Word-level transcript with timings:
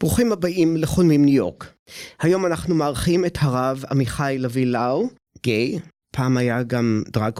ברוכים 0.00 0.32
הבאים 0.32 0.76
לחולמים 0.76 1.24
ניו 1.24 1.34
יורק. 1.34 1.72
היום 2.20 2.46
אנחנו 2.46 2.74
מארחים 2.74 3.24
את 3.24 3.38
הרב 3.40 3.84
עמיחי 3.90 4.36
לביא 4.38 4.66
לאו, 4.66 5.08
גיי, 5.42 5.78
פעם 6.12 6.36
היה 6.36 6.62
גם 6.62 7.02
דרג 7.08 7.32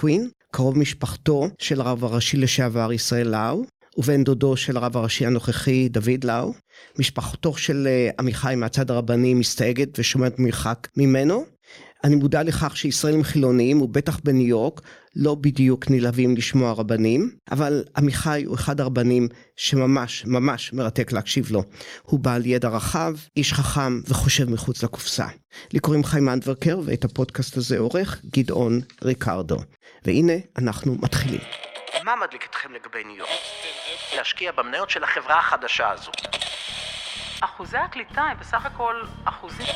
קרוב 0.53 0.79
משפחתו 0.79 1.49
של 1.59 1.81
הרב 1.81 2.05
הראשי 2.05 2.37
לשעבר 2.37 2.93
ישראל 2.93 3.29
לאו, 3.29 3.65
ובן 3.99 4.25
דודו 4.25 4.57
של 4.57 4.77
הרב 4.77 4.97
הראשי 4.97 5.27
הנוכחי 5.27 5.89
דוד 5.89 6.25
לאו. 6.25 6.53
משפחתו 6.99 7.57
של 7.57 7.87
אה, 7.87 8.11
עמיחי 8.19 8.55
מהצד 8.57 8.91
הרבני 8.91 9.35
מסתייגת 9.35 9.99
ושומרת 9.99 10.39
מרחק 10.39 10.89
ממנו. 10.97 11.45
אני 12.05 12.17
מודע 12.17 12.43
לכך 12.43 12.77
שישראלים 12.77 13.25
חילוניים, 13.25 13.83
ובטח 13.83 14.21
בניו 14.25 14.47
יורק, 14.47 14.81
לא 15.17 15.35
בדיוק 15.35 15.91
נלהבים 15.91 16.37
לשמוע 16.37 16.73
רבנים, 16.73 17.31
אבל 17.51 17.85
עמיחי 17.97 18.43
הוא 18.47 18.55
אחד 18.55 18.81
הרבנים 18.81 19.29
שממש 19.57 20.25
ממש 20.27 20.73
מרתק 20.73 21.13
להקשיב 21.13 21.51
לו. 21.51 21.63
הוא 22.03 22.21
בעל 22.21 22.47
ידע 22.47 22.69
רחב, 22.69 23.13
איש 23.37 23.53
חכם 23.53 24.01
וחושב 24.09 24.51
מחוץ 24.51 24.83
לקופסה. 24.83 25.27
לי 25.73 25.81
קוראים 25.81 26.05
חיים 26.05 26.29
אנדברקר, 26.29 26.81
ואת 26.85 27.05
הפודקאסט 27.05 27.57
הזה 27.57 27.79
עורך 27.79 28.21
גדעון 28.27 28.81
ריקרדו. 29.03 29.57
והנה, 30.05 30.33
אנחנו 30.59 30.97
מתחילים. 31.03 31.41
מה 32.05 32.15
מדליק 32.27 32.47
אתכם 32.51 32.73
לגבי 32.73 33.05
ניו 33.05 33.17
יורק? 33.17 33.31
להשקיע 34.17 34.53
במניות 34.53 34.91
של 34.91 35.05
החברה 35.05 35.39
החדשה 35.39 35.91
הזו. 35.91 36.11
אחוזי 37.41 37.77
הקליטה 37.77 38.23
הם 38.23 38.37
בסך 38.41 38.67
הכל 38.67 38.95
אחוזים. 39.25 39.67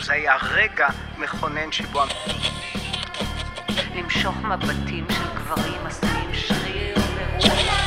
זה 0.00 0.12
היה 0.12 0.36
רגע 0.42 0.88
מכונן 1.18 1.72
שבו... 1.72 2.02
למשוך 3.96 4.36
מבטים 4.36 5.06
של 5.10 5.24
גברים 5.34 5.86
עשויים 5.86 6.30
שריר 6.32 6.96
ורוח. 6.96 7.82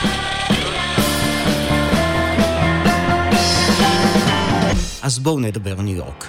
אז 5.04 5.20
בואו 5.20 5.40
נדבר 5.40 5.82
ניו 5.82 5.96
יורק. 5.96 6.28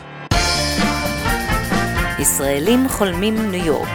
ישראלים 2.18 2.88
חולמים 2.88 3.50
ניו 3.50 3.66
יורק, 3.66 3.88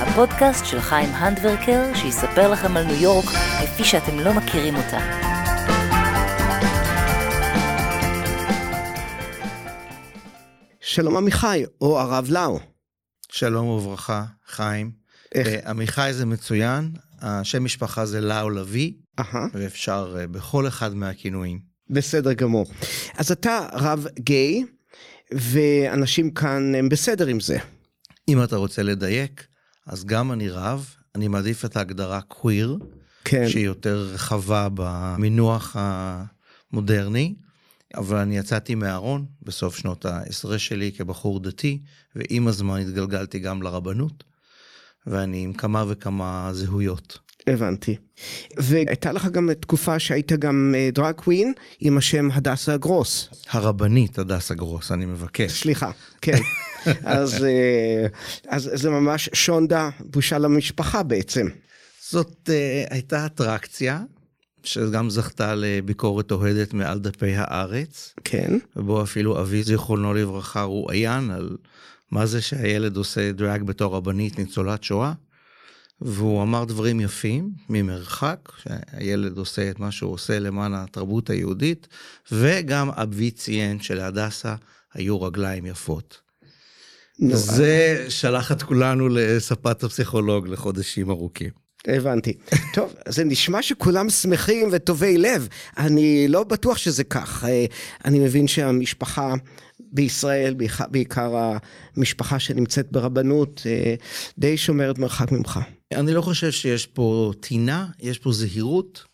הפודקאסט 0.00 0.66
של 0.66 0.80
חיים 0.80 1.14
הנדברקר 1.14 1.94
שיספר 1.94 2.50
לכם 2.50 2.76
על 2.76 2.84
ניו 2.84 3.02
יורק 3.02 3.26
כפי 3.60 3.84
שאתם 3.84 4.20
לא 4.20 4.32
מכירים 4.34 4.76
אותה. 4.76 5.29
שלום 10.90 11.16
עמיחי, 11.16 11.64
או 11.80 12.00
הרב 12.00 12.26
לאו. 12.30 12.60
שלום 13.32 13.68
וברכה, 13.68 14.24
חיים. 14.46 14.90
איך? 15.34 15.48
אה, 15.48 15.70
עמיחי 15.70 16.10
זה 16.12 16.26
מצוין, 16.26 16.92
השם 17.20 17.64
משפחה 17.64 18.06
זה 18.06 18.20
לאו 18.20 18.50
לביא, 18.50 18.92
ואפשר 19.54 20.16
אה, 20.18 20.26
בכל 20.26 20.68
אחד 20.68 20.94
מהכינויים. 20.94 21.60
בסדר 21.90 22.32
גמור. 22.32 22.66
אז 23.16 23.32
אתה 23.32 23.66
רב 23.72 24.06
גיי, 24.18 24.64
ואנשים 25.32 26.30
כאן 26.30 26.74
הם 26.74 26.88
בסדר 26.88 27.26
עם 27.26 27.40
זה. 27.40 27.58
אם 28.28 28.42
אתה 28.44 28.56
רוצה 28.56 28.82
לדייק, 28.82 29.46
אז 29.86 30.04
גם 30.04 30.32
אני 30.32 30.48
רב, 30.48 30.94
אני 31.14 31.28
מעדיף 31.28 31.64
את 31.64 31.76
ההגדרה 31.76 32.20
קוויר, 32.20 32.78
כן. 33.24 33.48
שהיא 33.48 33.66
יותר 33.66 34.10
רחבה 34.14 34.68
במינוח 34.74 35.76
המודרני, 35.78 37.34
אבל 37.96 38.16
אני 38.16 38.38
יצאתי 38.38 38.74
מהארון 38.74 39.24
בסוף 39.42 39.76
שנות 39.76 40.04
העשרה 40.04 40.58
שלי 40.58 40.92
כבחור 40.92 41.40
דתי, 41.40 41.78
ועם 42.16 42.48
הזמן 42.48 42.80
התגלגלתי 42.80 43.38
גם 43.38 43.62
לרבנות, 43.62 44.24
ואני 45.06 45.42
עם 45.42 45.52
כמה 45.52 45.84
וכמה 45.88 46.50
זהויות. 46.52 47.18
הבנתי. 47.46 47.96
והייתה 48.56 49.12
לך 49.12 49.26
גם 49.26 49.52
תקופה 49.60 49.98
שהיית 49.98 50.32
גם 50.32 50.74
דרג 50.92 51.14
קווין 51.14 51.52
עם 51.80 51.98
השם 51.98 52.28
הדסה 52.32 52.76
גרוס. 52.76 53.28
הרבנית 53.50 54.18
הדסה 54.18 54.54
גרוס, 54.54 54.92
אני 54.92 55.06
מבקש. 55.06 55.60
סליחה, 55.62 55.90
כן. 56.20 56.38
אז, 57.04 57.44
אה, 57.44 58.06
אז 58.48 58.70
זה 58.74 58.90
ממש 58.90 59.28
שונדה, 59.32 59.90
בושה 60.00 60.38
למשפחה 60.38 61.02
בעצם. 61.02 61.46
זאת 62.10 62.48
uh, 62.48 62.92
הייתה 62.94 63.26
אטרקציה, 63.26 64.02
שגם 64.62 65.10
זכתה 65.10 65.54
לביקורת 65.54 66.32
אוהדת 66.32 66.74
מעל 66.74 66.98
דפי 66.98 67.34
הארץ, 67.36 68.14
כן. 68.24 68.58
ובו 68.76 69.02
אפילו 69.02 69.40
אבי 69.40 69.62
זיכרונו 69.62 70.14
לברכה 70.14 70.62
רואיין 70.62 71.30
על 71.30 71.56
מה 72.10 72.26
זה 72.26 72.42
שהילד 72.42 72.96
עושה 72.96 73.32
דרג 73.32 73.62
בתור 73.62 73.96
רבנית 73.96 74.38
ניצולת 74.38 74.84
שואה. 74.84 75.12
והוא 76.00 76.42
אמר 76.42 76.64
דברים 76.64 77.00
יפים 77.00 77.50
ממרחק, 77.68 78.52
שהילד 78.62 79.38
עושה 79.38 79.70
את 79.70 79.80
מה 79.80 79.90
שהוא 79.90 80.12
עושה 80.12 80.38
למען 80.38 80.74
התרבות 80.74 81.30
היהודית, 81.30 81.88
וגם 82.32 82.90
אבי 82.90 83.30
ציין 83.30 83.80
שלהדסה 83.80 84.54
היו 84.94 85.22
רגליים 85.22 85.66
יפות. 85.66 86.20
נו, 87.18 87.36
זה 87.36 88.06
שלח 88.08 88.52
את 88.52 88.62
כולנו 88.62 89.08
לספת 89.08 89.84
הפסיכולוג 89.84 90.48
לחודשים 90.48 91.10
ארוכים. 91.10 91.50
הבנתי. 91.86 92.32
טוב, 92.74 92.94
זה 93.08 93.24
נשמע 93.24 93.62
שכולם 93.62 94.10
שמחים 94.10 94.68
וטובי 94.72 95.18
לב. 95.18 95.48
אני 95.78 96.28
לא 96.28 96.44
בטוח 96.44 96.76
שזה 96.78 97.04
כך. 97.04 97.44
אה, 97.44 97.64
אני 98.04 98.18
מבין 98.18 98.48
שהמשפחה 98.48 99.34
בישראל, 99.92 100.54
בעיקר- 100.90 101.56
המשפחה 101.96 102.38
שנמצאת 102.38 102.92
ברבנות, 102.92 103.62
אה, 103.66 103.94
די 104.38 104.56
שומרת 104.56 104.98
מרחק 104.98 105.32
ממך. 105.32 105.60
אני 105.94 106.12
לא 106.14 106.22
חושב 106.22 106.50
שיש 106.50 106.86
פה 106.86 107.32
טינה, 107.40 107.86
יש 108.00 108.18
פה 108.18 108.32
זהירות, 108.32 109.04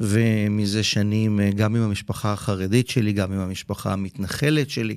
ומזה 0.00 0.82
שנים, 0.82 1.40
אה, 1.40 1.50
גם 1.50 1.76
עם 1.76 1.82
המשפחה 1.82 2.32
החרדית 2.32 2.88
שלי, 2.88 3.12
גם 3.12 3.32
עם 3.32 3.40
המשפחה 3.40 3.92
המתנחלת 3.92 4.70
שלי, 4.70 4.96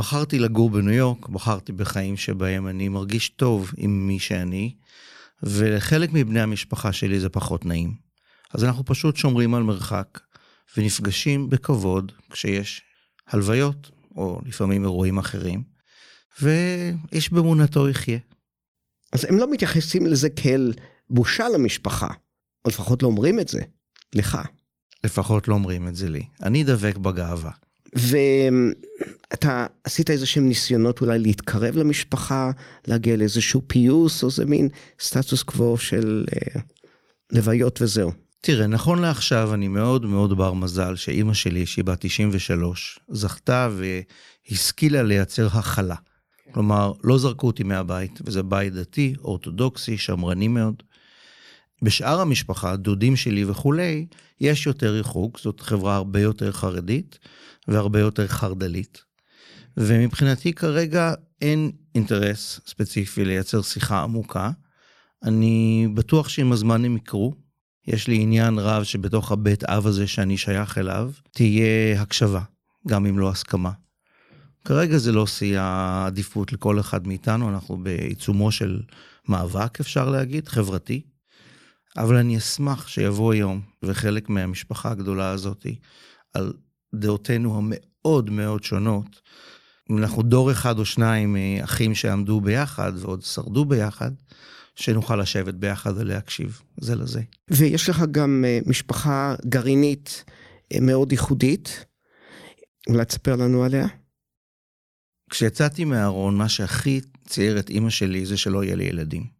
בחרתי 0.00 0.38
לגור 0.38 0.70
בניו 0.70 0.92
יורק, 0.94 1.28
בחרתי 1.28 1.72
בחיים 1.72 2.16
שבהם 2.16 2.66
אני 2.68 2.88
מרגיש 2.88 3.28
טוב 3.28 3.72
עם 3.76 4.06
מי 4.08 4.18
שאני, 4.18 4.72
ולחלק 5.42 6.10
מבני 6.12 6.40
המשפחה 6.40 6.92
שלי 6.92 7.20
זה 7.20 7.28
פחות 7.28 7.66
נעים. 7.66 7.94
אז 8.54 8.64
אנחנו 8.64 8.84
פשוט 8.84 9.16
שומרים 9.16 9.54
על 9.54 9.62
מרחק, 9.62 10.20
ונפגשים 10.76 11.50
בכבוד 11.50 12.12
כשיש 12.30 12.82
הלוויות, 13.28 13.90
או 14.16 14.40
לפעמים 14.46 14.84
אירועים 14.84 15.18
אחרים, 15.18 15.62
ואיש 16.40 17.32
באמונתו 17.32 17.88
יחיה. 17.88 18.18
אז 19.12 19.24
הם 19.24 19.38
לא 19.38 19.50
מתייחסים 19.52 20.06
לזה 20.06 20.30
כאל 20.30 20.72
בושה 21.10 21.48
למשפחה, 21.48 22.08
או 22.64 22.70
לפחות 22.70 23.02
לא 23.02 23.08
אומרים 23.08 23.40
את 23.40 23.48
זה, 23.48 23.60
לך. 24.14 24.38
לפחות 25.04 25.48
לא 25.48 25.54
אומרים 25.54 25.88
את 25.88 25.96
זה 25.96 26.08
לי. 26.08 26.22
אני 26.42 26.64
דבק 26.64 26.96
בגאווה. 26.96 27.50
ואתה 27.92 29.66
עשית 29.84 30.10
איזה 30.10 30.26
שהם 30.26 30.48
ניסיונות 30.48 31.00
אולי 31.00 31.18
להתקרב 31.18 31.76
למשפחה, 31.76 32.50
להגיע 32.88 33.16
לאיזשהו 33.16 33.62
פיוס, 33.66 34.22
או 34.22 34.30
זה 34.30 34.44
מין 34.44 34.68
סטטוס 35.00 35.42
קוו 35.42 35.78
של 35.78 36.24
אה, 36.32 36.60
לוויות 37.32 37.82
וזהו. 37.82 38.12
תראה, 38.40 38.66
נכון 38.66 38.98
לעכשיו 38.98 39.54
אני 39.54 39.68
מאוד 39.68 40.06
מאוד 40.06 40.36
בר 40.36 40.52
מזל 40.52 40.96
שאימא 40.96 41.34
שלי, 41.34 41.66
שהיא 41.66 41.84
בת 41.84 41.98
93, 42.00 42.98
זכתה 43.08 43.68
והשכילה 43.76 45.02
לייצר 45.02 45.46
הכלה. 45.46 45.96
כלומר, 46.52 46.92
לא 47.04 47.18
זרקו 47.18 47.46
אותי 47.46 47.62
מהבית, 47.62 48.18
וזה 48.24 48.42
בית 48.42 48.72
דתי, 48.72 49.14
אורתודוקסי, 49.24 49.98
שמרני 49.98 50.48
מאוד. 50.48 50.82
בשאר 51.82 52.20
המשפחה, 52.20 52.76
דודים 52.76 53.16
שלי 53.16 53.44
וכולי, 53.44 54.06
יש 54.40 54.66
יותר 54.66 54.92
ריחוק, 54.92 55.40
זאת 55.40 55.60
חברה 55.60 55.96
הרבה 55.96 56.20
יותר 56.20 56.52
חרדית 56.52 57.18
והרבה 57.70 58.00
יותר 58.00 58.26
חרד"לית. 58.26 59.02
ומבחינתי 59.76 60.52
כרגע 60.52 61.14
אין 61.40 61.70
אינטרס 61.94 62.60
ספציפי 62.66 63.24
לייצר 63.24 63.62
שיחה 63.62 64.02
עמוקה. 64.02 64.50
אני 65.22 65.88
בטוח 65.94 66.28
שעם 66.28 66.52
הזמן 66.52 66.84
הם 66.84 66.96
יקרו. 66.96 67.34
יש 67.86 68.08
לי 68.08 68.22
עניין 68.22 68.58
רב 68.58 68.82
שבתוך 68.82 69.32
הבית 69.32 69.64
אב 69.64 69.86
הזה 69.86 70.06
שאני 70.06 70.36
שייך 70.36 70.78
אליו, 70.78 71.12
תהיה 71.30 72.02
הקשבה, 72.02 72.40
גם 72.88 73.06
אם 73.06 73.18
לא 73.18 73.30
הסכמה. 73.30 73.70
כרגע 74.64 74.98
זה 74.98 75.12
לא 75.12 75.26
שיא 75.26 75.58
העדיפות 75.60 76.52
לכל 76.52 76.80
אחד 76.80 77.06
מאיתנו, 77.06 77.50
אנחנו 77.50 77.82
בעיצומו 77.82 78.52
של 78.52 78.82
מאבק, 79.28 79.80
אפשר 79.80 80.10
להגיד, 80.10 80.48
חברתי. 80.48 81.02
אבל 81.96 82.16
אני 82.16 82.38
אשמח 82.38 82.88
שיבוא 82.88 83.34
יום, 83.34 83.60
וחלק 83.82 84.28
מהמשפחה 84.28 84.90
הגדולה 84.90 85.30
הזאת, 85.30 85.66
על 86.34 86.52
דעותינו 86.94 87.58
המאוד 87.58 88.30
מאוד 88.30 88.64
שונות. 88.64 89.20
אנחנו 89.98 90.22
דור 90.22 90.52
אחד 90.52 90.78
או 90.78 90.84
שניים 90.84 91.36
אה, 91.36 91.58
אחים 91.64 91.94
שעמדו 91.94 92.40
ביחד 92.40 92.92
ועוד 92.96 93.22
שרדו 93.22 93.64
ביחד, 93.64 94.10
שנוכל 94.74 95.16
לשבת 95.16 95.54
ביחד 95.54 95.92
ולהקשיב 95.96 96.60
זה 96.80 96.94
לזה. 96.94 97.22
ויש 97.50 97.88
לך 97.88 98.02
גם 98.10 98.44
אה, 98.46 98.58
משפחה 98.66 99.34
גרעינית 99.46 100.24
אה, 100.72 100.80
מאוד 100.80 101.12
ייחודית, 101.12 101.84
אולי 102.88 103.04
תספר 103.04 103.36
לנו 103.36 103.64
עליה? 103.64 103.86
כשיצאתי 105.30 105.84
מהארון, 105.84 106.36
מה 106.36 106.48
שהכי 106.48 107.00
צייר 107.26 107.58
את 107.58 107.70
אימא 107.70 107.90
שלי 107.90 108.26
זה 108.26 108.36
שלא 108.36 108.64
יהיה 108.64 108.76
לי 108.76 108.84
ילדים. 108.84 109.39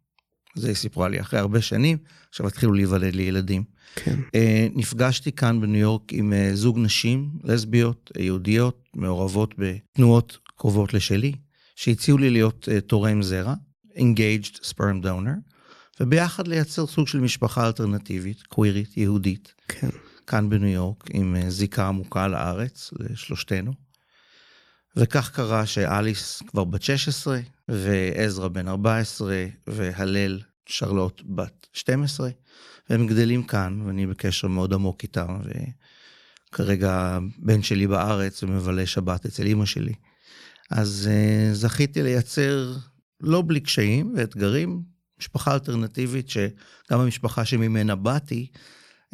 זה 0.55 0.67
היא 0.67 0.75
סיפרה 0.75 1.09
לי, 1.09 1.21
אחרי 1.21 1.39
הרבה 1.39 1.61
שנים, 1.61 1.97
עכשיו 2.29 2.47
התחילו 2.47 2.73
להיוולד 2.73 3.15
לי 3.15 3.23
ילדים. 3.23 3.63
כן. 3.95 4.19
אה, 4.35 4.67
נפגשתי 4.75 5.31
כאן 5.31 5.61
בניו 5.61 5.81
יורק 5.81 6.13
עם 6.13 6.33
אה, 6.33 6.51
זוג 6.53 6.79
נשים, 6.79 7.29
לסביות, 7.43 8.11
אה, 8.17 8.23
יהודיות, 8.23 8.83
מעורבות 8.95 9.55
בתנועות 9.57 10.37
קרובות 10.57 10.93
לשלי, 10.93 11.33
שהציעו 11.75 12.17
לי 12.17 12.29
להיות 12.29 12.69
תורם 12.87 13.21
זרע, 13.21 13.53
Engaged 13.95 14.55
Sperm 14.55 15.03
Donor, 15.05 15.51
וביחד 15.99 16.47
לייצר 16.47 16.87
סוג 16.87 17.07
של 17.07 17.19
משפחה 17.19 17.67
אלטרנטיבית, 17.67 18.41
קווירית, 18.41 18.97
יהודית, 18.97 19.53
כן. 19.67 19.89
כאן 20.27 20.49
בניו 20.49 20.69
יורק, 20.69 21.03
עם 21.13 21.35
זיקה 21.49 21.87
עמוקה 21.87 22.27
לארץ, 22.27 22.91
לשלושתנו. 22.99 23.71
וכך 24.95 25.31
קרה 25.35 25.65
שאליס 25.65 26.41
כבר 26.47 26.63
בת 26.63 26.81
16, 26.81 27.39
ועזרא 27.67 28.47
בן 28.47 28.67
14, 28.67 29.45
והלל 29.67 30.41
שרלוט 30.65 31.21
בת 31.25 31.67
12, 31.73 32.29
והם 32.89 33.07
גדלים 33.07 33.43
כאן, 33.43 33.81
ואני 33.85 34.07
בקשר 34.07 34.47
מאוד 34.47 34.73
עמוק 34.73 35.03
איתם, 35.03 35.39
וכרגע 36.51 36.91
הבן 36.91 37.63
שלי 37.63 37.87
בארץ 37.87 38.43
ומבלה 38.43 38.85
שבת 38.85 39.25
אצל 39.25 39.45
אימא 39.45 39.65
שלי. 39.65 39.93
אז 40.71 41.09
uh, 41.11 41.55
זכיתי 41.55 42.03
לייצר, 42.03 42.73
לא 43.21 43.43
בלי 43.47 43.59
קשיים 43.59 44.13
ואתגרים, 44.17 44.81
משפחה 45.19 45.53
אלטרנטיבית, 45.53 46.29
שגם 46.29 46.99
המשפחה 46.99 47.45
שממנה 47.45 47.95
באתי, 47.95 48.47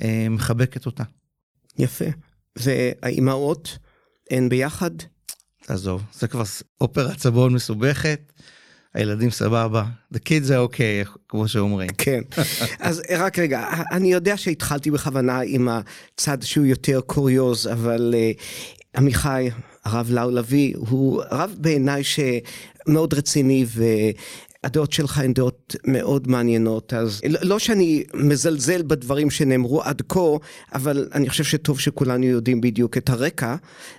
uh, 0.01 0.03
מחבקת 0.29 0.85
אותה. 0.85 1.03
יפה. 1.77 2.05
והאימהות 2.55 3.77
הן 4.31 4.49
ביחד? 4.49 4.91
עזוב, 5.67 6.01
זה 6.13 6.27
כבר 6.27 6.43
אופרת 6.81 7.19
סבון 7.19 7.53
מסובכת, 7.53 8.19
הילדים 8.93 9.31
סבבה, 9.31 9.83
the 10.13 10.17
kids 10.17 10.49
are 10.49 10.73
okay, 10.73 11.17
כמו 11.29 11.47
שאומרים. 11.47 11.89
כן. 11.97 12.21
אז 12.79 13.01
רק 13.17 13.39
רגע, 13.39 13.67
אני 13.91 14.13
יודע 14.13 14.37
שהתחלתי 14.37 14.91
בכוונה 14.91 15.39
עם 15.45 15.67
הצד 15.69 16.37
שהוא 16.41 16.65
יותר 16.65 17.01
קוריוז, 17.01 17.67
אבל 17.67 18.15
uh, 18.15 18.97
עמיחי, 18.97 19.49
הרב 19.85 20.07
לאו 20.11 20.31
לביא, 20.31 20.73
הוא 20.77 21.23
רב 21.31 21.55
בעיניי 21.57 22.03
שמאוד 22.03 23.13
רציני 23.13 23.65
ו... 23.67 23.83
הדעות 24.63 24.93
שלך 24.93 25.17
הן 25.17 25.33
דעות 25.33 25.75
מאוד 25.85 26.27
מעניינות, 26.27 26.93
אז 26.93 27.21
לא 27.29 27.39
לא 27.57 27.59
שאני 27.59 28.03
מזלזל 28.13 28.81
בדברים 28.81 29.29
שנאמרו 29.29 29.83
עד 29.83 30.01
כה, 30.09 30.19
אבל 30.73 31.09
אני 31.13 31.29
חושב 31.29 31.43
שטוב 31.43 31.79
שכולנו 31.79 32.25
יודעים 32.25 32.61
בדיוק 32.61 32.97
את 32.97 33.09
הרקע 33.09 33.55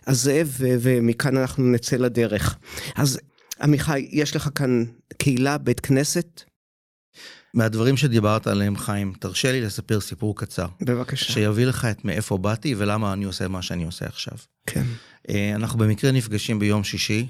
הזה, 0.07 0.43
ו- 0.45 0.77
ומכאן 0.81 1.37
אנחנו 1.37 1.65
נצא 1.65 1.97
לדרך. 1.97 2.57
אז 2.97 3.19
עמיחי, 3.63 4.09
יש 4.13 4.37
לך 4.37 4.49
כאן 4.55 4.85
קהילה, 5.19 5.59
בית 5.59 5.81
כנסת? 5.81 6.43
מהדברים 7.55 7.97
שדיברת 7.97 8.47
עליהם, 8.47 8.77
חיים, 8.77 9.13
תרשה 9.21 9.53
לי 9.53 9.61
לספר 9.61 10.01
סיפור 10.01 10.37
קצר, 10.37 10.67
בבקשה. 10.81 11.33
שיביא 11.33 11.67
לך 11.67 11.85
את 11.91 12.05
מאיפה 12.05 12.39
באתי 12.39 12.75
ולמה 12.79 13.13
אני 13.13 13.25
עושה 13.25 13.49
מה 13.49 13.63
שאני 13.63 13.85
עושה 13.85 14.07
עכשיו. 14.07 14.35
כן. 14.67 14.85
אה, 15.29 15.53
אנחנו 15.55 15.79
במקרה 15.79 16.11
נפגשים 16.11 16.59
ביום 16.59 16.85
שישי, 16.85 17.27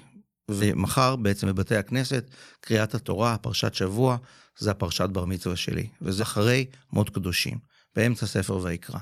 ומחר 0.51 1.17
בעצם 1.17 1.47
בבתי 1.47 1.77
הכנסת, 1.77 2.31
קריאת 2.61 2.95
התורה, 2.95 3.39
פרשת 3.39 3.75
שבוע, 3.75 4.17
זה 4.59 4.71
הפרשת 4.71 5.09
בר 5.09 5.25
מצווה 5.25 5.57
שלי, 5.57 5.89
וזה 6.03 6.23
אחרי 6.23 6.67
מות 6.93 7.11
קדושים, 7.11 7.59
באמצע 7.97 8.27
ספר 8.27 8.59
ויקרא. 8.63 8.99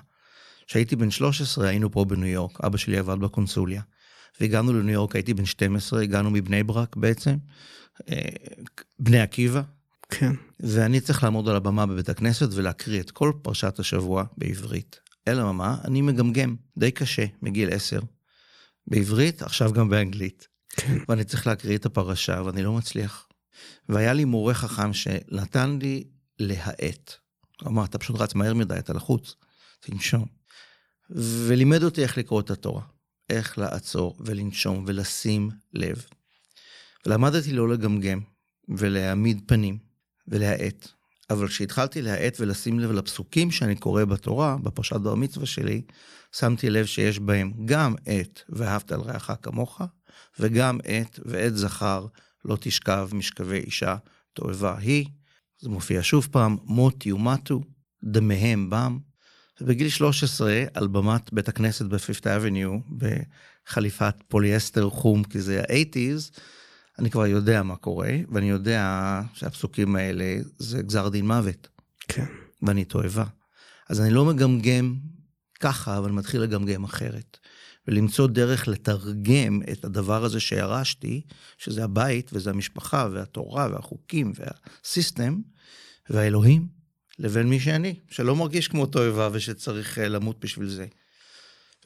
כשהייתי 0.66 0.96
בן 0.96 1.10
13 1.10 1.68
היינו 1.68 1.90
פה 1.90 2.04
בניו 2.04 2.26
יורק, 2.26 2.60
אבא 2.60 2.76
שלי 2.76 2.98
עבד 2.98 3.18
בקונסוליה. 3.18 3.82
והגענו 4.40 4.72
לניו 4.72 4.94
יורק, 4.94 5.16
הייתי 5.16 5.34
בן 5.34 5.44
12, 5.44 6.02
הגענו 6.02 6.30
מבני 6.30 6.62
ברק 6.62 6.96
בעצם, 6.96 7.36
אה, 8.10 8.28
בני 8.98 9.20
עקיבא, 9.20 9.62
כן. 10.10 10.32
ואני 10.60 11.00
צריך 11.00 11.24
לעמוד 11.24 11.48
על 11.48 11.56
הבמה 11.56 11.86
בבית 11.86 12.08
הכנסת 12.08 12.48
ולהקריא 12.52 13.00
את 13.00 13.10
כל 13.10 13.32
פרשת 13.42 13.78
השבוע 13.78 14.24
בעברית. 14.36 15.00
אלא 15.28 15.54
מה? 15.54 15.76
אני 15.84 16.02
מגמגם 16.02 16.56
די 16.76 16.90
קשה 16.90 17.26
מגיל 17.42 17.72
10. 17.72 18.00
בעברית, 18.86 19.42
עכשיו 19.42 19.72
גם 19.72 19.88
באנגלית. 19.88 20.48
כן. 20.76 20.98
ואני 21.08 21.24
צריך 21.24 21.46
להקריא 21.46 21.76
את 21.76 21.86
הפרשה 21.86 22.42
ואני 22.44 22.62
לא 22.62 22.72
מצליח. 22.72 23.28
והיה 23.88 24.12
לי 24.12 24.24
מורה 24.24 24.54
חכם 24.54 24.92
שנתן 24.92 25.78
לי 25.82 26.04
להאט. 26.38 27.12
הוא 27.62 27.68
אמר, 27.68 27.84
אתה 27.84 27.98
פשוט 27.98 28.20
רץ 28.20 28.34
מהר 28.34 28.54
מדי, 28.54 28.78
אתה 28.78 28.92
לחוץ, 28.92 29.34
תנשום. 29.80 30.26
ולימד 31.10 31.82
אותי 31.82 32.02
איך 32.02 32.18
לקרוא 32.18 32.40
את 32.40 32.50
התורה. 32.50 32.82
איך 33.30 33.58
לעצור 33.58 34.16
ולנשום 34.20 34.84
ולשים 34.86 35.50
לב. 35.72 36.06
ולמדתי 37.06 37.52
לא 37.52 37.68
לגמגם 37.68 38.20
ולהעמיד 38.68 39.40
פנים 39.46 39.78
ולהאט. 40.28 40.88
אבל 41.30 41.48
כשהתחלתי 41.48 42.02
להאט 42.02 42.36
ולשים 42.40 42.78
לב 42.78 42.92
לפסוקים 42.92 43.50
שאני 43.50 43.76
קורא 43.76 44.04
בתורה, 44.04 44.56
בפרשת 44.62 44.96
בר 44.96 45.14
מצווה 45.14 45.46
שלי, 45.46 45.82
שמתי 46.32 46.70
לב 46.70 46.86
שיש 46.86 47.18
בהם 47.18 47.52
גם 47.64 47.94
את 48.02 48.40
ואהבת 48.48 48.92
לרעך 48.92 49.30
כמוך, 49.42 49.80
וגם 50.40 50.80
את 50.80 51.20
ואת 51.24 51.56
זכר 51.56 52.06
לא 52.44 52.56
תשכב 52.60 53.08
משכבי 53.12 53.58
אישה 53.58 53.96
תועבה 54.32 54.78
היא. 54.78 55.06
זה 55.60 55.68
מופיע 55.68 56.00
שוב 56.02 56.28
פעם, 56.30 56.56
מות 56.64 57.06
יומתו, 57.06 57.60
דמיהם 58.04 58.70
בם. 58.70 58.98
ובגיל 59.60 59.88
13, 59.88 60.64
על 60.74 60.86
במת 60.86 61.32
בית 61.32 61.48
הכנסת 61.48 61.86
ב 61.86 61.93
Fifth 61.93 62.26
Avenue, 62.26 62.78
בחליפת 62.96 64.14
פוליאסטר 64.28 64.90
חום, 64.90 65.24
כי 65.24 65.40
זה 65.40 65.60
ה-80's, 65.60 66.40
אני 66.98 67.10
כבר 67.10 67.26
יודע 67.26 67.62
מה 67.62 67.76
קורה, 67.76 68.16
ואני 68.32 68.50
יודע 68.50 69.20
שהפסוקים 69.34 69.96
האלה 69.96 70.36
זה 70.58 70.82
גזר 70.82 71.08
דין 71.08 71.26
מוות, 71.26 71.68
כן. 72.08 72.24
ואני 72.62 72.84
תועבה. 72.84 73.24
אז 73.88 74.00
אני 74.00 74.10
לא 74.10 74.24
מגמגם 74.24 74.96
ככה, 75.60 75.98
אבל 75.98 76.10
מתחיל 76.10 76.40
לגמגם 76.40 76.84
אחרת. 76.84 77.38
ולמצוא 77.88 78.26
דרך 78.26 78.68
לתרגם 78.68 79.60
את 79.72 79.84
הדבר 79.84 80.24
הזה 80.24 80.40
שירשתי, 80.40 81.22
שזה 81.58 81.84
הבית 81.84 82.30
וזה 82.32 82.50
המשפחה 82.50 83.08
והתורה 83.12 83.68
והחוקים 83.72 84.32
והסיסטם 84.34 85.40
והאלוהים, 86.10 86.66
לבין 87.18 87.48
מי 87.48 87.60
שאני, 87.60 87.94
שלא 88.10 88.36
מרגיש 88.36 88.68
כמו 88.68 88.86
תועבה 88.86 89.28
ושצריך 89.32 89.98
אה, 89.98 90.08
למות 90.08 90.40
בשביל 90.40 90.68
זה. 90.68 90.86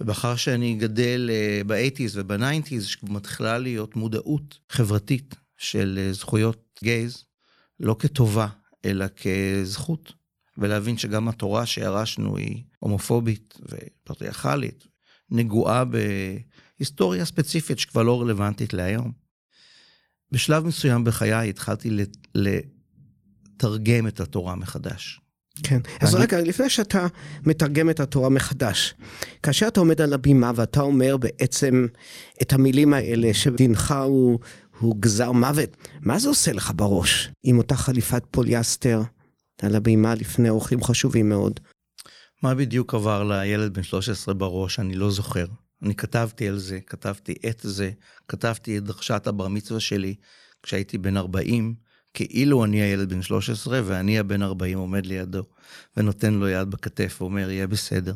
ובאחר 0.00 0.37
שאני 0.37 0.75
גדל 0.75 1.31
ב-80's 1.67 2.12
וב-90's, 2.14 2.82
שמתחילה 2.82 3.58
להיות 3.58 3.96
מודעות 3.96 4.58
חברתית 4.69 5.35
של 5.58 5.99
אה, 5.99 6.12
זכויות 6.12 6.81
גייז, 6.82 7.25
לא 7.81 7.96
כטובה, 7.99 8.46
אלא 8.85 9.06
כזכות, 9.17 10.12
ולהבין 10.58 10.99
שגם 10.99 11.29
התורה 11.29 11.67
שירשנו 11.67 12.37
היא 12.37 12.62
הומופובית 12.79 13.55
ופטריארכלית, 13.62 14.87
נגועה 15.31 15.85
בהיסטוריה 16.79 17.25
ספציפית 17.25 17.79
שכבר 17.79 18.03
לא 18.03 18.21
רלוונטית 18.21 18.73
להיום. 18.73 19.13
בשלב 20.32 20.67
מסוים 20.67 21.05
בחיי 21.05 21.49
התחלתי 21.49 21.91
לתרגם 22.34 24.06
את 24.06 24.20
התורה 24.20 24.55
מחדש. 24.55 25.20
כן. 25.63 25.81
אז 26.01 26.15
אני- 26.15 26.22
רגע, 26.22 26.41
לפני 26.41 26.70
שאתה 26.70 27.06
מתרגם 27.46 27.91
את 27.91 28.01
התורה 28.01 28.29
מחדש, 28.29 28.94
כאשר 29.43 29.69
אתה 29.69 29.81
עומד 29.81 30.01
על 30.01 30.13
הבימה 30.13 30.53
ואתה 30.55 30.81
אומר 30.81 31.17
בעצם 31.17 31.87
את 32.43 32.53
המילים 32.53 32.94
האלה 32.94 33.34
שדינך 33.34 33.94
הוא, 34.06 34.39
הוא 34.79 34.96
גזר 35.01 35.32
מוות, 35.32 35.77
מה 36.01 36.19
זה 36.19 36.29
עושה 36.29 36.53
לך 36.53 36.72
בראש 36.77 37.31
עם 37.43 37.58
אותה 37.58 37.77
חליפת 37.77 38.22
פוליאסטר 38.31 39.03
על 39.63 39.77
הבימה 39.77 40.15
לפני 40.15 40.49
אורחים 40.49 40.82
חשובים 40.82 41.29
מאוד? 41.29 41.60
מה 42.43 42.55
בדיוק 42.55 42.94
עבר 42.94 43.25
לילד 43.25 43.75
בן 43.75 43.82
13 43.82 44.35
בראש, 44.35 44.81
אני 44.81 44.94
לא 44.94 45.11
זוכר. 45.11 45.47
אני 45.82 45.94
כתבתי 45.94 46.49
על 46.49 46.59
זה, 46.59 46.81
כתבתי 46.87 47.35
את 47.49 47.61
זה, 47.63 47.91
כתבתי 48.29 48.79
את 48.79 48.85
דרשת 48.85 49.27
הבר 49.27 49.49
מצווה 49.49 49.81
שלי 49.81 50.15
כשהייתי 50.63 50.99
בן 50.99 51.17
40, 51.17 51.75
כאילו 52.15 52.65
אני 52.65 52.82
הילד 52.82 53.09
בן 53.09 53.23
13 53.23 53.81
ואני 53.85 54.19
הבן 54.19 54.43
40 54.43 54.79
עומד 54.79 55.06
לידו 55.06 55.44
ונותן 55.97 56.35
לו 56.35 56.49
יד 56.49 56.70
בכתף 56.70 57.17
ואומר, 57.20 57.51
יהיה 57.51 57.67
בסדר. 57.67 58.15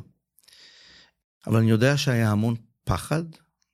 אבל 1.47 1.57
אני 1.57 1.71
יודע 1.71 1.97
שהיה 1.97 2.31
המון 2.31 2.55
פחד 2.85 3.25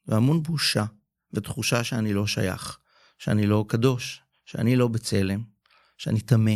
והמון 0.07 0.43
בושה 0.43 0.85
ותחושה 1.33 1.85
שאני 1.85 2.13
לא 2.13 2.27
שייך, 2.27 2.79
שאני 3.19 3.47
לא 3.47 3.65
קדוש, 3.69 4.23
שאני 4.45 4.77
לא 4.77 4.89
בצלם, 4.89 5.43
שאני 5.99 6.21
טמא 6.21 6.55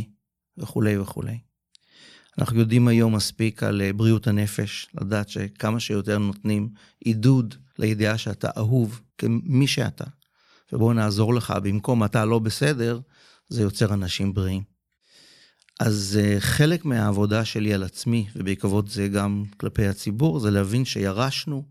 וכולי 0.59 0.99
וכולי. 0.99 1.39
אנחנו 2.39 2.61
יודעים 2.61 2.89
היום 2.89 3.15
מספיק 3.15 3.63
על 3.63 3.83
אה, 3.83 3.93
בריאות 3.93 4.27
הנפש, 4.27 4.89
לדעת 5.01 5.29
שכמה 5.29 5.81
שיותר 5.81 6.19
נותנים 6.19 6.69
עידוד 7.01 7.55
לידיעה 7.79 8.19
שאתה 8.19 8.51
אהוב 8.57 9.01
כמי 9.19 9.67
שאתה, 9.67 10.05
ובואו 10.73 10.93
נעזור 10.93 11.35
לך, 11.35 11.55
במקום 11.63 12.05
אתה 12.05 12.25
לא 12.25 12.39
בסדר, 12.39 13.01
זה 13.49 13.63
יוצר 13.63 13.95
אנשים 13.95 14.35
בריאים. 14.35 14.63
אז 15.81 16.21
uh, 16.21 16.41
חלק 16.41 16.85
מהעבודה 16.85 17.45
שלי 17.45 17.75
על 17.75 17.83
עצמי, 17.83 18.27
ובעקבות 18.37 18.89
זה 18.89 19.09
גם 19.09 19.45
כלפי 19.57 19.87
הציבור, 19.87 20.41
זה 20.41 20.51
להבין 20.51 20.85
שירשנו 20.85 21.65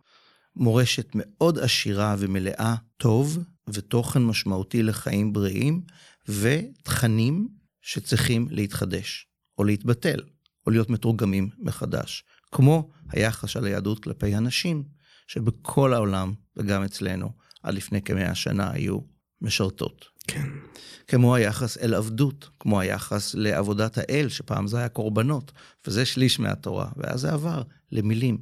מורשת 0.56 1.08
מאוד 1.16 1.60
עשירה 1.60 2.16
ומלאה 2.20 2.76
טוב, 2.98 3.44
ותוכן 3.68 4.24
משמעותי 4.24 4.84
לחיים 4.84 5.34
בריאים, 5.34 5.82
ותכנים 6.28 7.48
שצריכים 7.82 8.48
להתחדש, 8.52 9.28
או 9.58 9.64
להתבטל, 9.64 10.20
או 10.66 10.72
להיות 10.72 10.90
מתורגמים 10.90 11.50
מחדש. 11.60 12.24
כמו 12.52 12.90
היחס 13.10 13.50
של 13.50 13.66
היהדות 13.66 14.04
כלפי 14.04 14.36
הנשים, 14.36 14.84
שבכל 15.28 15.94
העולם, 15.94 16.34
וגם 16.58 16.84
אצלנו, 16.84 17.32
עד 17.64 17.74
לפני 17.74 18.02
כמאה 18.02 18.36
שנה 18.36 18.72
היו 18.72 19.00
משרתות. 19.42 20.06
כן. 20.28 20.48
כמו 21.08 21.36
היחס 21.36 21.78
אל 21.78 21.94
עבדות, 21.94 22.50
כמו 22.60 22.80
היחס 22.80 23.36
לעבודת 23.36 23.98
האל, 23.98 24.30
שפעם 24.30 24.68
זה 24.68 24.78
היה 24.78 24.90
קורבנות, 24.90 25.52
וזה 25.88 26.06
שליש 26.06 26.40
מהתורה, 26.40 26.90
ואז 26.98 27.20
זה 27.20 27.34
עבר 27.34 27.62
למילים. 27.92 28.38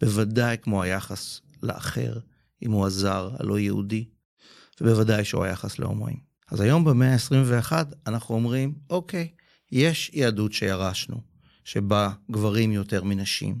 בוודאי 0.00 0.56
כמו 0.62 0.82
היחס 0.82 1.40
לאחר, 1.62 2.18
אם 2.62 2.70
הוא 2.70 2.86
הזר, 2.86 3.30
הלא 3.38 3.58
יהודי, 3.58 4.04
ובוודאי 4.80 5.24
שהוא 5.24 5.44
היחס 5.44 5.78
להומואים. 5.78 6.16
אז 6.50 6.60
היום 6.60 6.84
במאה 6.84 7.12
ה-21 7.12 7.72
אנחנו 8.06 8.34
אומרים, 8.34 8.74
אוקיי, 8.90 9.28
יש 9.72 10.10
יהדות 10.14 10.52
שירשנו, 10.52 11.20
שבה 11.64 12.10
גברים 12.30 12.72
יותר 12.72 13.04
מנשים, 13.04 13.58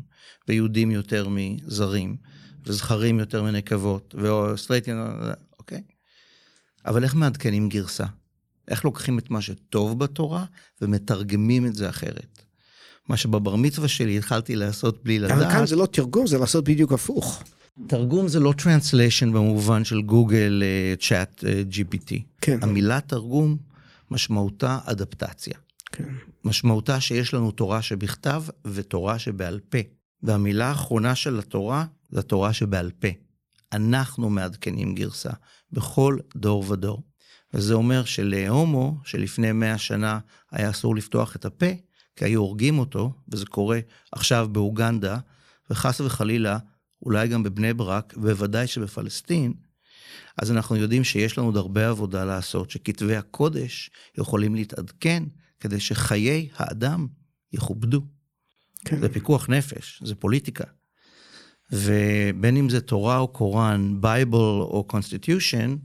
ויהודים 0.48 0.90
יותר 0.90 1.28
מזרים, 1.30 2.16
וזכרים 2.66 3.18
יותר 3.18 3.42
מנקבות, 3.42 4.14
וסטרייטים, 4.14 4.96
אוקיי? 5.58 5.82
אבל 6.86 7.04
איך 7.04 7.14
מעדכנים 7.14 7.68
גרסה? 7.68 8.04
איך 8.68 8.84
לוקחים 8.84 9.18
את 9.18 9.30
מה 9.30 9.40
שטוב 9.40 9.98
בתורה 9.98 10.44
ומתרגמים 10.82 11.66
את 11.66 11.74
זה 11.74 11.88
אחרת? 11.88 12.42
מה 13.08 13.16
שבבר 13.16 13.56
מצווה 13.56 13.88
שלי 13.88 14.18
התחלתי 14.18 14.56
לעשות 14.56 15.04
בלי 15.04 15.18
לדעת. 15.18 15.38
אבל 15.38 15.50
כאן 15.50 15.66
זה 15.66 15.76
לא 15.76 15.86
תרגום, 15.86 16.26
זה 16.26 16.38
לעשות 16.38 16.64
בדיוק 16.64 16.92
הפוך. 16.92 17.42
תרגום 17.86 18.28
זה 18.28 18.40
לא 18.40 18.54
translation 18.58 19.32
במובן 19.32 19.84
של 19.84 20.02
גוגל 20.02 20.62
צ'אט 21.00 21.44
GPT. 21.70 22.14
כן. 22.40 22.58
המילה 22.62 23.00
תרגום 23.00 23.56
משמעותה 24.10 24.78
אדפטציה. 24.84 25.54
כן. 25.92 26.08
משמעותה 26.44 27.00
שיש 27.00 27.34
לנו 27.34 27.50
תורה 27.50 27.82
שבכתב 27.82 28.44
ותורה 28.64 29.18
שבעל 29.18 29.60
פה. 29.68 29.78
והמילה 30.22 30.66
האחרונה 30.66 31.14
של 31.14 31.38
התורה 31.38 31.86
זה 32.10 32.20
התורה 32.20 32.52
שבעל 32.52 32.90
פה. 32.90 33.08
אנחנו 33.72 34.30
מעדכנים 34.30 34.94
גרסה 34.94 35.30
בכל 35.72 36.18
דור 36.36 36.64
ודור. 36.70 37.02
וזה 37.54 37.74
אומר 37.74 38.04
שלהומו, 38.04 38.98
שלפני 39.04 39.52
מאה 39.52 39.78
שנה 39.78 40.18
היה 40.50 40.70
אסור 40.70 40.96
לפתוח 40.96 41.36
את 41.36 41.44
הפה, 41.44 41.66
כי 42.16 42.24
היו 42.24 42.40
הורגים 42.40 42.78
אותו, 42.78 43.12
וזה 43.28 43.46
קורה 43.46 43.78
עכשיו 44.12 44.48
באוגנדה, 44.52 45.18
וחס 45.70 46.00
וחלילה, 46.00 46.58
אולי 47.02 47.28
גם 47.28 47.42
בבני 47.42 47.74
ברק, 47.74 48.14
בוודאי 48.16 48.66
שבפלסטין, 48.66 49.54
אז 50.38 50.50
אנחנו 50.50 50.76
יודעים 50.76 51.04
שיש 51.04 51.38
לנו 51.38 51.46
עוד 51.46 51.56
הרבה 51.56 51.88
עבודה 51.88 52.24
לעשות, 52.24 52.70
שכתבי 52.70 53.16
הקודש 53.16 53.90
יכולים 54.18 54.54
להתעדכן 54.54 55.22
כדי 55.64 55.80
שחיי 55.80 56.48
האדם 56.56 57.06
יכובדו. 57.52 58.00
כן. 58.84 59.00
זה 59.00 59.08
פיקוח 59.08 59.48
נפש, 59.48 60.02
זה 60.04 60.14
פוליטיקה. 60.14 60.64
ובין 61.72 62.56
אם 62.56 62.70
זה 62.70 62.80
תורה 62.80 63.18
או 63.18 63.28
קוראן, 63.28 64.00
Bible 64.00 64.38
או 64.38 64.84
Constitution, 64.86 65.76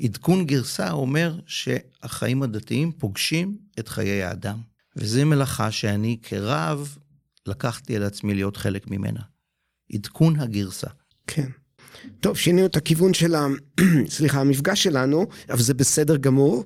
עדכון 0.00 0.46
גרסה 0.46 0.90
אומר 0.90 1.40
שהחיים 1.46 2.42
הדתיים 2.42 2.92
פוגשים 2.92 3.58
את 3.78 3.88
חיי 3.88 4.22
האדם. 4.22 4.60
וזו 4.96 5.26
מלאכה 5.26 5.70
שאני 5.70 6.18
כרב 6.22 6.96
לקחתי 7.46 7.96
על 7.96 8.02
עצמי 8.02 8.34
להיות 8.34 8.56
חלק 8.56 8.90
ממנה. 8.90 9.20
עדכון 9.92 10.40
הגרסה. 10.40 10.90
כן. 11.26 11.50
טוב, 12.20 12.36
שינינו 12.36 12.66
את 12.66 12.76
הכיוון 12.76 13.14
של 13.14 13.34
ה... 13.34 13.46
סליחה, 14.08 14.40
המפגש 14.40 14.82
שלנו, 14.82 15.26
אבל 15.50 15.62
זה 15.62 15.74
בסדר 15.74 16.16
גמור. 16.16 16.64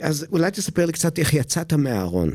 אז 0.00 0.26
אולי 0.32 0.50
תספר 0.50 0.86
לי 0.86 0.92
קצת 0.92 1.18
איך 1.18 1.34
יצאת 1.34 1.72
מהארון. 1.72 2.30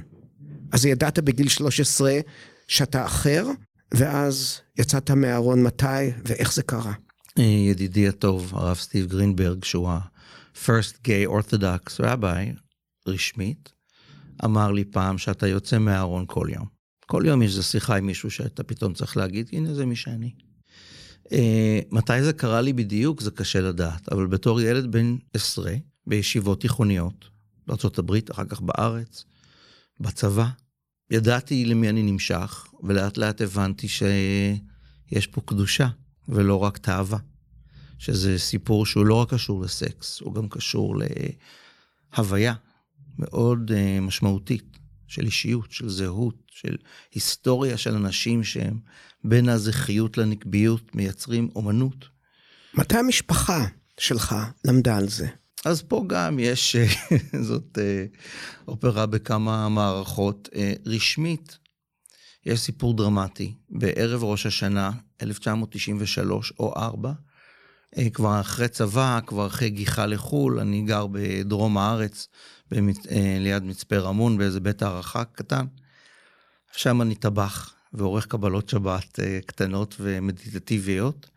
אז 0.72 0.86
ידעת 0.86 1.20
בגיל 1.20 1.50
13 1.50 2.20
שאתה 2.68 3.06
אחר, 3.06 3.48
ואז 3.94 4.60
יצאת 4.78 5.12
מהארון 5.12 5.64
מתי, 5.64 6.12
ואיך 6.26 6.54
זה 6.54 6.64
קרה. 6.64 6.94
אה, 7.40 7.44
ידידי 7.44 8.08
הטוב, 8.08 8.52
הרב 8.56 8.78
סטיב 8.78 9.08
גרינברג, 9.08 9.64
שהוא 9.64 9.90
ה-first 9.90 10.96
gay 11.08 11.30
orthodox 11.30 12.04
rabbi, 12.04 12.60
רשמית, 13.08 13.72
אמר 14.46 14.72
לי 14.72 14.86
פעם 14.86 15.18
שאתה 15.18 15.48
יוצא 15.48 15.78
מהארון 15.78 16.26
כל 16.28 16.48
יום. 16.56 16.66
כל 17.06 17.24
יום 17.26 17.42
יש 17.42 17.52
איזו 17.52 17.64
שיחה 17.64 17.96
עם 17.96 18.06
מישהו 18.06 18.32
שאתה 18.32 18.64
פתאום 18.64 18.94
צריך 18.94 19.18
להגיד, 19.18 19.50
הנה 19.52 19.74
זה 19.74 19.86
מי 19.86 19.96
שאני. 19.96 20.32
Uh, 21.30 21.32
מתי 21.92 22.24
זה 22.24 22.34
קרה 22.34 22.62
לי 22.62 22.74
בדיוק, 22.74 23.22
זה 23.22 23.32
קשה 23.32 23.62
לדעת, 23.62 24.14
אבל 24.14 24.28
בתור 24.28 24.62
ילד 24.62 24.92
בן 24.92 25.16
עשרה, 25.34 25.74
בישיבות 26.08 26.62
תיכוניות, 26.62 27.30
בארה"ב, 27.68 28.16
אחר 28.32 28.46
כך 28.46 28.62
בארץ, 28.62 29.26
בצבא, 30.00 30.48
ידעתי 31.12 31.66
למי 31.66 31.90
אני 31.90 32.04
נמשך, 32.04 32.68
ולאט 32.84 33.18
לאט 33.18 33.42
הבנתי 33.42 33.88
שיש 33.88 35.28
פה 35.28 35.42
קדושה, 35.42 35.88
ולא 36.28 36.56
רק 36.56 36.78
תאווה. 36.78 37.20
שזה 37.98 38.40
סיפור 38.40 38.86
שהוא 38.86 39.06
לא 39.06 39.16
רק 39.16 39.34
קשור 39.34 39.62
לסקס, 39.62 40.20
הוא 40.22 40.34
גם 40.34 40.50
קשור 40.50 40.96
להוויה 42.18 42.54
מאוד 43.20 43.72
uh, 43.72 44.02
משמעותית 44.02 44.79
של 45.10 45.26
אישיות, 45.26 45.72
של 45.72 45.90
זהות, 45.90 46.36
של 46.52 46.76
היסטוריה 47.14 47.78
של 47.78 47.96
אנשים 47.96 48.44
שהם 48.44 48.80
בין 49.24 49.50
הזכיות 49.50 50.18
לנקביות 50.18 50.96
מייצרים 50.96 51.50
אומנות. 51.56 52.06
מתי 52.74 52.98
המשפחה 52.98 53.66
שלך 53.98 54.36
למדה 54.66 54.98
על 54.98 55.10
זה? 55.10 55.28
אז 55.66 55.82
פה 55.82 56.04
גם 56.08 56.40
יש, 56.40 56.76
אה, 56.76 56.88
זאת 57.50 57.78
אה, 57.82 58.06
אופרה 58.68 59.06
בכמה 59.06 59.70
מערכות. 59.70 60.50
אה, 60.56 60.74
רשמית, 60.86 61.58
יש 62.46 62.60
סיפור 62.60 62.98
דרמטי. 62.98 63.54
בערב 63.70 64.24
ראש 64.24 64.46
השנה, 64.46 64.92
1993 65.22 66.54
או 66.60 66.74
4, 66.78 67.12
כבר 68.14 68.42
אחרי 68.42 68.68
צבא, 68.68 69.20
כבר 69.28 69.48
אחרי 69.48 69.70
גיחה 69.70 70.06
לחו"ל, 70.06 70.60
אני 70.60 70.82
גר 70.82 71.08
בדרום 71.12 71.78
הארץ, 71.78 72.28
במצ... 72.72 72.98
ליד 73.40 73.64
מצפה 73.64 73.98
רמון, 73.98 74.38
באיזה 74.38 74.60
בית 74.60 74.82
הערכה 74.82 75.26
קטן. 75.26 75.66
שם 76.76 77.02
אני 77.02 77.16
טבח 77.16 77.74
ועורך 77.94 78.26
קבלות 78.26 78.70
שבת 78.70 79.20
קטנות 79.46 79.96
ומדיטטיביות 80.00 81.30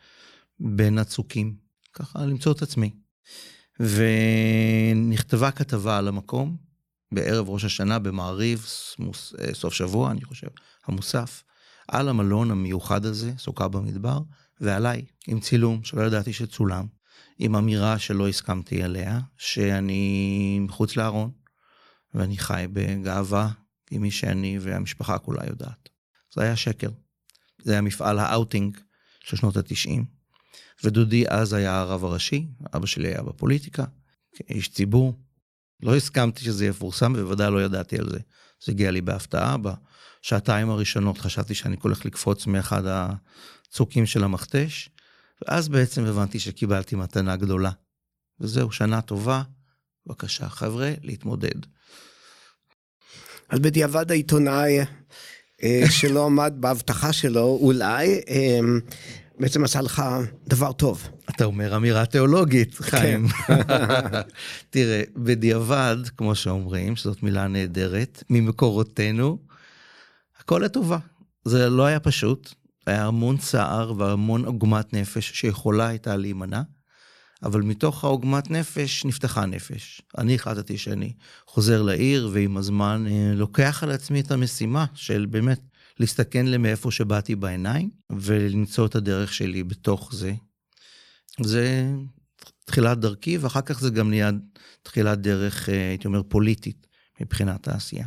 בין 0.60 0.98
הצוקים, 0.98 1.54
ככה 1.92 2.26
למצוא 2.26 2.52
את 2.52 2.62
עצמי. 2.62 2.90
ונכתבה 3.80 5.50
כתבה 5.50 5.98
על 5.98 6.08
המקום 6.08 6.56
בערב 7.12 7.48
ראש 7.48 7.64
השנה 7.64 7.98
במעריב, 7.98 8.64
סמוס, 8.66 9.34
סוף 9.52 9.74
שבוע, 9.74 10.10
אני 10.10 10.24
חושב, 10.24 10.46
המוסף, 10.86 11.42
על 11.88 12.08
המלון 12.08 12.50
המיוחד 12.50 13.04
הזה, 13.04 13.32
סוכה 13.38 13.68
במדבר, 13.68 14.18
ועליי, 14.60 15.04
עם 15.26 15.40
צילום 15.40 15.84
שלא 15.84 16.02
ידעתי 16.02 16.32
שצולם, 16.32 16.86
עם 17.38 17.56
אמירה 17.56 17.98
שלא 17.98 18.28
הסכמתי 18.28 18.82
עליה, 18.82 19.20
שאני 19.36 20.58
מחוץ 20.60 20.96
לארון, 20.96 21.30
ואני 22.14 22.38
חי 22.38 22.66
בגאווה 22.72 23.48
עם 23.90 24.02
מי 24.02 24.10
שאני 24.10 24.58
והמשפחה 24.60 25.18
כולה 25.18 25.46
יודעת. 25.46 25.88
זה 26.34 26.42
היה 26.42 26.56
שקר. 26.56 26.90
זה 27.62 27.72
היה 27.72 27.80
מפעל 27.80 28.18
האאוטינג 28.18 28.78
של 29.24 29.36
שנות 29.36 29.56
התשעים. 29.56 30.04
ודודי 30.84 31.24
אז 31.28 31.52
היה 31.52 31.80
הרב 31.80 32.04
הראשי, 32.04 32.46
אבא 32.74 32.86
שלי 32.86 33.08
היה 33.08 33.22
בפוליטיקה, 33.22 33.84
כאיש 34.34 34.68
ציבור. 34.68 35.18
לא 35.82 35.96
הסכמתי 35.96 36.44
שזה 36.44 36.66
יפורסם, 36.66 37.12
ובוודאי 37.16 37.50
לא 37.50 37.64
ידעתי 37.64 37.98
על 37.98 38.10
זה. 38.10 38.18
זה 38.64 38.72
הגיע 38.72 38.90
לי 38.90 39.00
בהפתעה. 39.00 39.56
בשעתיים 39.56 40.70
הראשונות 40.70 41.18
חשבתי 41.18 41.54
שאני 41.54 41.76
הולך 41.82 42.04
לקפוץ 42.04 42.46
מאחד 42.46 42.82
הצוקים 42.86 44.06
של 44.06 44.24
המכתש, 44.24 44.90
ואז 45.48 45.68
בעצם 45.68 46.04
הבנתי 46.04 46.38
שקיבלתי 46.38 46.96
מתנה 46.96 47.36
גדולה. 47.36 47.70
וזהו, 48.40 48.72
שנה 48.72 49.00
טובה, 49.00 49.42
בבקשה, 50.06 50.48
חבר'ה, 50.48 50.92
להתמודד. 51.02 51.66
אז 53.48 53.58
בדיעבד 53.58 54.10
העיתונאי 54.10 54.78
אה, 55.62 55.82
שלא 56.00 56.26
עמד 56.26 56.54
בהבטחה 56.56 57.12
שלו, 57.12 57.58
אולי, 57.60 58.20
אה, 58.28 58.60
בעצם 59.38 59.64
עשה 59.64 59.80
לך 59.80 60.02
דבר 60.46 60.72
טוב. 60.72 61.08
אתה 61.30 61.44
אומר 61.44 61.76
אמירה 61.76 62.06
תיאולוגית, 62.06 62.74
חיים. 62.74 63.26
תראה, 64.70 65.02
בדיעבד, 65.16 65.96
כמו 66.16 66.34
שאומרים, 66.34 66.96
שזאת 66.96 67.22
מילה 67.22 67.48
נהדרת, 67.48 68.22
ממקורותינו, 68.30 69.38
הכל 70.40 70.62
לטובה. 70.64 70.98
זה 71.44 71.70
לא 71.70 71.86
היה 71.86 72.00
פשוט, 72.00 72.54
היה 72.86 73.06
המון 73.06 73.36
צער 73.36 73.92
והמון 73.98 74.44
עוגמת 74.44 74.92
נפש 74.92 75.30
שיכולה 75.34 75.86
הייתה 75.86 76.16
להימנע, 76.16 76.62
אבל 77.42 77.62
מתוך 77.62 78.04
העוגמת 78.04 78.50
נפש 78.50 79.04
נפתחה 79.04 79.46
נפש. 79.46 80.02
אני 80.18 80.34
החלטתי 80.34 80.78
שאני 80.78 81.12
חוזר 81.46 81.82
לעיר, 81.82 82.30
ועם 82.32 82.56
הזמן 82.56 83.04
אה, 83.10 83.32
לוקח 83.34 83.82
על 83.82 83.90
עצמי 83.90 84.20
את 84.20 84.30
המשימה 84.30 84.84
של 84.94 85.26
באמת 85.26 85.60
להסתכן 86.00 86.46
למאיפה 86.46 86.90
שבאתי 86.90 87.34
בעיניים, 87.34 87.90
ולמצוא 88.10 88.86
את 88.86 88.94
הדרך 88.94 89.32
שלי 89.34 89.62
בתוך 89.62 90.14
זה. 90.14 90.34
זה 91.40 91.92
תחילת 92.64 92.98
דרכי, 92.98 93.38
ואחר 93.38 93.60
כך 93.60 93.80
זה 93.80 93.90
גם 93.90 94.10
נהיה 94.10 94.30
תחילת 94.82 95.18
דרך, 95.18 95.68
אה, 95.68 95.88
הייתי 95.88 96.06
אומר, 96.06 96.22
פוליטית. 96.28 96.86
מבחינת 97.22 97.68
העשייה. 97.68 98.06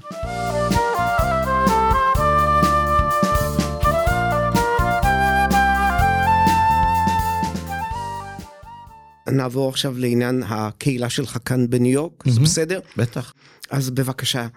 נעבור 9.28 9.70
עכשיו 9.70 9.98
לעניין 9.98 10.44
הקהילה 10.48 11.10
שלך 11.10 11.38
כאן 11.46 11.70
בניו 11.70 11.92
יורק, 11.92 12.24
זה 12.26 12.32
מהמם. 12.32 12.44
בסדר? 12.44 12.80
בטח. 12.98 13.34
אז 13.70 13.90
בבקשה, 13.90 14.48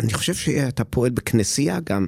אני 0.00 0.12
חושב 0.14 0.34
שאתה 0.34 0.84
פועל 0.84 1.10
בכנסייה 1.10 1.78
גם, 1.84 2.06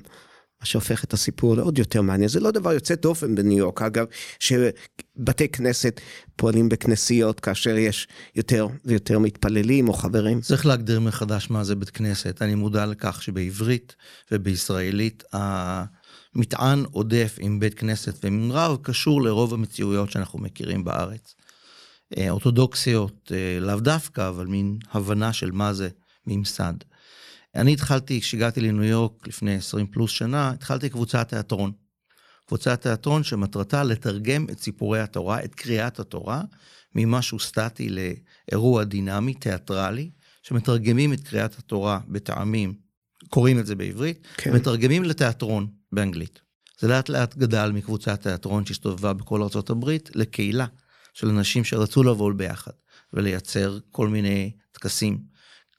מה 0.61 0.67
שהופך 0.67 1.05
את 1.05 1.13
הסיפור 1.13 1.57
לעוד 1.57 1.79
יותר 1.79 2.03
מעניין. 2.03 2.29
זה 2.29 2.41
לא 2.41 2.51
דבר 2.51 2.73
יוצא 2.73 2.95
דופן 2.95 3.35
בניו 3.35 3.59
יורק, 3.59 3.83
אגב, 3.83 4.07
שבתי 4.41 5.49
כנסת 5.49 6.01
פועלים 6.37 6.69
בכנסיות 6.69 7.41
כאשר 7.41 7.77
יש 7.77 8.09
יותר 8.35 8.67
ויותר 8.85 9.19
מתפללים 9.19 9.89
או 9.89 9.93
חברים. 9.93 10.41
צריך 10.41 10.67
להגדיר 10.67 11.01
מחדש 11.01 11.51
מה 11.51 11.65
זה 11.65 11.75
בית 11.75 11.91
כנסת. 11.91 12.43
אני 12.43 12.55
מודע 12.55 12.87
לכך 12.87 13.23
שבעברית 13.23 13.97
ובישראלית 14.33 15.25
המטען 15.33 16.85
עודף 16.91 17.37
עם 17.41 17.61
בית 17.61 17.75
כנסת 17.75 18.25
וממרב 18.25 18.77
קשור 18.83 19.23
לרוב 19.23 19.55
המציאויות 19.55 20.11
שאנחנו 20.11 20.39
מכירים 20.39 20.85
בארץ. 20.85 21.35
אה, 22.17 22.31
אורתודוקסיות, 22.31 23.33
אה, 23.35 23.61
לאו 23.61 23.81
דווקא, 23.81 24.29
אבל 24.29 24.47
מין 24.47 24.79
הבנה 24.93 25.33
של 25.33 25.51
מה 25.51 25.73
זה 25.73 25.89
ממסד. 26.27 26.75
אני 27.55 27.73
התחלתי, 27.73 28.21
כשהגעתי 28.21 28.61
לניו 28.61 28.85
יורק 28.85 29.29
לפני 29.29 29.55
20 29.55 29.87
פלוס 29.87 30.11
שנה, 30.11 30.51
התחלתי 30.51 30.91
קבוצת 30.91 31.29
תיאטרון. 31.29 31.73
קבוצת 32.47 32.83
תיאטרון 32.83 33.25
שמטרתה 33.25 33.85
לתרגם 33.85 34.47
את 34.53 34.61
סיפורי 34.61 35.01
התורה, 35.01 35.45
את 35.45 35.55
קריאת 35.55 36.01
התורה, 36.01 36.43
ממשהו 36.95 37.39
סטטי 37.39 37.89
לאירוע 37.89 38.85
דינמי, 38.85 39.35
תיאטרלי, 39.35 40.11
שמתרגמים 40.43 41.13
את 41.13 41.21
קריאת 41.21 41.59
התורה 41.59 42.01
בטעמים, 42.09 42.75
קוראים 43.29 43.59
את 43.59 43.67
זה 43.67 43.75
בעברית, 43.75 44.27
כן. 44.37 44.55
מתרגמים 44.55 45.05
לתיאטרון 45.05 45.67
באנגלית. 45.93 46.41
זה 46.81 46.89
לאט 46.89 47.09
לאט 47.09 47.37
גדל 47.37 47.71
מקבוצת 47.75 48.23
תיאטרון 48.23 48.67
שהסתובבה 48.67 49.13
בכל 49.13 49.43
הברית 49.71 50.11
לקהילה 50.15 50.67
של 51.19 51.29
אנשים 51.29 51.65
שרצו 51.65 52.03
לבוא 52.03 52.33
ביחד 52.33 52.73
ולייצר 53.13 53.79
כל 53.91 54.09
מיני 54.09 54.51
טקסים, 54.73 55.19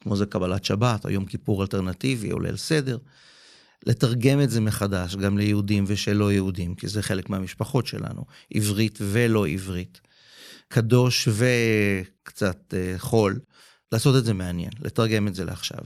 כמו 0.02 0.16
זה 0.16 0.26
קבלת 0.26 0.66
שבת 0.66 1.06
או 1.06 1.10
יום 1.10 1.26
כיפור 1.26 1.62
אלטרנטיבי 1.62 2.32
או 2.32 2.40
ליל 2.40 2.58
סדר. 2.58 2.98
לתרגם 3.86 4.42
את 4.42 4.50
זה 4.50 4.62
מחדש 4.62 5.16
גם 5.16 5.38
ליהודים 5.38 5.84
ושלא 5.88 6.32
יהודים, 6.32 6.76
כי 6.76 6.88
זה 6.88 7.02
חלק 7.02 7.30
מהמשפחות 7.30 7.88
שלנו, 7.88 8.26
עברית 8.54 9.00
ולא 9.02 9.48
עברית. 9.48 10.02
קדוש 10.68 11.28
וקצת 11.32 12.74
אה, 12.74 12.94
חול, 12.98 13.40
לעשות 13.92 14.16
את 14.16 14.26
זה 14.26 14.34
מעניין, 14.34 14.72
לתרגם 14.80 15.28
את 15.28 15.36
זה 15.36 15.46
לעכשיו. 15.46 15.80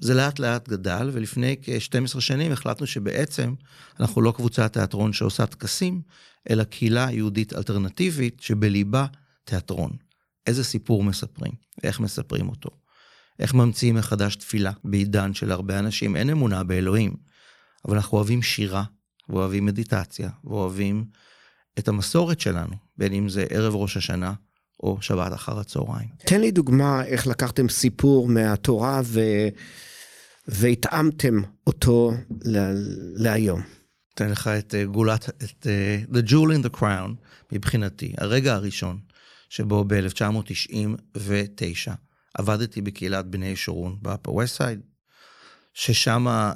זה 0.00 0.14
לאט 0.14 0.38
לאט 0.38 0.68
גדל, 0.68 1.10
ולפני 1.12 1.56
כ-12 1.62 2.20
שנים 2.20 2.52
החלטנו 2.52 2.86
שבעצם 2.86 3.54
אנחנו 4.00 4.22
לא 4.22 4.32
קבוצת 4.36 4.72
תיאטרון 4.72 5.12
שעושה 5.12 5.46
טקסים, 5.46 6.02
אלא 6.50 6.64
קהילה 6.64 7.08
יהודית 7.10 7.52
אלטרנטיבית 7.52 8.40
שבליבה 8.40 9.06
תיאטרון. 9.44 9.90
איזה 10.46 10.64
סיפור 10.64 11.04
מספרים, 11.04 11.52
ואיך 11.82 12.00
מספרים 12.00 12.48
אותו. 12.48 12.70
איך 13.38 13.54
ממציאים 13.54 13.94
מחדש 13.94 14.36
תפילה 14.36 14.72
בעידן 14.84 15.34
של 15.34 15.52
הרבה 15.52 15.78
אנשים, 15.78 16.16
אין 16.16 16.30
אמונה 16.30 16.64
באלוהים, 16.64 17.16
אבל 17.84 17.96
אנחנו 17.96 18.18
אוהבים 18.18 18.42
שירה, 18.42 18.84
ואוהבים 19.28 19.64
מדיטציה, 19.64 20.30
ואוהבים 20.44 21.04
את 21.78 21.88
המסורת 21.88 22.40
שלנו, 22.40 22.76
בין 22.98 23.12
אם 23.12 23.28
זה 23.28 23.46
ערב 23.50 23.74
ראש 23.74 23.96
השנה 23.96 24.32
או 24.82 24.98
שבת 25.00 25.32
אחר 25.32 25.58
הצהריים. 25.58 26.08
תן 26.18 26.40
לי 26.40 26.50
דוגמה 26.50 27.04
איך 27.04 27.26
לקחתם 27.26 27.68
סיפור 27.68 28.28
מהתורה 28.28 29.00
ו... 29.04 29.20
והתאמתם 30.48 31.42
אותו 31.66 32.12
ל... 32.44 32.58
להיום. 33.16 33.62
אתן 34.14 34.30
לך 34.30 34.48
את 34.48 34.74
אה, 34.74 34.84
גולת, 34.84 35.28
את 35.28 35.66
אה, 35.66 35.98
The 36.12 36.22
Jewel 36.28 36.32
in 36.32 36.66
the 36.66 36.80
Crown 36.80 37.10
מבחינתי, 37.52 38.12
הרגע 38.18 38.54
הראשון 38.54 38.98
שבו 39.48 39.84
ב-1999 39.84 41.92
עבדתי 42.34 42.82
בקהילת 42.82 43.26
בני 43.26 43.56
שורון 43.56 43.98
west 44.28 44.58
side, 44.58 44.80
ששם 45.74 46.28
אה, 46.28 46.52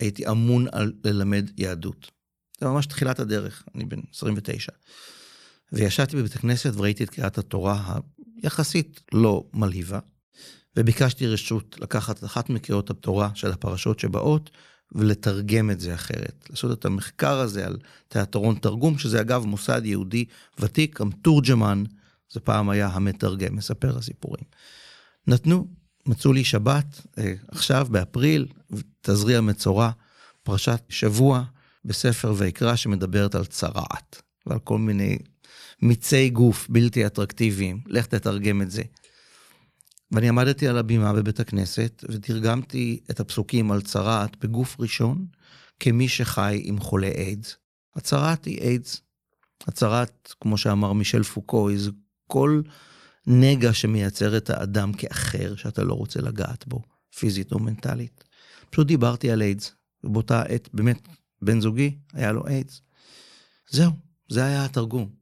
הייתי 0.00 0.28
אמון 0.28 0.66
על 0.72 0.92
ללמד 1.04 1.50
יהדות. 1.56 2.10
זה 2.60 2.66
ממש 2.66 2.86
תחילת 2.86 3.20
הדרך, 3.20 3.64
אני 3.74 3.84
בן 3.84 4.00
29. 4.14 4.72
וישבתי 5.72 6.16
בבית 6.16 6.34
הכנסת 6.34 6.72
וראיתי 6.76 7.04
את 7.04 7.10
קריאת 7.10 7.38
התורה 7.38 7.98
היחסית 8.42 9.00
לא 9.12 9.44
מלהיבה, 9.54 9.98
וביקשתי 10.76 11.26
רשות 11.26 11.76
לקחת 11.80 12.24
אחת 12.24 12.50
מקריאות 12.50 12.90
התורה 12.90 13.30
של 13.34 13.52
הפרשות 13.52 14.00
שבאות, 14.00 14.50
ולתרגם 14.94 15.70
את 15.70 15.80
זה 15.80 15.94
אחרת. 15.94 16.46
לעשות 16.50 16.78
את 16.78 16.84
המחקר 16.84 17.38
הזה 17.38 17.66
על 17.66 17.76
תיאטרון 18.08 18.54
תרגום, 18.54 18.98
שזה 18.98 19.20
אגב 19.20 19.44
מוסד 19.44 19.82
יהודי 19.84 20.24
ותיק, 20.58 21.00
המתורג'מן, 21.00 21.84
זה 22.32 22.40
פעם 22.40 22.70
היה 22.70 22.86
המתרגם, 22.86 23.56
מספר 23.56 23.98
הסיפורים. 23.98 24.44
נתנו, 25.26 25.68
מצאו 26.06 26.32
לי 26.32 26.44
שבת, 26.44 27.00
אה, 27.18 27.34
עכשיו 27.48 27.86
באפריל, 27.90 28.46
תזריע 29.00 29.40
מצורע, 29.40 29.90
פרשת 30.42 30.82
שבוע 30.88 31.44
בספר 31.84 32.34
ויקרא 32.36 32.76
שמדברת 32.76 33.34
על 33.34 33.44
צרעת, 33.44 34.22
ועל 34.46 34.58
כל 34.58 34.78
מיני 34.78 35.18
מיצי 35.82 36.30
גוף 36.30 36.66
בלתי 36.70 37.06
אטרקטיביים, 37.06 37.80
לך 37.86 38.06
תתרגם 38.06 38.62
את 38.62 38.70
זה. 38.70 38.82
ואני 40.12 40.28
עמדתי 40.28 40.68
על 40.68 40.78
הבימה 40.78 41.12
בבית 41.12 41.40
הכנסת 41.40 42.04
ותרגמתי 42.08 43.00
את 43.10 43.20
הפסוקים 43.20 43.72
על 43.72 43.82
צרעת 43.82 44.36
בגוף 44.44 44.76
ראשון 44.80 45.26
כמי 45.80 46.08
שחי 46.08 46.60
עם 46.64 46.80
חולה 46.80 47.08
איידס. 47.08 47.56
הצרעת 47.96 48.44
היא 48.44 48.60
איידס. 48.60 49.00
הצרעת, 49.66 50.34
כמו 50.40 50.58
שאמר 50.58 50.92
מישל 50.92 51.22
פוקו, 51.22 51.68
היא 51.68 51.78
כל 52.26 52.62
נגע 53.26 53.72
שמייצר 53.72 54.36
את 54.36 54.50
האדם 54.50 54.92
כאחר 54.92 55.56
שאתה 55.56 55.84
לא 55.84 55.94
רוצה 55.94 56.20
לגעת 56.20 56.64
בו, 56.68 56.82
פיזית 57.18 57.52
או 57.52 57.58
מנטלית. 57.58 58.24
פשוט 58.70 58.86
דיברתי 58.86 59.30
על 59.30 59.42
איידס, 59.42 59.74
ובאותה 60.04 60.42
עת 60.42 60.68
באמת 60.74 61.08
בן 61.42 61.60
זוגי 61.60 61.98
היה 62.12 62.32
לו 62.32 62.46
איידס. 62.46 62.82
זהו, 63.70 63.92
זה 64.28 64.44
היה 64.44 64.64
התרגום. 64.64 65.21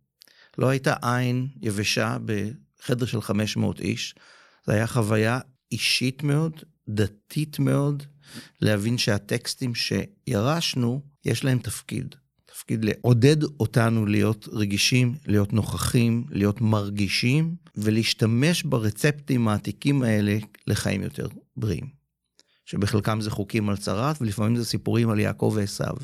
לא 0.60 0.68
הייתה 0.68 0.94
עין 1.02 1.48
יבשה 1.62 2.16
בחדר 2.24 3.06
של 3.06 3.20
500 3.20 3.80
איש, 3.80 4.14
זו 4.66 4.72
הייתה 4.72 4.86
חוויה 4.86 5.40
אישית 5.72 6.22
מאוד, 6.22 6.52
דתית 6.88 7.58
מאוד, 7.58 8.02
להבין 8.60 8.98
שהטקסטים 8.98 9.72
שירשנו, 9.74 11.02
יש 11.24 11.44
להם 11.44 11.58
תפקיד. 11.58 12.14
תפקיד 12.46 12.84
לעודד 12.84 13.42
אותנו 13.42 14.06
להיות 14.06 14.48
רגישים, 14.52 15.14
להיות 15.26 15.52
נוכחים, 15.52 16.24
להיות 16.30 16.60
מרגישים, 16.60 17.56
ולהשתמש 17.76 18.62
ברצפטים 18.62 19.48
העתיקים 19.48 20.02
האלה 20.02 20.38
לחיים 20.66 21.02
יותר 21.02 21.28
בריאים. 21.56 21.86
שבחלקם 22.64 23.20
זה 23.20 23.30
חוקים 23.30 23.68
על 23.68 23.76
צרת, 23.76 24.16
ולפעמים 24.20 24.56
זה 24.56 24.64
סיפורים 24.64 25.10
על 25.10 25.18
יעקב 25.18 25.52
ועשיו. 25.56 25.94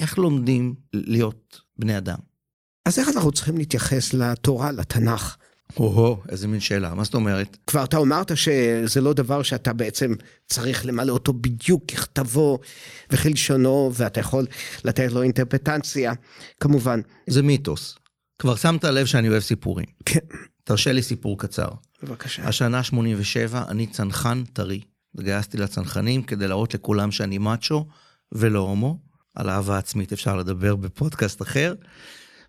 איך 0.00 0.18
לומדים 0.18 0.74
להיות 0.92 1.60
בני 1.78 1.98
אדם? 1.98 2.31
אז 2.86 2.98
איך 2.98 3.08
אנחנו 3.08 3.32
צריכים 3.32 3.58
להתייחס 3.58 4.14
לתורה, 4.14 4.72
לתנ"ך? 4.72 5.36
או-הו, 5.76 6.22
איזה 6.28 6.48
מין 6.48 6.60
שאלה, 6.60 6.94
מה 6.94 7.04
זאת 7.04 7.14
אומרת? 7.14 7.56
כבר 7.66 7.84
אתה 7.84 7.96
אמרת 7.98 8.36
שזה 8.36 9.00
לא 9.00 9.12
דבר 9.12 9.42
שאתה 9.42 9.72
בעצם 9.72 10.14
צריך 10.46 10.86
למלא 10.86 11.12
אותו 11.12 11.32
בדיוק 11.32 11.84
ככתבו 11.90 12.58
וכלשונו, 13.10 13.90
ואתה 13.94 14.20
יכול 14.20 14.46
לתת 14.84 15.12
לו 15.12 15.22
אינטרפטציה, 15.22 16.12
כמובן. 16.60 17.00
זה 17.26 17.42
מיתוס. 17.42 17.98
כבר 18.38 18.56
שמת 18.56 18.84
לב 18.84 19.06
שאני 19.06 19.28
אוהב 19.28 19.42
סיפורים. 19.42 19.86
כן, 20.04 20.20
תרשה 20.64 20.92
לי 20.92 21.02
סיפור 21.02 21.38
קצר. 21.38 21.68
בבקשה. 22.02 22.48
השנה 22.48 22.82
87, 22.82 23.64
אני 23.68 23.86
צנחן 23.86 24.44
טרי. 24.52 24.80
התגייסתי 25.14 25.56
לצנחנים 25.56 26.22
כדי 26.22 26.48
להראות 26.48 26.74
לכולם 26.74 27.10
שאני 27.10 27.38
מאצ'ו 27.38 27.86
ולא 28.32 28.58
הומו. 28.58 28.98
על 29.34 29.50
אהבה 29.50 29.78
עצמית 29.78 30.12
אפשר 30.12 30.36
לדבר 30.36 30.76
בפודקאסט 30.76 31.42
אחר. 31.42 31.74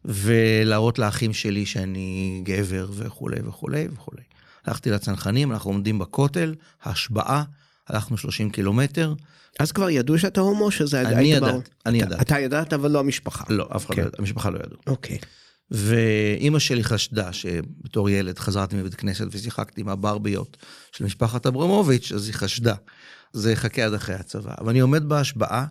ולהראות 0.06 1.00
לאחים 1.00 1.34
שלי 1.34 1.66
שאני 1.66 2.42
גבר 2.46 2.88
וכולי 2.94 3.39
וכולי 3.48 3.88
וכולי. 3.94 4.22
הלכתי 4.66 4.89
לצנחנים, 4.92 5.52
אנחנו 5.52 5.72
עומדים 5.72 6.00
בכותל, 6.00 6.56
השבעה, 6.84 7.44
הלכנו 7.88 8.18
30 8.18 8.50
קילומטר. 8.50 9.13
אז 9.60 9.72
כבר 9.72 9.89
ידעו 9.89 10.20
שאתה 10.20 10.42
הומו, 10.42 10.72
שזה 10.72 11.02
אני 11.02 11.16
היית 11.16 11.38
ידעתי, 11.38 11.52
ברור? 11.52 11.63
אני 11.86 11.98
אתה- 12.00 12.06
ידעתי. 12.08 12.22
אתה 12.24 12.39
ידעת, 12.39 12.74
אבל 12.74 12.92
לא 12.92 13.00
המשפחה. 13.00 13.44
לא, 13.50 13.68
אף 13.76 13.86
אחד 13.86 13.96
כן. 13.96 14.02
לא 14.02 14.08
ידע, 14.08 14.16
המשפחה 14.20 14.50
לא 14.50 14.60
ידעו. 14.66 14.78
אוקיי. 14.88 15.18
ואימא 15.72 16.60
שלי 16.60 16.84
חשדה 16.84 17.34
שבתור 17.34 18.10
ילד 18.10 18.39
חזרתי 18.39 18.76
מבית 18.76 18.96
כנסת 18.96 19.26
ושיחקתי 19.32 19.82
עם 19.82 19.89
הברביות 19.89 20.58
של 20.92 21.06
משפחת 21.06 21.46
אברמוביץ', 21.46 22.12
אז 22.12 22.26
היא 22.28 22.34
חשדה. 22.34 22.76
זה 23.34 23.52
יחכה 23.52 23.86
עד 23.86 23.94
אחרי 23.94 24.16
הצבא. 24.16 24.54
אבל 24.62 24.70
אני 24.70 24.80
עומד 24.80 25.04
בהשבעה, 25.10 25.66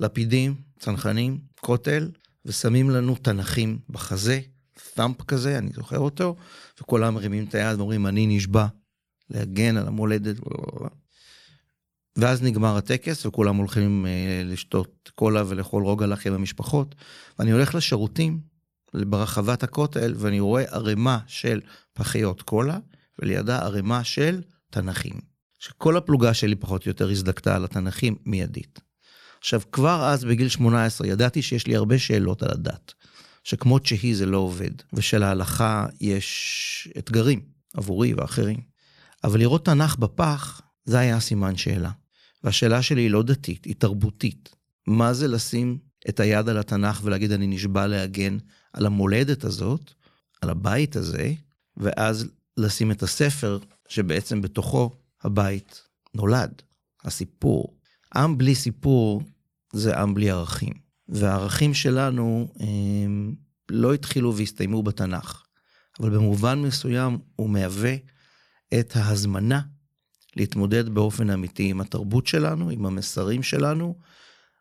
לפידים, 0.00 0.54
צנחנים, 0.78 1.38
כותל, 1.60 2.08
ושמים 2.46 2.90
לנו 2.90 3.14
תנכים 3.14 3.78
בחזה, 3.90 4.40
ת'אמפ 4.94 5.22
כזה, 5.22 5.58
אני 5.58 5.70
זוכר 5.74 5.98
אותו, 5.98 6.36
וכולם 6.80 7.14
מרימים 7.14 7.44
את 7.44 7.54
היד 7.54 7.78
ואומרים, 7.78 8.06
אני 8.06 8.26
נשבע 8.26 8.66
להגן 9.30 9.76
על 9.76 9.86
המולדת. 9.86 10.36
ואז 12.16 12.42
נגמר 12.42 12.76
הטקס 12.76 13.26
וכולם 13.26 13.56
הולכים 13.56 14.06
אה, 14.06 14.42
לשתות 14.44 15.10
קולה 15.14 15.42
ולאכול 15.46 15.82
רוגע 15.82 16.06
לחם 16.06 16.32
המשפחות. 16.32 16.94
ואני 17.38 17.50
הולך 17.50 17.74
לשירותים 17.74 18.40
ברחבת 18.94 19.62
הכותל 19.62 20.14
ואני 20.16 20.40
רואה 20.40 20.64
ערימה 20.64 21.18
של 21.26 21.60
פחיות 21.92 22.42
קולה 22.42 22.78
ולידה 23.18 23.58
ערימה 23.58 24.04
של 24.04 24.42
תנכים. 24.70 25.20
שכל 25.58 25.96
הפלוגה 25.96 26.34
שלי 26.34 26.54
פחות 26.54 26.86
או 26.86 26.90
יותר 26.90 27.10
הזדקתה 27.10 27.56
על 27.56 27.64
התנכים 27.64 28.16
מיידית. 28.26 28.80
עכשיו, 29.46 29.60
כבר 29.72 30.04
אז 30.04 30.24
בגיל 30.24 30.48
18 30.48 31.06
ידעתי 31.06 31.42
שיש 31.42 31.66
לי 31.66 31.76
הרבה 31.76 31.98
שאלות 31.98 32.42
על 32.42 32.50
הדת, 32.50 32.92
שכמות 33.44 33.86
שהיא 33.86 34.16
זה 34.16 34.26
לא 34.26 34.38
עובד, 34.38 34.70
ושלהלכה 34.92 35.86
יש 36.00 36.88
אתגרים 36.98 37.42
עבורי 37.74 38.14
ואחרים. 38.14 38.60
אבל 39.24 39.38
לראות 39.38 39.64
תנ"ך 39.64 39.96
בפח, 39.96 40.60
זה 40.84 40.98
היה 40.98 41.20
סימן 41.20 41.56
שאלה. 41.56 41.90
והשאלה 42.44 42.82
שלי 42.82 43.02
היא 43.02 43.10
לא 43.10 43.22
דתית, 43.22 43.64
היא 43.64 43.74
תרבותית. 43.78 44.56
מה 44.86 45.14
זה 45.14 45.28
לשים 45.28 45.78
את 46.08 46.20
היד 46.20 46.48
על 46.48 46.58
התנ"ך 46.58 47.00
ולהגיד 47.04 47.32
אני 47.32 47.46
נשבע 47.46 47.86
להגן 47.86 48.38
על 48.72 48.86
המולדת 48.86 49.44
הזאת, 49.44 49.92
על 50.42 50.50
הבית 50.50 50.96
הזה, 50.96 51.32
ואז 51.76 52.26
לשים 52.56 52.90
את 52.90 53.02
הספר 53.02 53.58
שבעצם 53.88 54.42
בתוכו 54.42 54.90
הבית 55.24 55.82
נולד, 56.14 56.62
הסיפור. 57.04 57.76
עם 58.14 58.38
בלי 58.38 58.54
סיפור 58.54 59.22
זה 59.76 60.00
עם 60.00 60.14
בלי 60.14 60.30
ערכים. 60.30 60.72
והערכים 61.08 61.74
שלנו 61.74 62.48
הם 62.60 63.34
לא 63.70 63.94
התחילו 63.94 64.36
והסתיימו 64.36 64.82
בתנ"ך, 64.82 65.42
אבל 66.00 66.10
במובן 66.10 66.58
מסוים 66.58 67.18
הוא 67.36 67.50
מהווה 67.50 67.94
את 68.80 68.96
ההזמנה 68.96 69.60
להתמודד 70.36 70.88
באופן 70.88 71.30
אמיתי 71.30 71.70
עם 71.70 71.80
התרבות 71.80 72.26
שלנו, 72.26 72.70
עם 72.70 72.86
המסרים 72.86 73.42
שלנו, 73.42 73.94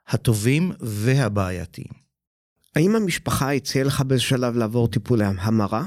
הטובים 0.07 0.71
והבעייתיים. 0.79 2.05
האם 2.75 2.95
המשפחה 2.95 3.53
הציעה 3.53 3.85
לך 3.85 4.01
באיזה 4.01 4.23
שלב 4.23 4.55
לעבור 4.55 4.87
טיפולי 4.87 5.25
המרה? 5.25 5.85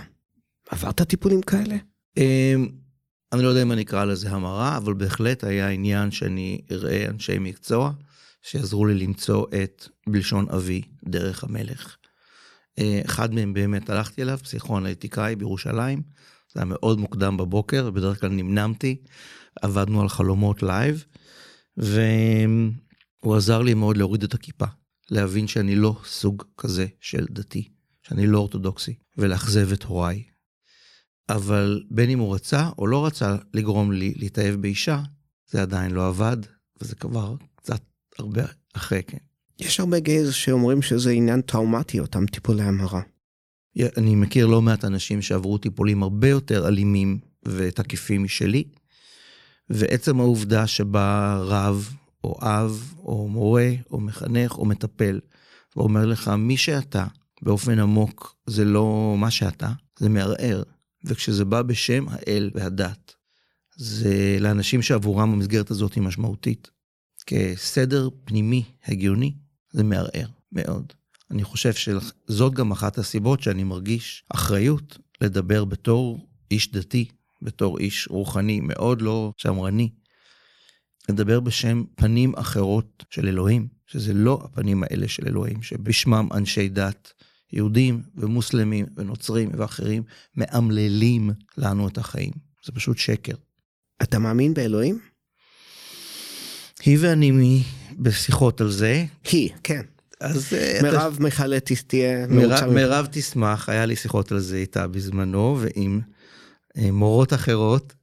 עברת 0.70 1.02
טיפולים 1.02 1.42
כאלה? 1.42 1.76
אמ, 2.16 2.68
אני 3.32 3.42
לא 3.42 3.48
יודע 3.48 3.62
אם 3.62 3.72
אני 3.72 3.82
אקרא 3.82 4.04
לזה 4.04 4.30
המרה, 4.30 4.76
אבל 4.76 4.94
בהחלט 4.94 5.44
היה 5.44 5.68
עניין 5.68 6.10
שאני 6.10 6.60
אראה 6.70 7.06
אנשי 7.08 7.38
מקצוע 7.38 7.92
שיעזרו 8.50 8.86
לי 8.86 8.94
למצוא 8.94 9.46
את 9.62 9.88
בלשון 10.08 10.46
אבי, 10.48 10.82
דרך 11.04 11.44
המלך. 11.44 11.96
אה, 12.78 13.00
אחד 13.04 13.34
מהם 13.34 13.52
באמת 13.54 13.90
הלכתי 13.90 14.22
אליו, 14.22 14.38
פסיכואנליטיקאי 14.42 15.36
בירושלים, 15.36 16.02
זה 16.52 16.60
היה 16.60 16.64
מאוד 16.64 16.98
מוקדם 16.98 17.36
בבוקר, 17.36 17.84
ובדרך 17.88 18.20
כלל 18.20 18.30
נמנמתי, 18.30 18.96
עבדנו 19.62 20.00
על 20.00 20.08
חלומות 20.08 20.62
live, 20.62 21.04
והוא 21.76 23.36
עזר 23.36 23.62
לי 23.62 23.74
מאוד 23.74 23.96
להוריד 23.96 24.22
את 24.22 24.34
הכיפה, 24.34 24.66
להבין 25.10 25.46
שאני 25.46 25.74
לא 25.74 26.00
סוג 26.04 26.44
כזה 26.58 26.86
של 27.00 27.26
דתי, 27.30 27.68
שאני 28.02 28.26
לא 28.26 28.38
אורתודוקסי, 28.38 28.94
ולאכזב 29.18 29.72
את 29.72 29.82
הוריי. 29.82 30.22
אבל 31.28 31.82
בין 31.90 32.10
אם 32.10 32.18
הוא 32.18 32.34
רצה 32.34 32.70
או 32.78 32.86
לא 32.86 33.06
רצה 33.06 33.36
לגרום 33.54 33.92
לי 33.92 34.14
להתאהב 34.16 34.54
באישה, 34.54 35.02
זה 35.50 35.62
עדיין 35.62 35.90
לא 35.90 36.08
עבד, 36.08 36.36
וזה 36.80 36.94
כבר 36.94 37.34
הרבה 38.18 38.42
אחרי 38.72 39.02
כן. 39.02 39.18
יש 39.58 39.80
הרבה 39.80 39.98
gays 39.98 40.32
שאומרים 40.34 40.82
שזה 40.82 41.10
עניין 41.10 41.40
טראומטי, 41.40 42.00
אותם 42.00 42.26
טיפולי 42.26 42.62
המרה. 42.62 43.02
אני 43.96 44.14
מכיר 44.14 44.46
לא 44.46 44.62
מעט 44.62 44.84
אנשים 44.84 45.22
שעברו 45.22 45.58
טיפולים 45.58 46.02
הרבה 46.02 46.28
יותר 46.28 46.68
אלימים 46.68 47.18
ותקיפים 47.44 48.22
משלי, 48.22 48.64
ועצם 49.70 50.20
העובדה 50.20 50.66
שבא 50.66 51.38
רב, 51.44 51.92
או 52.24 52.38
אב, 52.40 52.94
או 52.98 53.28
מורה, 53.28 53.70
או 53.90 54.00
מחנך, 54.00 54.58
או 54.58 54.64
מטפל, 54.64 55.20
ואומר 55.76 56.06
לך, 56.06 56.28
מי 56.28 56.56
שאתה, 56.56 57.06
באופן 57.42 57.78
עמוק, 57.78 58.36
זה 58.46 58.64
לא 58.64 59.16
מה 59.18 59.30
שאתה, 59.30 59.72
זה 59.98 60.08
מערער. 60.08 60.62
וכשזה 61.04 61.44
בא 61.44 61.62
בשם 61.62 62.06
האל 62.08 62.50
והדת, 62.54 63.14
זה 63.76 64.36
לאנשים 64.40 64.82
שעבורם 64.82 65.32
המסגרת 65.32 65.70
הזאת 65.70 65.94
היא 65.94 66.02
משמעותית. 66.02 66.70
כסדר 67.30 68.08
פנימי 68.24 68.64
הגיוני, 68.86 69.32
זה 69.72 69.84
מערער 69.84 70.26
מאוד. 70.52 70.92
אני 71.30 71.44
חושב 71.44 71.72
שזאת 71.72 72.54
גם 72.54 72.72
אחת 72.72 72.98
הסיבות 72.98 73.42
שאני 73.42 73.64
מרגיש 73.64 74.24
אחריות 74.28 74.98
לדבר 75.20 75.64
בתור 75.64 76.28
איש 76.50 76.72
דתי, 76.72 77.08
בתור 77.42 77.78
איש 77.78 78.08
רוחני, 78.10 78.60
מאוד 78.60 79.02
לא 79.02 79.32
שמרני, 79.36 79.90
לדבר 81.08 81.40
בשם 81.40 81.84
פנים 81.94 82.34
אחרות 82.34 83.04
של 83.10 83.28
אלוהים, 83.28 83.68
שזה 83.86 84.14
לא 84.14 84.40
הפנים 84.44 84.82
האלה 84.82 85.08
של 85.08 85.26
אלוהים, 85.26 85.62
שבשמם 85.62 86.28
אנשי 86.34 86.68
דת, 86.68 87.12
יהודים 87.52 88.02
ומוסלמים 88.16 88.86
ונוצרים 88.96 89.50
ואחרים, 89.56 90.02
מאמללים 90.36 91.30
לנו 91.58 91.88
את 91.88 91.98
החיים. 91.98 92.32
זה 92.64 92.72
פשוט 92.72 92.98
שקר. 92.98 93.34
אתה 94.02 94.18
מאמין 94.18 94.54
באלוהים? 94.54 95.07
היא 96.82 96.98
ואני 97.00 97.30
מי 97.30 97.62
בשיחות 97.98 98.60
על 98.60 98.70
זה. 98.70 99.04
היא, 99.32 99.50
כן. 99.62 99.82
אז 100.20 100.52
אה, 100.52 100.78
מירב 100.82 101.16
מיכאלט 101.20 101.72
תהיה 101.72 102.26
מירב, 102.26 102.72
מירב 102.72 103.06
תשמח, 103.10 103.68
היה 103.68 103.86
לי 103.86 103.96
שיחות 103.96 104.32
על 104.32 104.38
זה 104.38 104.56
איתה 104.56 104.86
בזמנו 104.86 105.58
ועם 105.60 106.00
אה, 106.78 106.90
מורות 106.90 107.32
אחרות. 107.32 107.94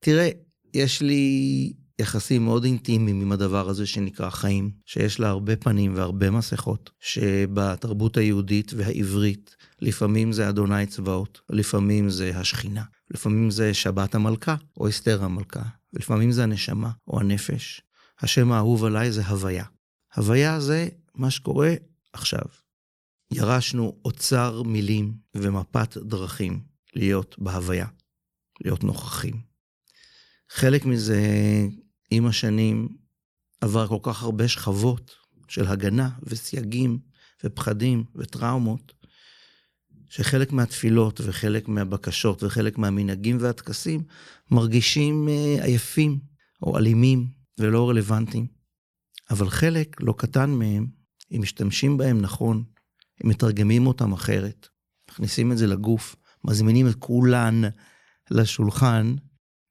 תראה, 0.00 0.28
יש 0.74 1.00
לי 1.00 1.72
יחסים 2.00 2.44
מאוד 2.44 2.64
אינטימיים 2.64 3.20
עם 3.20 3.32
הדבר 3.32 3.68
הזה 3.68 3.86
שנקרא 3.86 4.30
חיים, 4.30 4.70
שיש 4.86 5.20
לה 5.20 5.28
הרבה 5.28 5.56
פנים 5.56 5.94
והרבה 5.94 6.30
מסכות, 6.30 6.90
שבתרבות 7.00 8.16
היהודית 8.16 8.72
והעברית 8.76 9.56
לפעמים 9.80 10.32
זה 10.32 10.48
אדוני 10.48 10.86
צבאות, 10.86 11.40
לפעמים 11.50 12.10
זה 12.10 12.32
השכינה, 12.34 12.82
לפעמים 13.10 13.50
זה 13.50 13.74
שבת 13.74 14.14
המלכה 14.14 14.54
או 14.76 14.88
אסתר 14.88 15.24
המלכה, 15.24 15.62
ולפעמים 15.92 16.32
זה 16.32 16.42
הנשמה 16.42 16.90
או 17.08 17.20
הנפש. 17.20 17.82
השם 18.22 18.52
האהוב 18.52 18.84
עליי 18.84 19.12
זה 19.12 19.26
הוויה. 19.26 19.64
הוויה 20.16 20.60
זה 20.60 20.88
מה 21.14 21.30
שקורה 21.30 21.74
עכשיו. 22.12 22.44
ירשנו 23.32 24.00
אוצר 24.04 24.62
מילים 24.62 25.14
ומפת 25.34 25.96
דרכים 25.96 26.60
להיות 26.94 27.36
בהוויה, 27.38 27.86
להיות 28.64 28.84
נוכחים. 28.84 29.40
חלק 30.50 30.84
מזה 30.84 31.20
עם 32.10 32.26
השנים 32.26 32.88
עבר 33.60 33.86
כל 33.86 33.98
כך 34.02 34.22
הרבה 34.22 34.48
שכבות 34.48 35.14
של 35.48 35.66
הגנה 35.66 36.10
וסייגים 36.22 36.98
ופחדים 37.44 38.04
וטראומות, 38.14 38.92
שחלק 40.10 40.52
מהתפילות 40.52 41.20
וחלק 41.24 41.68
מהבקשות 41.68 42.42
וחלק 42.42 42.78
מהמנהגים 42.78 43.36
והטקסים 43.40 44.02
מרגישים 44.50 45.28
אה, 45.28 45.64
עייפים 45.64 46.18
או 46.62 46.78
אלימים 46.78 47.39
ולא 47.60 47.88
רלוונטיים. 47.88 48.46
אבל 49.30 49.50
חלק 49.50 49.96
לא 50.00 50.14
קטן 50.18 50.50
מהם, 50.50 50.86
אם 51.32 51.40
משתמשים 51.42 51.96
בהם 51.96 52.20
נכון, 52.20 52.64
הם 53.20 53.30
מתרגמים 53.30 53.86
אותם 53.86 54.12
אחרת, 54.12 54.68
מכניסים 55.10 55.52
את 55.52 55.58
זה 55.58 55.66
לגוף, 55.66 56.16
מזמינים 56.44 56.88
את 56.88 56.94
כולן 56.94 57.62
לשולחן, 58.30 59.14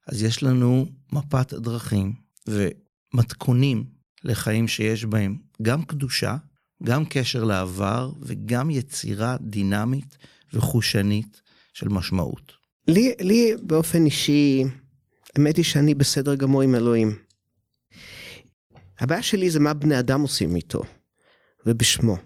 אז 0.07 0.23
יש 0.23 0.43
לנו 0.43 0.85
מפת 1.13 1.53
דרכים 1.53 2.13
ומתכונים 2.47 3.85
לחיים 4.23 4.67
שיש 4.67 5.05
בהם 5.05 5.37
גם 5.61 5.83
קדושה, 5.83 6.37
גם 6.83 7.05
קשר 7.09 7.43
לעבר 7.43 8.11
וגם 8.21 8.69
יצירה 8.69 9.37
דינמית 9.41 10.17
וחושנית 10.53 11.41
של 11.73 11.89
משמעות. 11.89 12.51
לי, 12.87 13.13
לי 13.19 13.53
באופן 13.63 14.05
אישי, 14.05 14.63
האמת 15.35 15.57
היא 15.57 15.65
שאני 15.65 15.93
בסדר 15.93 16.35
גמור 16.35 16.61
עם 16.61 16.75
אלוהים. 16.75 17.28
הבעיה 18.99 19.23
שלי 19.23 19.49
זה 19.49 19.59
מה 19.59 19.73
בני 19.73 19.99
אדם 19.99 20.21
עושים 20.21 20.55
איתו 20.55 20.81
ובשמו. 21.65 22.17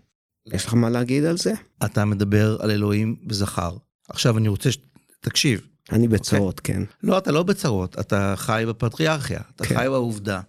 יש 0.53 0.65
לך 0.65 0.73
מה 0.73 0.89
להגיד 0.89 1.23
על 1.23 1.37
זה? 1.37 1.53
אתה 1.85 2.05
מדבר 2.05 2.57
על 2.61 2.71
אלוהים 2.71 3.15
בזכר. 3.27 3.77
עכשיו 4.09 4.37
אני 4.37 4.47
רוצה 4.47 4.69
שתקשיב, 4.71 5.67
אני 5.91 6.07
בצרות, 6.07 6.59
okay. 6.59 6.63
כן. 6.63 6.83
לא, 7.03 7.17
אתה 7.17 7.31
לא 7.31 7.43
בצרות, 7.43 7.99
אתה 7.99 8.33
חי 8.37 8.63
בפטריארכיה, 8.67 9.41
אתה 9.55 9.65
כן. 9.65 9.75
חי 9.75 9.85
בעובדה. 9.89 10.41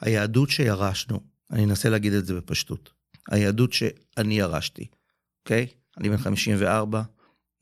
היהדות 0.00 0.50
שירשנו, 0.50 1.20
אני 1.50 1.64
אנסה 1.64 1.90
להגיד 1.90 2.12
את 2.12 2.26
זה 2.26 2.34
בפשטות, 2.34 2.90
היהדות 3.30 3.72
שאני 3.72 4.38
ירשתי, 4.38 4.86
אוקיי? 5.44 5.66
Okay? 5.70 5.98
אני 5.98 6.10
בן 6.10 6.16
54, 6.16 7.02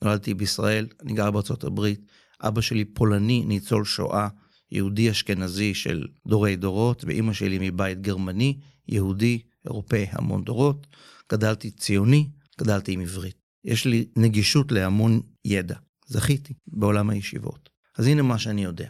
נולדתי 0.04 0.34
בישראל, 0.34 0.86
אני 1.02 1.12
גר 1.12 1.30
בארצות 1.30 1.64
הברית, 1.64 2.00
אבא 2.40 2.60
שלי 2.60 2.84
פולני, 2.84 3.44
ניצול 3.44 3.84
שואה, 3.84 4.28
יהודי 4.72 5.10
אשכנזי 5.10 5.74
של 5.74 6.06
דורי 6.26 6.56
דורות, 6.56 7.04
ואימא 7.04 7.32
שלי 7.32 7.70
מבית 7.70 8.00
גרמני, 8.00 8.58
יהודי, 8.88 9.42
אירופאי 9.64 10.06
המון 10.10 10.44
דורות. 10.44 10.86
גדלתי 11.32 11.70
ציוני, 11.70 12.30
גדלתי 12.60 12.92
עם 12.92 13.00
עברית. 13.00 13.36
יש 13.64 13.84
לי 13.84 14.04
נגישות 14.16 14.72
להמון 14.72 15.20
ידע. 15.44 15.76
זכיתי 16.06 16.54
בעולם 16.66 17.10
הישיבות. 17.10 17.70
אז 17.98 18.06
הנה 18.06 18.22
מה 18.22 18.38
שאני 18.38 18.64
יודע. 18.64 18.88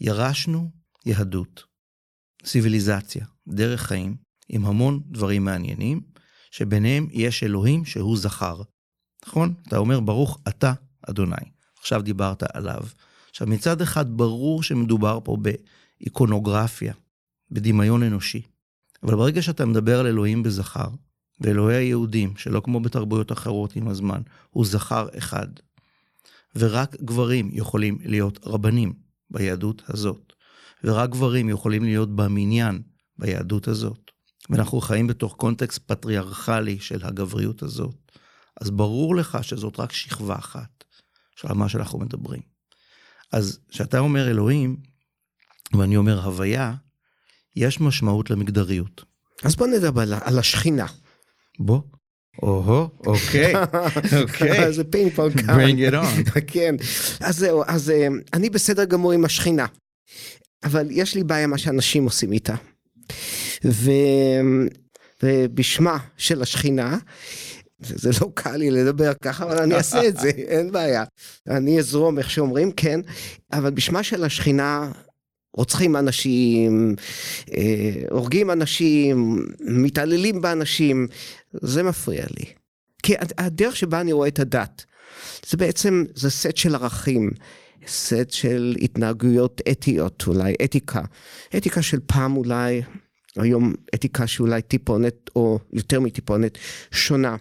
ירשנו 0.00 0.70
יהדות, 1.06 1.64
ציוויליזציה, 2.42 3.26
דרך 3.48 3.82
חיים, 3.82 4.16
עם 4.48 4.64
המון 4.64 5.00
דברים 5.06 5.44
מעניינים, 5.44 6.00
שביניהם 6.50 7.06
יש 7.10 7.42
אלוהים 7.42 7.84
שהוא 7.84 8.18
זכר. 8.18 8.62
נכון? 9.26 9.54
אתה 9.68 9.76
אומר, 9.76 10.00
ברוך 10.00 10.38
אתה 10.48 10.72
אדוני. 11.10 11.36
עכשיו 11.78 12.02
דיברת 12.02 12.42
עליו. 12.56 12.80
עכשיו, 13.40 13.54
מצד 13.54 13.82
אחד, 13.82 14.16
ברור 14.16 14.62
שמדובר 14.62 15.18
פה 15.24 15.36
באיקונוגרפיה, 16.00 16.94
בדמיון 17.50 18.02
אנושי. 18.02 18.42
אבל 19.02 19.14
ברגע 19.14 19.42
שאתה 19.42 19.66
מדבר 19.66 20.00
על 20.00 20.06
אלוהים 20.06 20.42
בזכר, 20.42 20.88
ואלוהי 21.40 21.76
היהודים, 21.76 22.36
שלא 22.36 22.60
כמו 22.64 22.80
בתרבויות 22.80 23.32
אחרות 23.32 23.76
עם 23.76 23.88
הזמן, 23.88 24.20
הוא 24.50 24.66
זכר 24.66 25.08
אחד. 25.18 25.48
ורק 26.56 26.96
גברים 27.02 27.50
יכולים 27.52 27.98
להיות 28.04 28.38
רבנים 28.46 28.92
ביהדות 29.30 29.82
הזאת. 29.88 30.32
ורק 30.84 31.10
גברים 31.10 31.48
יכולים 31.48 31.84
להיות 31.84 32.16
במניין 32.16 32.82
ביהדות 33.18 33.68
הזאת. 33.68 34.10
ואנחנו 34.50 34.80
חיים 34.80 35.06
בתוך 35.06 35.34
קונטקסט 35.34 35.82
פטריארכלי 35.86 36.78
של 36.78 37.04
הגבריות 37.04 37.62
הזאת. 37.62 38.12
אז 38.60 38.70
ברור 38.70 39.16
לך 39.16 39.38
שזאת 39.42 39.80
רק 39.80 39.92
שכבה 39.92 40.34
אחת 40.34 40.84
של 41.36 41.52
מה 41.52 41.68
שאנחנו 41.68 41.98
מדברים. 41.98 42.49
אז 43.32 43.58
כשאתה 43.68 43.98
אומר 43.98 44.30
אלוהים, 44.30 44.76
ואני 45.78 45.96
אומר 45.96 46.20
הוויה, 46.24 46.74
יש 47.56 47.80
משמעות 47.80 48.30
למגדריות. 48.30 49.04
אז 49.44 49.56
בוא 49.56 49.66
נדבר 49.66 50.00
על- 50.02 50.14
על 50.24 50.38
השכינה. 50.38 50.86
בוא. 51.58 51.80
או-הו, 52.42 52.88
אוקיי, 53.06 53.52
אוקיי. 54.22 54.72
זה 54.72 54.84
פינג 54.84 55.12
פונג. 55.14 55.32
Bring 55.40 55.90
it 55.90 55.94
on. 55.94 56.30
כן. 56.52 56.74
אז 57.20 57.36
זהו, 57.38 57.62
אז 57.66 57.90
אה, 57.90 58.06
אני 58.32 58.50
בסדר 58.50 58.84
גמור 58.84 59.12
עם 59.12 59.24
השכינה. 59.24 59.66
אבל 60.64 60.86
יש 60.90 61.14
לי 61.14 61.24
בעיה 61.24 61.46
מה 61.46 61.58
שאנשים 61.58 62.04
עושים 62.04 62.32
איתה. 62.32 62.54
ו... 63.64 63.90
ובשמה 65.22 65.98
של 66.16 66.42
השכינה, 66.42 66.98
זה 67.82 68.10
לא 68.20 68.30
קל 68.34 68.56
לי 68.56 68.70
לדבר 68.70 69.12
ככה, 69.22 69.44
אבל 69.44 69.58
אני 69.62 69.74
אעשה 69.74 70.08
את 70.08 70.16
זה, 70.16 70.28
אין 70.54 70.72
בעיה. 70.72 71.04
אני 71.48 71.78
אזרום, 71.78 72.18
איך 72.18 72.30
שאומרים, 72.30 72.72
כן. 72.72 73.00
אבל 73.52 73.70
בשמה 73.70 74.02
של 74.02 74.24
השכינה 74.24 74.92
רוצחים 75.56 75.96
אנשים, 75.96 76.94
אה, 77.56 77.62
הורגים 78.10 78.50
אנשים, 78.50 79.46
מתעללים 79.60 80.40
באנשים, 80.40 81.06
זה 81.62 81.82
מפריע 81.82 82.24
לי. 82.38 82.44
כי 83.02 83.14
הד- 83.18 83.32
הדרך 83.38 83.76
שבה 83.76 84.00
אני 84.00 84.12
רואה 84.12 84.28
את 84.28 84.38
הדת, 84.38 84.84
זה 85.48 85.56
בעצם, 85.56 86.04
זה 86.14 86.30
סט 86.30 86.56
של 86.56 86.74
ערכים, 86.74 87.30
סט 87.86 88.30
של 88.30 88.76
התנהגויות 88.82 89.60
אתיות 89.70 90.24
אולי, 90.26 90.54
אתיקה. 90.64 91.02
אתיקה 91.56 91.82
של 91.82 91.98
פעם 92.06 92.36
אולי, 92.36 92.82
היום 93.36 93.74
אתיקה 93.94 94.26
שאולי 94.26 94.62
טיפונת, 94.62 95.14
או 95.36 95.58
יותר 95.72 96.00
מטיפונת, 96.00 96.58
שונה. 96.90 97.36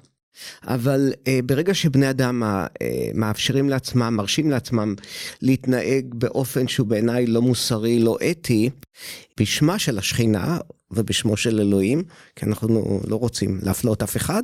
אבל 0.63 1.13
אה, 1.27 1.39
ברגע 1.45 1.73
שבני 1.73 2.09
אדם 2.09 2.43
אה, 2.43 2.67
מאפשרים 3.13 3.69
לעצמם, 3.69 4.13
מרשים 4.17 4.51
לעצמם 4.51 4.95
להתנהג 5.41 6.05
באופן 6.13 6.67
שהוא 6.67 6.87
בעיניי 6.87 7.27
לא 7.27 7.41
מוסרי, 7.41 7.99
לא 7.99 8.17
אתי, 8.31 8.69
בשמה 9.39 9.79
של 9.79 9.97
השכינה 9.97 10.57
ובשמו 10.91 11.37
של 11.37 11.59
אלוהים, 11.59 12.03
כי 12.35 12.45
אנחנו 12.45 13.01
לא 13.07 13.15
רוצים 13.15 13.59
להפלות 13.63 14.03
אף 14.03 14.17
אחד, 14.17 14.43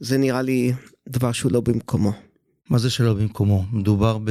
זה 0.00 0.18
נראה 0.18 0.42
לי 0.42 0.72
דבר 1.08 1.32
שהוא 1.32 1.52
לא 1.52 1.60
במקומו. 1.60 2.12
מה 2.70 2.78
זה 2.78 2.90
שלא 2.90 3.14
במקומו? 3.14 3.64
מדובר 3.72 4.18
ב... 4.18 4.30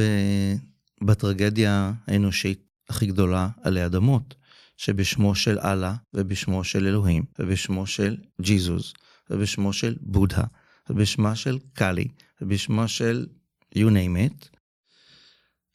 בטרגדיה 1.02 1.92
האנושית 2.06 2.62
הכי 2.88 3.06
גדולה 3.06 3.48
עלי 3.62 3.86
אדמות, 3.86 4.34
שבשמו 4.76 5.34
של 5.34 5.58
אללה 5.58 5.94
ובשמו 6.14 6.64
של 6.64 6.86
אלוהים 6.86 7.22
ובשמו 7.38 7.86
של 7.86 8.16
ג'יזוס 8.40 8.94
ובשמו 9.30 9.72
של 9.72 9.94
בודהה 10.00 10.44
ובשמה 10.90 11.36
של 11.36 11.58
קאלי 11.72 12.08
ובשמה 12.40 12.88
של 12.88 13.26
you 13.74 13.88
name 13.88 14.30
it, 14.30 14.56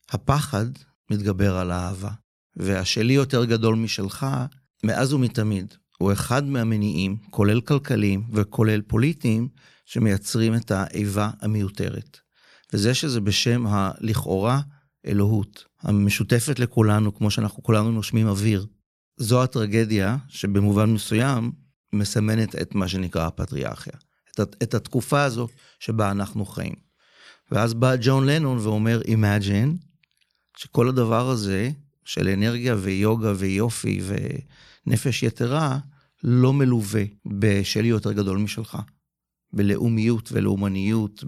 הפחד 0.09 0.65
מתגבר 1.11 1.57
על 1.57 1.71
האהבה. 1.71 2.11
והשלי 2.55 3.13
יותר 3.13 3.45
גדול 3.45 3.75
משלך 3.75 4.25
מאז 4.83 5.13
ומתמיד. 5.13 5.73
הוא 5.97 6.11
אחד 6.11 6.43
מהמניעים, 6.45 7.17
כולל 7.29 7.61
כלכליים 7.61 8.23
וכולל 8.31 8.81
פוליטיים, 8.81 9.49
שמייצרים 9.85 10.55
את 10.55 10.71
האיבה 10.71 11.29
המיותרת. 11.41 12.19
וזה 12.73 12.93
שזה 12.93 13.21
בשם 13.21 13.67
הלכאורה 13.67 14.61
אלוהות, 15.05 15.65
המשותפת 15.81 16.59
לכולנו, 16.59 17.15
כמו 17.15 17.31
שאנחנו 17.31 17.63
כולנו 17.63 17.91
נושמים 17.91 18.27
אוויר. 18.27 18.65
זו 19.17 19.43
הטרגדיה 19.43 20.17
שבמובן 20.27 20.89
מסוים 20.89 21.51
מסמנת 21.93 22.55
את 22.55 22.75
מה 22.75 22.87
שנקרא 22.87 23.27
הפטריארכיה. 23.27 23.93
את, 24.39 24.73
התקופה 24.73 25.23
הזו 25.23 25.47
שבה 25.79 26.11
אנחנו 26.11 26.45
חיים. 26.45 26.75
ואז 27.51 27.73
בא 27.73 27.95
ג'ון 28.01 28.25
לנון 28.25 28.57
ואומר, 28.57 29.01
Imagine, 29.05 29.85
שכל 30.57 30.89
הדבר 30.89 31.29
הזה 31.29 31.69
של 32.05 32.27
אנרגיה 32.27 32.75
ויוגה 32.79 33.33
ויופי 33.37 34.01
ונפש 34.87 35.23
יתרה, 35.23 35.79
לא 36.23 36.53
מלווה 36.53 37.03
בשלי 37.25 37.87
יותר 37.87 38.11
גדול 38.11 38.37
משלך. 38.37 38.77
בלאומיות 39.53 40.29
ולאומניות, 40.31 41.23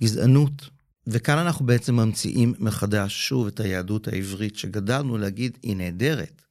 בגזענות. 0.00 0.68
וכאן 1.06 1.38
אנחנו 1.38 1.66
בעצם 1.66 1.96
ממציאים 1.96 2.54
מחדש 2.58 3.28
שוב 3.28 3.46
את 3.46 3.60
היהדות 3.60 4.08
העברית 4.08 4.56
שגדלנו 4.56 5.18
להגיד, 5.18 5.58
היא 5.62 5.76
נהדרת, 5.76 6.42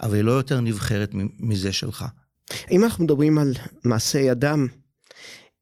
אבל 0.00 0.14
היא 0.14 0.22
לא 0.22 0.32
יותר 0.32 0.60
נבחרת 0.60 1.10
מזה 1.38 1.72
שלך. 1.72 2.04
אם 2.70 2.84
אנחנו 2.84 3.04
מדברים 3.04 3.38
על 3.38 3.52
מעשי 3.84 4.32
אדם, 4.32 4.66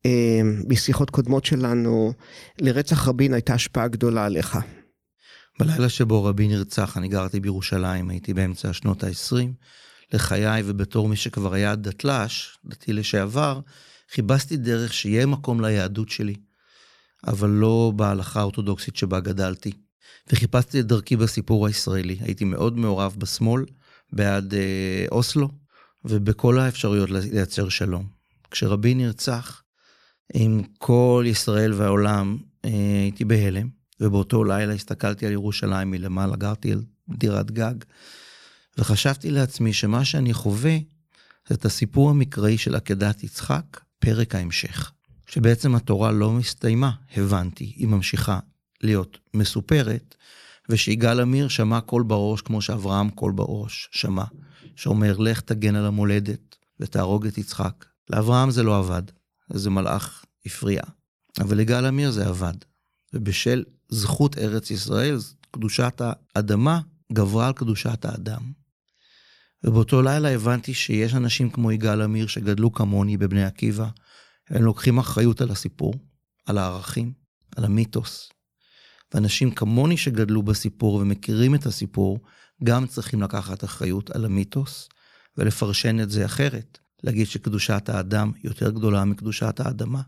אה, 0.07 0.41
בשיחות 0.69 1.11
קודמות 1.11 1.45
שלנו, 1.45 2.13
לרצח 2.61 3.09
רבין 3.09 3.35
הייתה 3.35 3.55
השפעה 3.55 3.89
גדולה 3.89 4.25
עליך. 4.25 4.59
בלילה 5.59 5.89
שבו 5.89 6.25
רבין 6.25 6.51
נרצח, 6.51 6.97
אני 6.97 7.09
גרתי 7.09 7.41
בירושלים, 7.41 8.11
הייתי 8.11 8.35
באמצע 8.35 8.73
שנות 8.73 9.05
ה-20 9.05 9.49
לחיי, 10.13 10.63
ובתור 10.67 11.09
מי 11.09 11.17
שכבר 11.17 11.55
היה 11.55 11.77
דתל"ש, 11.77 12.59
דתי 12.65 12.93
לשעבר, 12.93 13.61
חיפשתי 14.13 14.57
דרך 14.57 14.95
שיהיה 14.95 15.27
מקום 15.27 15.61
ליהדות 15.61 16.09
שלי, 16.09 16.35
אבל 17.27 17.51
לא 17.51 17.93
בהלכה 17.97 18.41
האורתודוקסית 18.41 18.97
שבה 18.97 19.21
גדלתי. 19.21 19.73
וחיפשתי 20.33 20.81
את 20.81 20.87
דרכי 20.87 21.17
בסיפור 21.17 21.67
הישראלי. 21.67 22.17
הייתי 22.21 22.45
מאוד 22.45 22.79
מעורב 22.79 23.17
בשמאל, 23.19 23.65
בעד 24.13 24.55
אה, 24.55 25.07
אוסלו, 25.13 25.49
ובכל 26.05 26.59
האפשרויות 26.59 27.11
לייצר 27.11 27.69
שלום. 27.69 28.07
כשרבין 28.51 28.99
נרצח, 28.99 29.63
עם 30.35 30.63
כל 30.79 31.25
ישראל 31.27 31.73
והעולם, 31.73 32.39
אה, 32.65 32.71
הייתי 33.03 33.25
בהלם, 33.25 33.69
ובאותו 34.01 34.45
לילה 34.45 34.75
הסתכלתי 34.75 35.27
על 35.27 35.33
ירושלים 35.33 35.91
מלמעלה, 35.91 36.37
גרתי 36.37 36.73
על 36.73 36.83
דירת 37.09 37.51
גג, 37.51 37.75
וחשבתי 38.79 39.31
לעצמי 39.31 39.73
שמה 39.73 40.05
שאני 40.05 40.33
חווה 40.33 40.79
זה 41.49 41.55
את 41.55 41.65
הסיפור 41.65 42.11
המקראי 42.11 42.59
של 42.59 42.75
עקדת 42.75 43.25
יצחק, 43.25 43.81
פרק 43.99 44.35
ההמשך. 44.35 44.93
שבעצם 45.27 45.75
התורה 45.75 46.13
לא 46.13 46.33
מסתיימה, 46.33 46.91
הבנתי, 47.17 47.73
היא 47.77 47.89
ממשיכה 47.89 48.39
להיות 48.83 49.19
מסופרת, 49.35 50.15
ושיגאל 50.69 51.21
עמיר 51.21 51.49
שמע 51.49 51.81
קול 51.81 52.03
בראש 52.03 52.41
כמו 52.41 52.63
שאברהם 52.63 53.11
קול 53.11 53.33
בראש 53.33 53.89
שמע, 53.93 54.25
שאומר 54.77 55.19
לך 55.19 55.41
תגן 55.41 55.75
על 55.75 55.87
המולדת 55.87 56.57
ותהרוג 56.81 57.27
את 57.27 57.39
יצחק. 57.39 57.85
לאברהם 58.11 58.51
זה 58.51 58.63
לא 58.63 58.79
עבד, 58.79 59.03
איזה 59.55 59.71
מלאך 59.71 60.25
הפריע, 60.47 60.83
אבל 61.41 61.57
לגאל 61.57 61.87
עמיר 61.87 62.11
זה 62.11 62.27
עבד. 62.27 62.55
ובשל 63.15 63.65
זכות 63.89 64.39
ארץ 64.39 64.71
ישראל, 64.71 65.19
קדושת 65.51 66.01
האדמה 66.35 66.81
גברה 67.13 67.47
על 67.47 67.53
קדושת 67.53 68.05
האדם. 68.05 68.53
ובאותו 69.65 70.03
לילה 70.03 70.29
הבנתי 70.29 70.75
שיש 70.75 71.15
אנשים 71.15 71.51
כמו 71.51 71.73
יגאל 71.73 72.03
עמיר 72.03 72.27
שגדלו 72.27 72.73
כמוני 72.73 73.17
בבני 73.17 73.45
עקיבא, 73.45 73.89
הם 74.51 74.63
לוקחים 74.63 74.99
אחריות 74.99 75.41
על 75.41 75.51
הסיפור, 75.51 75.95
על 76.47 76.59
הערכים, 76.59 77.13
על 77.57 77.65
המיתוס. 77.65 78.29
ואנשים 79.15 79.51
כמוני 79.51 79.97
שגדלו 79.97 80.43
בסיפור 80.43 80.95
ומכירים 80.95 81.55
את 81.55 81.67
הסיפור, 81.67 82.19
גם 82.65 82.87
צריכים 82.87 83.23
לקחת 83.23 83.65
אחריות 83.65 84.11
על 84.11 84.25
המיתוס 84.25 84.89
ולפרשן 85.39 86.01
את 86.01 86.11
זה 86.11 86.25
אחרת. 86.25 86.79
להגיד 87.03 87.27
שקדושת 87.27 87.89
האדם 87.89 88.33
יותר 88.45 88.71
גדולה 88.71 89.05
מקדושת 89.05 89.61
האדמה. 89.61 90.01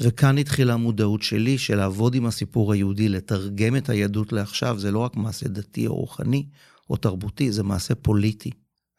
וכאן 0.00 0.38
התחילה 0.38 0.74
המודעות 0.74 1.22
שלי 1.22 1.58
של 1.58 1.76
לעבוד 1.76 2.14
עם 2.14 2.26
הסיפור 2.26 2.72
היהודי, 2.72 3.08
לתרגם 3.08 3.76
את 3.76 3.88
היהדות 3.88 4.32
לעכשיו, 4.32 4.78
זה 4.78 4.90
לא 4.90 4.98
רק 4.98 5.16
מעשה 5.16 5.48
דתי 5.48 5.86
או 5.86 5.94
רוחני 5.94 6.46
או 6.90 6.96
תרבותי, 6.96 7.52
זה 7.52 7.62
מעשה 7.62 7.94
פוליטי. 7.94 8.50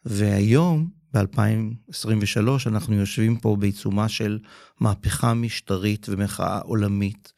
והיום, 0.04 0.90
ב-2023, 1.14 2.48
אנחנו 2.66 2.94
יושבים 2.94 3.36
פה 3.36 3.56
בעיצומה 3.56 4.08
של 4.08 4.38
מהפכה 4.80 5.34
משטרית 5.34 6.06
ומחאה 6.08 6.58
עולמית, 6.58 7.32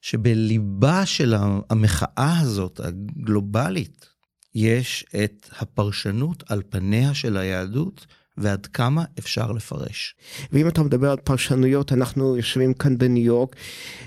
שבליבה 0.00 1.06
של 1.06 1.34
המחאה 1.70 2.38
הזאת, 2.40 2.80
הגלובלית, 2.80 4.06
יש 4.54 5.04
את 5.24 5.48
הפרשנות 5.58 6.44
על 6.48 6.62
פניה 6.70 7.14
של 7.14 7.36
היהדות 7.36 8.06
ועד 8.36 8.66
כמה 8.66 9.04
אפשר 9.18 9.52
לפרש. 9.52 10.14
ואם 10.52 10.68
אתה 10.68 10.82
מדבר 10.82 11.10
על 11.10 11.16
פרשנויות, 11.16 11.92
אנחנו 11.92 12.36
יושבים 12.36 12.74
כאן 12.74 12.98
בניו 12.98 13.24
יורק, 13.24 13.56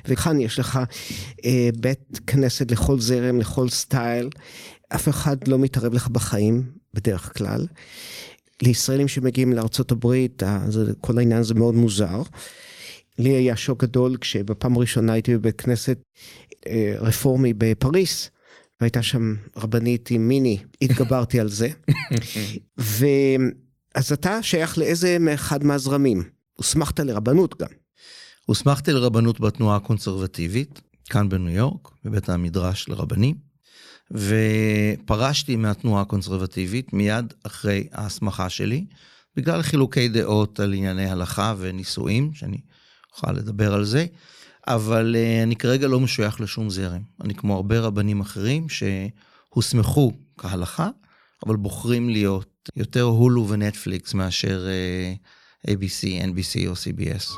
וכאן 0.07 0.39
יש 0.39 0.59
לך 0.59 0.79
אה, 1.45 1.69
בית 1.79 2.19
כנסת 2.27 2.71
לכל 2.71 2.99
זרם, 2.99 3.39
לכל 3.39 3.69
סטייל. 3.69 4.29
אף 4.95 5.09
אחד 5.09 5.47
לא 5.47 5.59
מתערב 5.59 5.93
לך 5.93 6.07
בחיים, 6.07 6.63
בדרך 6.93 7.37
כלל. 7.37 7.67
לישראלים 8.61 9.07
שמגיעים 9.07 9.53
לארצות 9.53 9.91
הברית, 9.91 10.43
אה, 10.43 10.59
כל 11.01 11.17
העניין 11.17 11.39
הזה 11.39 11.53
מאוד 11.53 11.75
מוזר. 11.75 12.21
לי 13.19 13.29
היה 13.29 13.55
שוק 13.55 13.83
גדול 13.83 14.17
כשבפעם 14.17 14.77
הראשונה 14.77 15.13
הייתי 15.13 15.37
בבית 15.37 15.61
כנסת 15.61 15.97
אה, 16.67 16.93
רפורמי 16.99 17.53
בפריס, 17.57 18.29
והייתה 18.81 19.03
שם 19.03 19.35
רבנית 19.57 20.11
עם 20.11 20.27
מיני, 20.27 20.57
התגברתי 20.81 21.39
על 21.39 21.49
זה. 21.49 21.69
ו... 22.79 23.05
אז 23.95 24.11
אתה 24.11 24.43
שייך 24.43 24.77
לאיזה 24.77 25.17
אחד 25.33 25.63
מהזרמים? 25.63 26.23
הוסמכת 26.53 26.99
לרבנות 26.99 27.61
גם. 27.61 27.67
הוסמכתי 28.45 28.91
לרבנות 28.91 29.39
בתנועה 29.39 29.75
הקונסרבטיבית, 29.75 30.81
כאן 31.09 31.29
בניו 31.29 31.49
יורק, 31.55 31.87
בבית 32.05 32.29
המדרש 32.29 32.89
לרבנים, 32.89 33.35
ופרשתי 34.11 35.55
מהתנועה 35.55 36.01
הקונסרבטיבית 36.01 36.93
מיד 36.93 37.33
אחרי 37.43 37.87
ההסמכה 37.91 38.49
שלי, 38.49 38.85
בגלל 39.35 39.61
חילוקי 39.61 40.07
דעות 40.07 40.59
על 40.59 40.73
ענייני 40.73 41.09
הלכה 41.09 41.55
ונישואים, 41.57 42.33
שאני 42.33 42.57
אוכל 43.13 43.31
לדבר 43.31 43.73
על 43.73 43.85
זה, 43.85 44.05
אבל 44.75 45.15
uh, 45.15 45.43
אני 45.43 45.55
כרגע 45.55 45.87
לא 45.87 45.99
משוייך 45.99 46.41
לשום 46.41 46.69
זרם. 46.69 47.01
אני 47.23 47.35
כמו 47.35 47.55
הרבה 47.55 47.79
רבנים 47.79 48.21
אחרים 48.21 48.67
שהוסמכו 48.69 50.11
כהלכה, 50.37 50.89
אבל 51.45 51.55
בוחרים 51.55 52.09
להיות 52.09 52.69
יותר 52.75 53.01
הולו 53.01 53.49
ונטפליקס 53.49 54.13
מאשר 54.13 54.67
uh, 55.65 55.67
ABC, 55.69 56.23
NBC 56.23 56.67
או 56.67 56.73
CBS. 56.73 57.31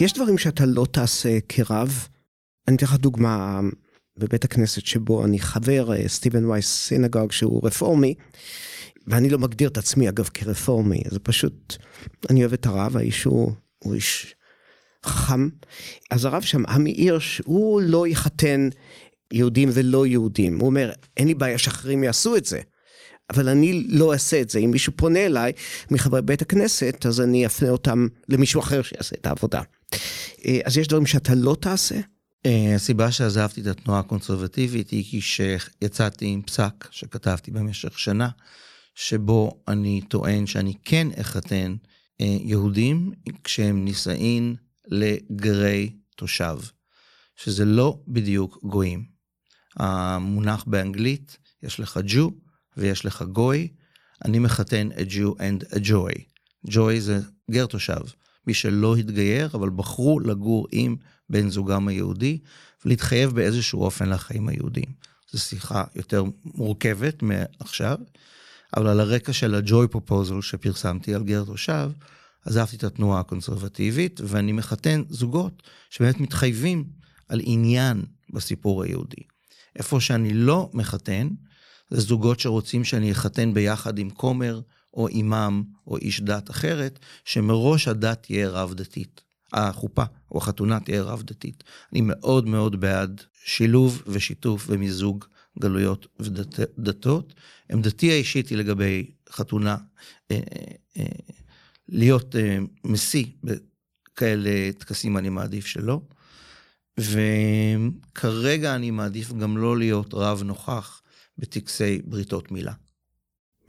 יש 0.00 0.12
דברים 0.12 0.38
שאתה 0.38 0.66
לא 0.66 0.86
תעשה 0.90 1.38
כרב. 1.48 2.08
אני 2.68 2.76
אתן 2.76 2.86
לך 2.86 2.94
דוגמה 2.94 3.60
בבית 4.16 4.44
הכנסת 4.44 4.86
שבו 4.86 5.24
אני 5.24 5.38
חבר, 5.38 5.92
אה, 5.92 6.08
סטיבן 6.08 6.44
וייס 6.44 6.68
סינגוג, 6.68 7.32
שהוא 7.32 7.66
רפורמי, 7.66 8.14
ואני 9.06 9.30
לא 9.30 9.38
מגדיר 9.38 9.68
את 9.68 9.78
עצמי 9.78 10.08
אגב 10.08 10.28
כרפורמי, 10.34 11.02
זה 11.10 11.18
פשוט, 11.18 11.76
אני 12.30 12.40
אוהב 12.40 12.52
את 12.52 12.66
הרב, 12.66 12.96
האיש 12.96 13.24
הוא, 13.24 13.52
הוא 13.78 13.94
איש 13.94 14.34
חכם. 15.04 15.48
אז 16.10 16.24
הרב 16.24 16.42
שם, 16.42 16.66
עמי 16.66 16.90
הירש, 16.90 17.42
הוא 17.44 17.82
לא 17.82 18.06
יחתן 18.06 18.68
יהודים 19.32 19.68
ולא 19.72 20.06
יהודים. 20.06 20.58
הוא 20.58 20.66
אומר, 20.66 20.92
אין 21.16 21.28
לי 21.28 21.34
בעיה 21.34 21.58
שאחרים 21.58 22.04
יעשו 22.04 22.36
את 22.36 22.44
זה, 22.44 22.60
אבל 23.30 23.48
אני 23.48 23.86
לא 23.88 24.12
אעשה 24.12 24.40
את 24.40 24.50
זה. 24.50 24.58
אם 24.58 24.70
מישהו 24.70 24.92
פונה 24.96 25.26
אליי 25.26 25.52
מחברי 25.90 26.22
בית 26.22 26.42
הכנסת, 26.42 27.06
אז 27.06 27.20
אני 27.20 27.46
אפנה 27.46 27.70
אותם 27.70 28.06
למישהו 28.28 28.60
אחר 28.60 28.82
שיעשה 28.82 29.16
את 29.20 29.26
העבודה. 29.26 29.62
אה, 30.46 30.58
אז 30.64 30.78
יש 30.78 30.88
דברים 30.88 31.06
שאתה 31.06 31.34
לא 31.34 31.56
תעשה? 31.60 31.96
אה, 32.46 32.74
הסיבה 32.74 33.12
שעזבתי 33.12 33.60
את 33.60 33.66
התנועה 33.66 34.00
הקונסרבטיבית 34.00 34.90
היא 34.90 35.04
כי 35.04 35.20
שיצאתי 35.20 36.26
עם 36.26 36.42
פסק 36.42 36.88
שכתבתי 36.90 37.50
במשך 37.50 37.98
שנה, 37.98 38.28
שבו 38.94 39.62
אני 39.68 40.00
טוען 40.08 40.46
שאני 40.46 40.74
כן 40.84 41.08
אחתן 41.20 41.76
אה, 42.20 42.36
יהודים 42.40 43.12
כשהם 43.44 43.84
נישאים 43.84 44.56
לגרי 44.86 45.96
תושב, 46.16 46.58
שזה 47.36 47.64
לא 47.64 47.98
בדיוק 48.08 48.58
גויים. 48.62 49.04
המונח 49.76 50.64
באנגלית, 50.66 51.38
יש 51.62 51.80
לך 51.80 52.00
ג'ו 52.06 52.30
ויש 52.76 53.04
לך 53.04 53.22
גוי, 53.22 53.68
אני 54.24 54.38
מחתן 54.38 54.88
a 54.92 55.10
Jew 55.10 55.38
and 55.38 55.74
a 55.74 55.78
joy. 55.78 56.22
joy 56.70 56.98
זה 56.98 57.20
גר 57.50 57.66
תושב, 57.66 58.00
מי 58.46 58.54
שלא 58.54 58.96
התגייר, 58.96 59.50
אבל 59.54 59.70
בחרו 59.70 60.20
לגור 60.20 60.66
עם 60.72 60.96
בן 61.30 61.50
זוגם 61.50 61.88
היהודי, 61.88 62.38
ולהתחייב 62.84 63.30
באיזשהו 63.30 63.80
אופן 63.80 64.08
לחיים 64.08 64.48
היהודיים. 64.48 64.92
זו 65.32 65.40
שיחה 65.40 65.84
יותר 65.96 66.24
מורכבת 66.44 67.22
מעכשיו, 67.22 67.98
אבל 68.76 68.86
על 68.86 69.00
הרקע 69.00 69.32
של 69.32 69.54
הג'וי 69.54 69.88
פרופוזל 69.88 70.40
שפרסמתי 70.40 71.14
על 71.14 71.24
גר 71.24 71.44
תושב, 71.44 71.90
עזבתי 72.44 72.76
את 72.76 72.84
התנועה 72.84 73.20
הקונסרבטיבית, 73.20 74.20
ואני 74.24 74.52
מחתן 74.52 75.02
זוגות 75.08 75.62
שבאמת 75.90 76.20
מתחייבים 76.20 76.84
על 77.28 77.40
עניין 77.42 78.02
בסיפור 78.30 78.82
היהודי. 78.82 79.22
איפה 79.76 80.00
שאני 80.00 80.34
לא 80.34 80.70
מחתן, 80.72 81.28
זה 81.90 82.00
זוגות 82.00 82.40
שרוצים 82.40 82.84
שאני 82.84 83.12
אחתן 83.12 83.54
ביחד 83.54 83.98
עם 83.98 84.10
כומר, 84.10 84.60
או 84.94 85.08
אימאם, 85.08 85.62
או 85.86 85.96
איש 85.96 86.20
דת 86.20 86.50
אחרת, 86.50 86.98
שמראש 87.24 87.88
הדת 87.88 88.22
תהיה 88.22 88.48
רב-דתית. 88.48 89.20
החופה 89.54 90.04
או 90.32 90.38
החתונה 90.38 90.80
תהיה 90.80 91.02
רב-דתית. 91.02 91.64
אני 91.92 92.00
מאוד 92.00 92.46
מאוד 92.46 92.80
בעד 92.80 93.22
שילוב 93.44 94.02
ושיתוף 94.06 94.66
ומיזוג 94.68 95.24
גלויות 95.60 96.06
ודתות. 96.20 97.34
עמדתי 97.72 98.10
האישית 98.12 98.48
היא 98.48 98.58
לגבי 98.58 99.10
חתונה, 99.30 99.76
אה, 100.30 100.40
אה, 100.96 101.04
להיות 101.88 102.36
אה, 102.36 102.58
משיא 102.84 103.24
בכאלה 103.44 104.72
טקסים 104.78 105.16
אני 105.16 105.28
מעדיף 105.28 105.66
שלא. 105.66 106.00
וכרגע 107.00 108.74
אני 108.74 108.90
מעדיף 108.90 109.32
גם 109.32 109.58
לא 109.58 109.78
להיות 109.78 110.14
רב 110.14 110.42
נוכח 110.42 111.02
בטקסי 111.38 112.02
בריתות 112.04 112.52
מילה. 112.52 112.72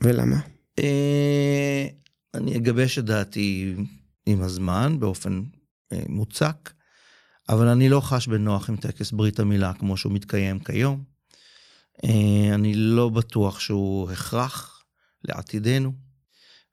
ולמה? 0.03 0.39
אני 2.33 2.57
אגבש 2.57 2.99
את 2.99 3.05
דעתי 3.05 3.75
עם 4.25 4.41
הזמן 4.41 4.99
באופן 4.99 5.43
מוצק, 6.09 6.73
אבל 7.49 7.67
אני 7.67 7.89
לא 7.89 8.01
חש 8.01 8.27
בנוח 8.27 8.69
עם 8.69 8.75
טקס 8.75 9.11
ברית 9.11 9.39
המילה 9.39 9.73
כמו 9.73 9.97
שהוא 9.97 10.13
מתקיים 10.13 10.59
כיום. 10.59 11.03
אני 12.53 12.73
לא 12.73 13.09
בטוח 13.09 13.59
שהוא 13.59 14.11
הכרח 14.11 14.83
לעתידנו, 15.23 15.93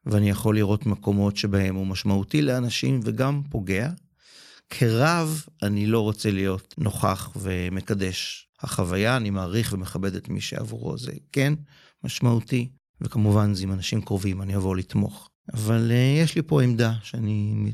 ואני 0.06 0.30
יכול 0.30 0.56
לראות 0.56 0.86
מקומות 0.86 1.36
שבהם 1.36 1.74
הוא 1.74 1.86
משמעותי 1.86 2.42
לאנשים 2.42 3.00
וגם 3.04 3.42
פוגע. 3.50 3.90
כרב, 4.70 5.44
אני 5.62 5.86
לא 5.86 6.00
רוצה 6.00 6.30
להיות 6.30 6.74
נוכח 6.78 7.30
ומקדש 7.36 8.48
החוויה, 8.60 9.16
אני 9.16 9.30
מעריך 9.30 9.72
ומכבד 9.72 10.14
את 10.14 10.28
מי 10.28 10.40
שעבורו 10.40 10.98
זה 10.98 11.12
כן 11.32 11.54
משמעותי, 12.04 12.68
וכמובן 13.00 13.54
זה 13.54 13.62
עם 13.62 13.72
אנשים 13.72 14.02
קרובים, 14.02 14.42
אני 14.42 14.56
אבוא 14.56 14.76
לתמוך. 14.76 15.28
אבל 15.54 15.90
uh, 15.90 16.22
יש 16.22 16.34
לי 16.36 16.42
פה 16.42 16.62
עמדה 16.62 16.92
שאני 17.02 17.72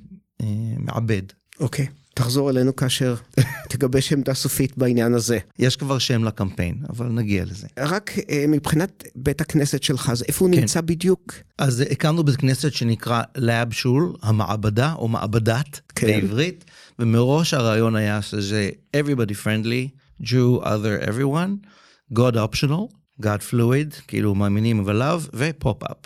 מעבד. 0.79 1.23
אוקיי, 1.61 1.87
okay. 1.87 1.89
תחזור 2.15 2.51
אלינו 2.51 2.77
כאשר 2.77 3.15
תגבש 3.71 4.13
עמדה 4.13 4.35
סופית 4.35 4.79
בעניין 4.79 5.15
הזה. 5.15 5.39
יש 5.59 5.77
כבר 5.77 5.99
שם 5.99 6.25
לקמפיין, 6.25 6.83
אבל 6.89 7.07
נגיע 7.07 7.45
לזה. 7.45 7.67
רק 7.79 8.11
uh, 8.19 8.23
מבחינת 8.49 9.05
בית 9.17 9.41
הכנסת 9.41 9.83
שלך, 9.83 10.11
אז 10.11 10.25
איפה 10.29 10.45
הוא 10.45 10.55
כן. 10.55 10.61
נמצא 10.61 10.81
בדיוק? 10.81 11.33
אז 11.59 11.81
הקמנו 11.81 12.25
בית 12.25 12.37
כנסת 12.37 12.73
שנקרא 12.73 13.23
לאב 13.37 13.73
שול, 13.73 14.13
המעבדה 14.23 14.93
או 14.93 15.09
מעבדת 15.09 15.81
כן. 15.95 16.07
בעברית, 16.07 16.65
ומראש 16.99 17.55
הרעיון 17.55 17.97
היה 17.97 18.23
שזה 18.23 18.71
everybody 18.97 19.35
friendly, 19.45 19.99
Jew, 20.23 20.65
other, 20.65 21.09
everyone, 21.09 21.67
God 22.15 22.35
optional, 22.35 22.95
God 23.23 23.53
fluid, 23.53 24.01
כאילו 24.09 24.35
מאמינים 24.35 24.81
אבל 24.81 25.03
love, 25.03 25.29
ו 25.35 25.42
pop-up. 25.42 25.97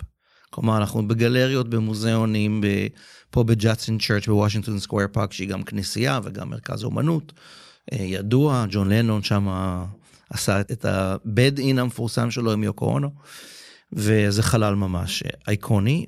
כלומר, 0.49 0.77
אנחנו 0.77 1.07
בגלריות, 1.07 1.69
במוזיאונים, 1.69 2.61
פה 3.33 3.43
בג'אדסון 3.43 3.97
צ'רץ' 3.97 4.27
בוושינגטון 4.27 4.79
סקוויר 4.79 5.07
פארק, 5.11 5.33
שהיא 5.33 5.49
גם 5.49 5.63
כנסייה 5.63 6.19
וגם 6.23 6.49
מרכז 6.49 6.83
אומנות. 6.83 7.33
אה, 7.93 7.97
ידוע, 7.97 8.65
ג'ון 8.69 8.89
לנון 8.89 9.23
שם 9.23 9.47
עשה 10.29 10.61
את 10.61 10.85
ה-bed 10.85 11.57
in 11.57 11.79
המפורסם 11.79 12.31
שלו 12.31 12.51
עם 12.51 12.63
יוקו 12.63 12.85
אונו, 12.85 13.09
וזה 13.93 14.43
חלל 14.43 14.75
ממש 14.75 15.23
אייקוני, 15.47 16.05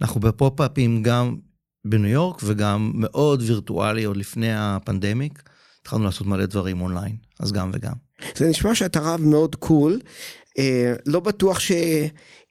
ואנחנו 0.00 0.20
בפופ-אפים 0.20 1.02
גם 1.02 1.36
בניו 1.84 2.10
יורק 2.10 2.40
וגם 2.44 2.92
מאוד 2.94 3.42
וירטואלי 3.46 4.04
עוד 4.04 4.16
לפני 4.16 4.52
הפנדמיק. 4.54 5.42
התחלנו 5.82 6.04
לעשות 6.04 6.26
מלא 6.26 6.46
דברים 6.46 6.80
אונליין, 6.80 7.16
אז 7.40 7.52
גם 7.52 7.70
וגם. 7.74 7.94
זה 8.36 8.48
נשמע 8.48 8.74
שאתה 8.74 9.00
רב 9.00 9.20
מאוד 9.20 9.54
קול, 9.54 10.00
אה, 10.58 10.94
לא 11.06 11.20
בטוח 11.20 11.60
ש... 11.60 11.72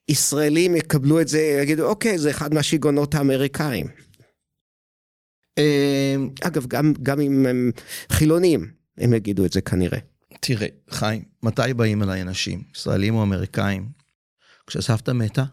ישראלים 0.10 0.76
יקבלו 0.76 1.22
את 1.22 1.28
זה, 1.28 1.60
יגידו, 1.62 1.86
אוקיי, 1.86 2.18
זה 2.18 2.30
אחד 2.30 2.54
מהשיגעונות 2.54 3.16
האמריקאים. 3.16 3.88
אמ, 5.58 6.30
אגב, 6.42 6.66
גם, 6.68 6.94
גם 7.04 7.20
אם 7.20 7.46
הם 7.46 7.72
חילונים, 8.12 8.72
הם 8.98 9.14
יגידו 9.14 9.46
את 9.46 9.52
זה 9.52 9.62
כנראה. 9.62 10.00
תראה, 10.42 10.68
חיים, 10.90 11.24
מתי 11.44 11.74
באים 11.76 12.04
אליי 12.04 12.22
אנשים, 12.22 12.64
ישראלים 12.76 13.16
או 13.16 13.24
אמריקאים, 13.24 13.90
כשסבתא 14.68 15.12
מתה, 15.12 15.44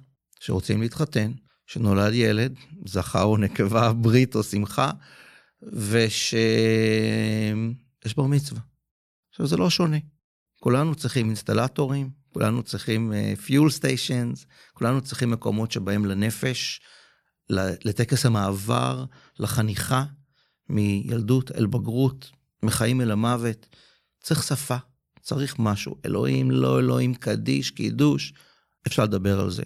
שרוצים 0.40 0.82
להתחתן, 0.82 1.32
שנולד 1.66 2.14
ילד, 2.14 2.54
זכר 2.86 3.22
או 3.22 3.36
נקבה, 3.36 3.92
ברית 4.02 4.34
או 4.34 4.42
שמחה, 4.42 4.90
ושיש 5.62 6.34
בר 8.16 8.26
מצווה. 8.26 8.60
עכשיו, 9.30 9.46
זה 9.46 9.56
לא 9.56 9.70
שונה. 9.70 9.98
כולנו 10.60 10.94
צריכים 10.94 11.26
אינסטלטורים, 11.26 12.10
כולנו 12.36 12.62
צריכים 12.62 13.12
פיול 13.44 13.68
uh, 13.68 13.72
סטיישנס, 13.72 14.46
כולנו 14.72 15.00
צריכים 15.00 15.30
מקומות 15.30 15.72
שבהם 15.72 16.04
לנפש, 16.04 16.80
לטקס 17.50 18.26
המעבר, 18.26 19.04
לחניכה, 19.38 20.04
מילדות 20.68 21.50
אל 21.50 21.66
בגרות, 21.66 22.30
מחיים 22.62 23.00
אל 23.00 23.10
המוות, 23.10 23.66
צריך 24.22 24.42
שפה, 24.42 24.76
צריך 25.20 25.58
משהו. 25.58 25.96
אלוהים, 26.06 26.50
לא 26.50 26.78
אלוהים, 26.78 27.14
קדיש, 27.14 27.70
קידוש, 27.70 28.32
אפשר 28.86 29.04
לדבר 29.04 29.40
על 29.40 29.50
זה. 29.50 29.64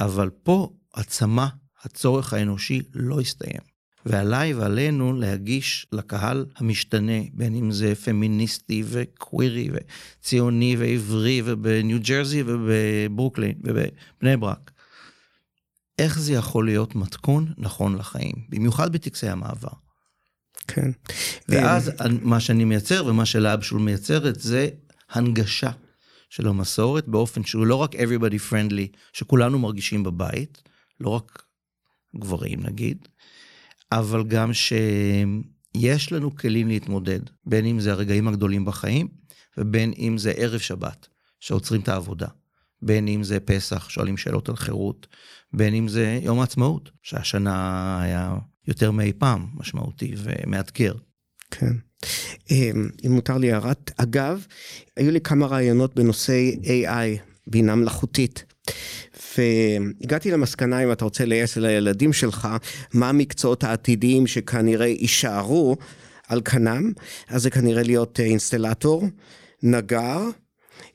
אבל 0.00 0.30
פה 0.42 0.72
עצמה, 0.92 1.48
הצורך 1.82 2.32
האנושי 2.32 2.82
לא 2.94 3.20
הסתיים. 3.20 3.69
ועליי 4.06 4.54
ועלינו 4.54 5.12
להגיש 5.12 5.86
לקהל 5.92 6.46
המשתנה, 6.56 7.20
בין 7.32 7.54
אם 7.54 7.72
זה 7.72 7.94
פמיניסטי 7.94 8.82
וקווירי 8.86 9.70
וציוני 9.72 10.76
ועברי 10.78 11.42
ובניו 11.44 11.98
ג'רזי 12.02 12.42
ובברוקלין 12.46 13.54
ובבני 13.64 14.36
ברק. 14.36 14.70
איך 15.98 16.18
זה 16.18 16.32
יכול 16.32 16.66
להיות 16.66 16.94
מתכון 16.94 17.52
נכון 17.58 17.96
לחיים, 17.96 18.34
במיוחד 18.48 18.92
בטקסי 18.92 19.28
המעבר. 19.28 19.68
כן. 20.68 20.90
ואז 21.48 21.90
מה 22.22 22.40
שאני 22.40 22.64
מייצר 22.64 23.06
ומה 23.06 23.26
שלאבשול 23.26 23.80
מייצרת 23.80 24.40
זה 24.40 24.68
הנגשה 25.10 25.70
של 26.30 26.48
המסורת 26.48 27.08
באופן 27.08 27.44
שהוא 27.44 27.66
לא 27.66 27.74
רק 27.74 27.94
everybody 27.94 28.50
friendly, 28.50 28.96
שכולנו 29.12 29.58
מרגישים 29.58 30.02
בבית, 30.02 30.62
לא 31.00 31.08
רק 31.08 31.42
גברים 32.16 32.60
נגיד, 32.62 33.08
אבל 33.92 34.24
גם 34.24 34.50
שיש 34.52 36.12
לנו 36.12 36.36
כלים 36.36 36.68
להתמודד, 36.68 37.20
בין 37.46 37.66
אם 37.66 37.80
זה 37.80 37.92
הרגעים 37.92 38.28
הגדולים 38.28 38.64
בחיים, 38.64 39.08
ובין 39.58 39.92
אם 39.98 40.18
זה 40.18 40.30
ערב 40.30 40.60
שבת, 40.60 41.08
שעוצרים 41.40 41.80
את 41.80 41.88
העבודה. 41.88 42.28
בין 42.82 43.08
אם 43.08 43.22
זה 43.22 43.40
פסח, 43.40 43.88
שואלים 43.88 44.16
שאלות 44.16 44.48
על 44.48 44.56
חירות, 44.56 45.06
בין 45.52 45.74
אם 45.74 45.88
זה 45.88 46.18
יום 46.22 46.40
העצמאות, 46.40 46.90
שהשנה 47.02 47.98
היה 48.02 48.34
יותר 48.68 48.90
מאי 48.90 49.12
פעם 49.12 49.46
משמעותי 49.54 50.14
ומאתגר. 50.16 50.94
כן. 51.50 51.72
אמ, 52.50 52.88
אם 53.06 53.12
מותר 53.12 53.38
לי 53.38 53.52
הערת 53.52 53.90
אגב, 53.96 54.46
היו 54.96 55.10
לי 55.10 55.20
כמה 55.20 55.46
רעיונות 55.46 55.94
בנושא 55.94 56.50
AI, 56.62 57.20
בינה 57.46 57.74
מלאכותית. 57.74 58.44
והגעתי 59.38 60.30
למסקנה, 60.30 60.84
אם 60.84 60.92
אתה 60.92 61.04
רוצה 61.04 61.24
לייעץ 61.24 61.56
לילדים 61.56 62.12
שלך, 62.12 62.48
מה 62.94 63.08
המקצועות 63.08 63.64
העתידיים 63.64 64.26
שכנראה 64.26 64.86
יישארו 64.86 65.76
על 66.28 66.40
כנם, 66.40 66.92
אז 67.28 67.42
זה 67.42 67.50
כנראה 67.50 67.82
להיות 67.82 68.20
אינסטלטור, 68.20 69.04
נגר, 69.62 70.20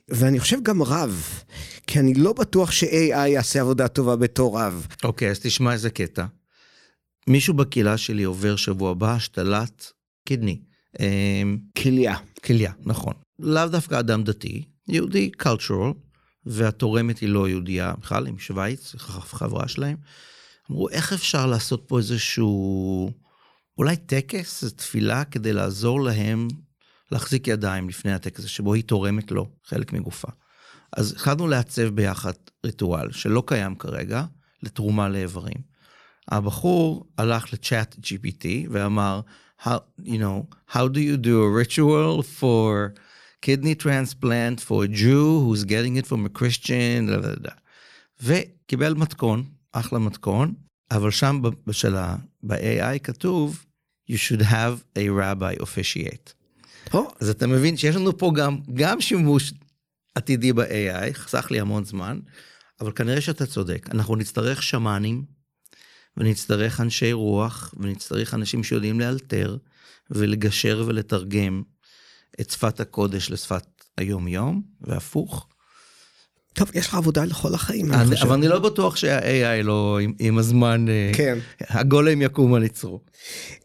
ואני 0.08 0.40
חושב 0.40 0.62
גם 0.62 0.82
רב, 0.82 1.42
כי 1.86 2.00
אני 2.00 2.14
לא 2.14 2.32
בטוח 2.32 2.70
ש-AI 2.70 3.26
יעשה 3.26 3.60
עבודה 3.60 3.88
טובה 3.88 4.16
בתור 4.16 4.60
רב. 4.60 4.86
אוקיי, 5.04 5.28
okay, 5.28 5.30
אז 5.30 5.40
תשמע 5.40 5.72
איזה 5.72 5.90
קטע. 5.90 6.24
מישהו 7.28 7.54
בקהילה 7.54 7.96
שלי 7.96 8.24
עובר 8.24 8.56
שבוע 8.56 8.90
הבא 8.90 9.14
השתלת 9.14 9.92
קדני. 10.28 10.60
אמ, 11.00 11.58
כליה. 11.78 12.16
כליה, 12.44 12.72
נכון. 12.84 13.14
לאו 13.38 13.66
דווקא 13.66 14.00
אדם 14.00 14.22
דתי, 14.22 14.64
יהודי 14.88 15.30
cultural, 15.42 16.05
והתורמת 16.46 17.18
היא 17.18 17.28
לא 17.28 17.48
יהודייה 17.48 17.92
בכלל, 18.00 18.26
עם 18.26 18.38
שווייץ, 18.38 18.94
חברה 18.98 19.68
שלהם. 19.68 19.96
אמרו, 20.70 20.88
איך 20.88 21.12
אפשר 21.12 21.46
לעשות 21.46 21.84
פה 21.86 21.98
איזשהו, 21.98 23.10
אולי 23.78 23.96
טקס, 23.96 24.64
תפילה, 24.76 25.24
כדי 25.24 25.52
לעזור 25.52 26.00
להם 26.00 26.48
להחזיק 27.12 27.48
ידיים 27.48 27.88
לפני 27.88 28.12
הטקס 28.12 28.44
שבו 28.44 28.74
היא 28.74 28.84
תורמת 28.84 29.30
לו 29.30 29.48
חלק 29.64 29.92
מגופה. 29.92 30.28
אז 30.96 31.12
החלטנו 31.16 31.48
לעצב 31.48 31.88
ביחד 31.88 32.32
ריטואל 32.66 33.12
שלא 33.12 33.42
קיים 33.46 33.74
כרגע, 33.74 34.24
לתרומה 34.62 35.08
לאיברים. 35.08 35.76
הבחור 36.28 37.06
הלך 37.18 37.52
לצ'אט 37.52 37.96
GPT 38.02 38.46
ואמר, 38.70 39.20
how, 39.62 39.78
you 40.04 40.18
know, 40.18 40.46
how 40.72 40.88
do 40.88 41.00
you 41.00 41.16
do 41.16 41.42
a 41.42 41.50
ritual 41.50 42.22
for 42.22 42.94
kidney 43.42 43.74
transplant 43.74 44.60
for 44.60 44.84
a 44.84 44.88
Jew 44.88 45.40
who's 45.44 45.64
getting 45.64 45.96
it 45.96 46.06
from 46.06 46.26
a 46.26 46.28
Christian, 46.38 47.06
da, 47.06 47.16
da, 47.16 47.34
da. 47.34 47.52
וקיבל 48.22 48.94
מתכון, 48.94 49.44
אחלה 49.72 49.98
מתכון, 49.98 50.54
אבל 50.90 51.10
שם 51.10 51.42
בשלה, 51.66 52.16
ב-AI 52.42 52.98
כתוב, 53.02 53.64
you 54.10 54.16
should 54.16 54.42
have 54.42 54.98
a 54.98 55.08
rabbi 55.08 55.62
officiate. 55.62 56.34
Oh. 56.92 56.96
אז 57.20 57.28
אתה 57.28 57.46
מבין 57.46 57.76
שיש 57.76 57.96
לנו 57.96 58.18
פה 58.18 58.32
גם, 58.34 58.58
גם 58.74 59.00
שימוש 59.00 59.52
עתידי 60.14 60.52
ב-AI, 60.52 61.12
חסך 61.12 61.50
לי 61.50 61.60
המון 61.60 61.84
זמן, 61.84 62.20
אבל 62.80 62.92
כנראה 62.92 63.20
שאתה 63.20 63.46
צודק, 63.46 63.88
אנחנו 63.90 64.16
נצטרך 64.16 64.62
שמאנים, 64.62 65.24
ונצטרך 66.16 66.80
אנשי 66.80 67.12
רוח, 67.12 67.74
ונצטרך 67.80 68.34
אנשים 68.34 68.64
שיודעים 68.64 69.00
לאלתר, 69.00 69.56
ולגשר 70.10 70.84
ולתרגם 70.86 71.62
את 72.40 72.50
שפת 72.50 72.80
הקודש 72.80 73.30
לשפת 73.30 73.64
היום-יום, 73.96 74.62
והפוך. 74.80 75.46
טוב, 76.56 76.70
יש 76.74 76.86
לך 76.86 76.94
עבודה 76.94 77.24
לכל 77.24 77.54
החיים, 77.54 77.92
אני, 77.92 78.02
אני 78.02 78.22
אבל 78.22 78.32
אני 78.32 78.48
לא 78.48 78.58
בטוח 78.58 78.96
שה-AI 78.96 79.62
לא, 79.62 79.98
עם, 80.02 80.12
עם 80.18 80.38
הזמן, 80.38 80.88
אה, 80.88 81.10
כן. 81.14 81.38
הגולם 81.60 82.22
יקום 82.22 82.54
על 82.54 82.62
יצרו. 82.62 83.00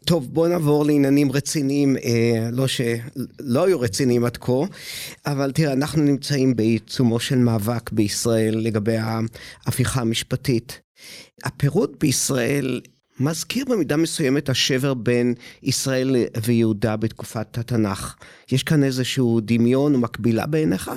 טוב, 0.04 0.34
בוא 0.34 0.48
נעבור 0.48 0.84
לעניינים 0.84 1.32
רציניים, 1.32 1.96
אה, 1.96 2.48
לא 2.52 2.66
שלא 2.66 3.64
היו 3.66 3.80
רציניים 3.80 4.24
עד 4.24 4.36
כה, 4.36 4.52
אבל 5.26 5.52
תראה, 5.52 5.72
אנחנו 5.72 6.02
נמצאים 6.02 6.56
בעיצומו 6.56 7.20
של 7.20 7.38
מאבק 7.38 7.90
בישראל 7.92 8.58
לגבי 8.58 8.96
ההפיכה 8.96 10.00
המשפטית. 10.00 10.80
הפירוט 11.44 11.96
בישראל 12.00 12.80
מזכיר 13.22 13.64
במידה 13.64 13.96
מסוימת 13.96 14.48
השבר 14.48 14.94
בין 14.94 15.34
ישראל 15.62 16.16
ויהודה 16.44 16.96
בתקופת 16.96 17.58
התנ"ך. 17.58 18.14
יש 18.52 18.62
כאן 18.62 18.84
איזשהו 18.84 19.40
דמיון 19.40 19.94
ומקבילה 19.94 20.46
בעיניך? 20.46 20.90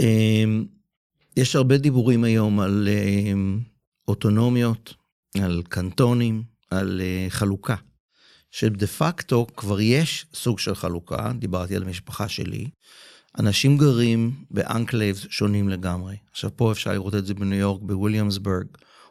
אמ, 0.00 0.64
יש 1.36 1.56
הרבה 1.56 1.78
דיבורים 1.78 2.24
היום 2.24 2.60
על 2.60 2.88
אמ, 2.88 3.60
אוטונומיות, 4.08 4.94
על 5.40 5.62
קנטונים, 5.68 6.42
על 6.70 7.00
אה, 7.04 7.26
חלוקה. 7.28 7.76
שדה 8.50 8.86
פקטו 8.86 9.46
כבר 9.56 9.80
יש 9.80 10.26
סוג 10.34 10.58
של 10.58 10.74
חלוקה, 10.74 11.32
דיברתי 11.38 11.76
על 11.76 11.82
המשפחה 11.82 12.28
שלי. 12.28 12.68
אנשים 13.38 13.78
גרים 13.78 14.34
ב 14.50 14.58
enclaves 14.58 15.26
שונים 15.30 15.68
לגמרי. 15.68 16.16
עכשיו 16.30 16.50
פה 16.56 16.72
אפשר 16.72 16.92
לראות 16.92 17.14
את 17.14 17.26
זה 17.26 17.34
בניו 17.34 17.58
יורק, 17.58 17.82
בוויליאמסבורג, 17.82 18.66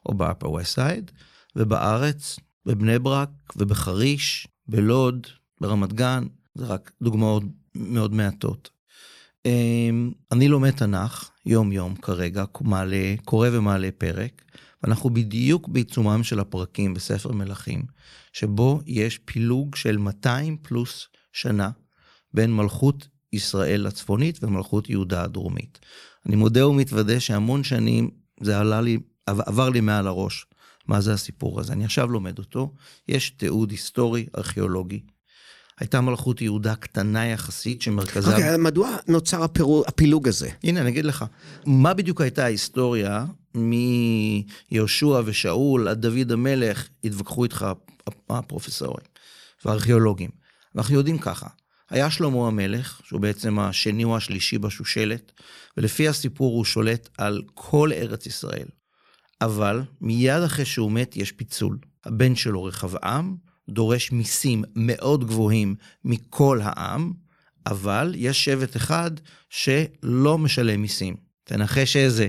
אפר 0.07 0.51
ווסט 0.51 0.75
סייד, 0.75 1.11
ובארץ, 1.55 2.39
בבני 2.65 2.99
ברק 2.99 3.29
ובחריש, 3.55 4.47
בלוד, 4.67 5.27
ברמת 5.61 5.93
גן, 5.93 6.23
זה 6.55 6.65
רק 6.65 6.91
דוגמאות 7.01 7.43
מאוד 7.75 8.13
מעטות. 8.13 8.69
אמ, 9.45 10.11
אני 10.31 10.47
לומד 10.47 10.71
תנ"ך 10.71 11.29
יום-יום 11.45 11.95
כרגע, 11.95 12.45
מעלה, 12.61 13.15
קורא 13.25 13.49
ומעלה 13.51 13.89
פרק, 13.97 14.41
ואנחנו 14.83 15.09
בדיוק 15.09 15.67
בעיצומם 15.67 16.23
של 16.23 16.39
הפרקים 16.39 16.93
בספר 16.93 17.31
מלכים, 17.31 17.83
שבו 18.33 18.81
יש 18.85 19.19
פילוג 19.25 19.75
של 19.75 19.97
200 19.97 20.57
פלוס 20.61 21.07
שנה 21.33 21.69
בין 22.33 22.53
מלכות 22.53 23.07
ישראל 23.33 23.87
הצפונית 23.87 24.43
ומלכות 24.43 24.89
יהודה 24.89 25.23
הדרומית. 25.23 25.79
אני 26.25 26.35
מודה 26.35 26.67
ומתוודה 26.67 27.19
שהמון 27.19 27.63
שנים 27.63 28.09
זה 28.41 28.59
עלה 28.59 28.81
לי 28.81 28.97
עבר 29.27 29.69
לי 29.69 29.81
מעל 29.81 30.07
הראש 30.07 30.45
מה 30.87 31.01
זה 31.01 31.13
הסיפור 31.13 31.59
הזה. 31.59 31.73
אני 31.73 31.85
עכשיו 31.85 32.07
לומד 32.07 32.39
אותו, 32.39 32.73
יש 33.07 33.29
תיעוד 33.29 33.71
היסטורי, 33.71 34.25
ארכיאולוגי. 34.37 35.01
הייתה 35.79 36.01
מלכות 36.01 36.41
יהודה 36.41 36.75
קטנה 36.75 37.25
יחסית 37.25 37.81
שמרכזה... 37.81 38.31
אוקיי, 38.31 38.55
okay, 38.55 38.57
מדוע 38.57 38.95
נוצר 39.07 39.43
הפירו, 39.43 39.83
הפילוג 39.87 40.27
הזה? 40.27 40.49
הנה, 40.63 40.81
אני 40.81 40.89
אגיד 40.89 41.05
לך. 41.05 41.25
מה 41.65 41.93
בדיוק 41.93 42.21
הייתה 42.21 42.43
ההיסטוריה 42.43 43.25
מיהושע 43.55 45.21
ושאול 45.25 45.87
עד 45.87 46.01
דוד 46.01 46.31
המלך, 46.31 46.87
התווכחו 47.03 47.43
איתך 47.43 47.65
הפרופסורים 48.29 49.05
והארכיאולוגים. 49.65 50.29
אנחנו 50.75 50.95
יודעים 50.95 51.17
ככה, 51.17 51.47
היה 51.89 52.11
שלמה 52.11 52.47
המלך, 52.47 53.01
שהוא 53.03 53.21
בעצם 53.21 53.59
השני 53.59 54.03
או 54.03 54.17
השלישי 54.17 54.57
בשושלת, 54.57 55.31
ולפי 55.77 56.07
הסיפור 56.07 56.55
הוא 56.55 56.65
שולט 56.65 57.09
על 57.17 57.41
כל 57.53 57.89
ארץ 57.93 58.25
ישראל. 58.25 58.67
אבל 59.41 59.81
מיד 60.01 60.43
אחרי 60.43 60.65
שהוא 60.65 60.91
מת 60.91 61.17
יש 61.17 61.31
פיצול. 61.31 61.77
הבן 62.05 62.35
שלו 62.35 62.63
רחבעם 62.63 63.35
דורש 63.69 64.11
מיסים 64.11 64.63
מאוד 64.75 65.27
גבוהים 65.27 65.75
מכל 66.03 66.59
העם, 66.63 67.13
אבל 67.65 68.13
יש 68.17 68.45
שבט 68.45 68.75
אחד 68.75 69.11
שלא 69.49 70.37
משלם 70.37 70.81
מיסים. 70.81 71.15
תנחש 71.43 71.97
איזה. 71.97 72.27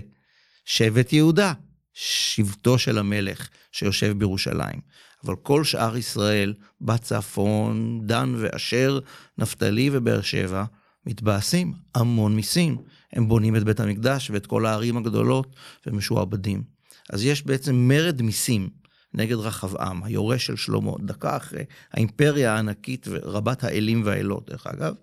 שבט 0.64 1.12
יהודה, 1.12 1.52
שבטו 1.94 2.78
של 2.78 2.98
המלך 2.98 3.48
שיושב 3.72 4.18
בירושלים. 4.18 4.80
אבל 5.24 5.36
כל 5.36 5.64
שאר 5.64 5.96
ישראל, 5.96 6.54
בצפון, 6.80 8.00
דן 8.06 8.34
ואשר, 8.38 8.98
נפתלי 9.38 9.90
ובאר 9.92 10.20
שבע, 10.20 10.64
מתבאסים 11.06 11.72
המון 11.94 12.36
מיסים. 12.36 12.76
הם 13.12 13.28
בונים 13.28 13.56
את 13.56 13.64
בית 13.64 13.80
המקדש 13.80 14.30
ואת 14.30 14.46
כל 14.46 14.66
הערים 14.66 14.96
הגדולות 14.96 15.56
ומשועבדים. 15.86 16.77
אז 17.12 17.24
יש 17.24 17.46
בעצם 17.46 17.74
מרד 17.74 18.22
מיסים 18.22 18.68
נגד 19.14 19.36
רחבעם, 19.36 20.04
היורש 20.04 20.46
של 20.46 20.56
שלמה, 20.56 20.92
דקה 21.00 21.36
אחרי 21.36 21.64
האימפריה 21.92 22.54
הענקית 22.54 23.06
ורבת 23.10 23.64
האלים 23.64 24.02
והאלות, 24.04 24.50
דרך 24.50 24.66
אגב, 24.66 24.94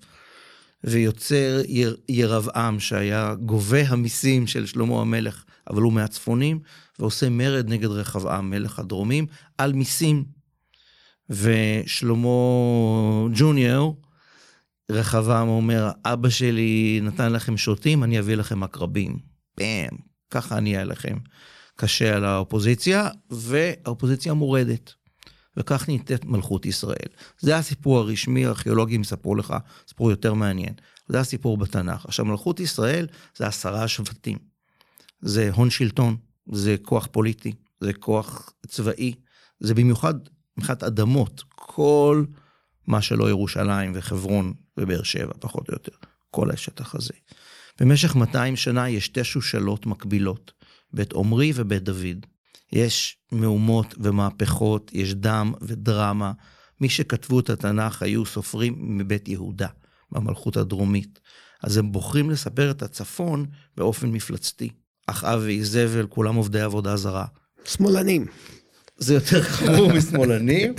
ויוצר 0.84 1.62
יר, 1.68 1.98
ירבעם, 2.10 2.80
שהיה 2.80 3.36
גובה 3.36 3.82
המיסים 3.88 4.48
של 4.48 4.66
שלמה 4.66 5.02
המלך, 5.02 5.44
אבל 5.70 5.82
הוא 5.82 5.94
מהצפונים, 5.94 6.60
ועושה 7.00 7.30
מרד 7.30 7.70
נגד 7.70 7.90
רחבעם, 7.90 8.50
מלך 8.50 8.80
הדרומים, 8.80 9.26
על 9.58 9.74
מיסים. 9.74 10.26
ושלמה 11.30 12.30
ג'וניור, 13.34 14.02
רחבעם 14.92 15.48
אומר, 15.48 15.92
אבא 16.06 16.30
שלי 16.30 17.00
נתן 17.04 17.34
לכם 17.34 17.58
שוטים, 17.58 18.04
אני 18.04 18.20
אביא 18.20 18.36
לכם 18.36 18.64
עקרבים. 18.64 19.20
באם, 19.58 19.98
ככה 20.32 20.58
אני 20.58 20.74
אהיה 20.74 20.86
לכם. 20.86 21.18
קשה 21.76 22.16
על 22.16 22.26
האופוזיציה, 22.26 23.10
והאופוזיציה 23.30 24.34
מורדת. 24.34 24.94
וכך 25.58 25.88
ניתנת 25.88 26.26
מלכות 26.26 26.66
ישראל. 26.66 27.08
זה 27.40 27.58
הסיפור 27.58 28.00
הרשמי, 28.00 28.46
הארכיאולוגים 28.46 29.02
יספרו 29.02 29.36
לך 29.36 29.54
סיפור 29.88 30.12
יותר 30.12 30.34
מעניין. 30.34 30.74
זה 31.08 31.20
הסיפור 31.20 31.58
בתנ"ך. 31.58 32.06
עכשיו, 32.06 32.26
מלכות 32.26 32.60
ישראל 32.60 33.08
זה 33.38 33.48
עשרה 33.48 33.88
שבטים. 33.88 34.38
זה 35.22 35.50
הון 35.54 35.70
שלטון, 35.70 36.18
זה 36.52 36.76
כוח 36.82 37.08
פוליטי, 37.12 37.54
זה 37.80 37.94
כוח 37.94 38.54
צבאי, 38.68 39.14
זה 39.60 39.74
במיוחד 39.74 40.14
מבחינת 40.58 40.84
אדמות, 40.84 41.44
כל 41.50 42.26
מה 42.88 43.02
שלא 43.02 43.30
ירושלים 43.30 43.92
וחברון 43.96 44.54
ובאר 44.78 45.04
שבע, 45.04 45.34
פחות 45.40 45.70
או 45.70 45.74
יותר, 45.74 45.92
כל 46.32 46.52
השטח 46.52 46.96
הזה. 46.96 47.14
במשך 47.80 48.16
200 48.16 48.56
שנה 48.56 48.90
יש 48.90 49.06
שתי 49.06 49.24
שושלות 49.24 49.86
מקבילות, 49.86 50.52
בית 50.96 51.12
עומרי 51.12 51.52
ובית 51.56 51.84
דוד. 51.84 52.26
יש 52.74 53.18
מהומות 53.32 53.96
ומהפכות, 53.98 54.92
יש 54.94 55.14
דם 55.14 55.54
ודרמה. 55.62 56.32
מי 56.82 56.90
שכתבו 56.90 57.40
את 57.40 57.50
התנ"ך 57.50 58.02
היו 58.02 58.26
סופרים 58.26 58.76
מבית 58.78 59.28
יהודה, 59.28 59.68
במלכות 60.12 60.58
הדרומית. 60.58 61.20
אז 61.64 61.78
הם 61.78 61.92
בוחרים 61.92 62.30
לספר 62.30 62.72
את 62.72 62.82
הצפון 62.82 63.46
באופן 63.78 64.08
מפלצתי. 64.08 64.70
אחאב 65.08 65.42
ואיזבל, 65.44 66.08
כולם 66.10 66.36
עובדי 66.36 66.62
עבודה 66.62 66.96
זרה. 66.96 67.26
שמאלנים. 67.66 68.26
זה 68.98 69.14
יותר 69.14 69.42
חמור 69.42 69.94
משמאלנים, 69.98 70.74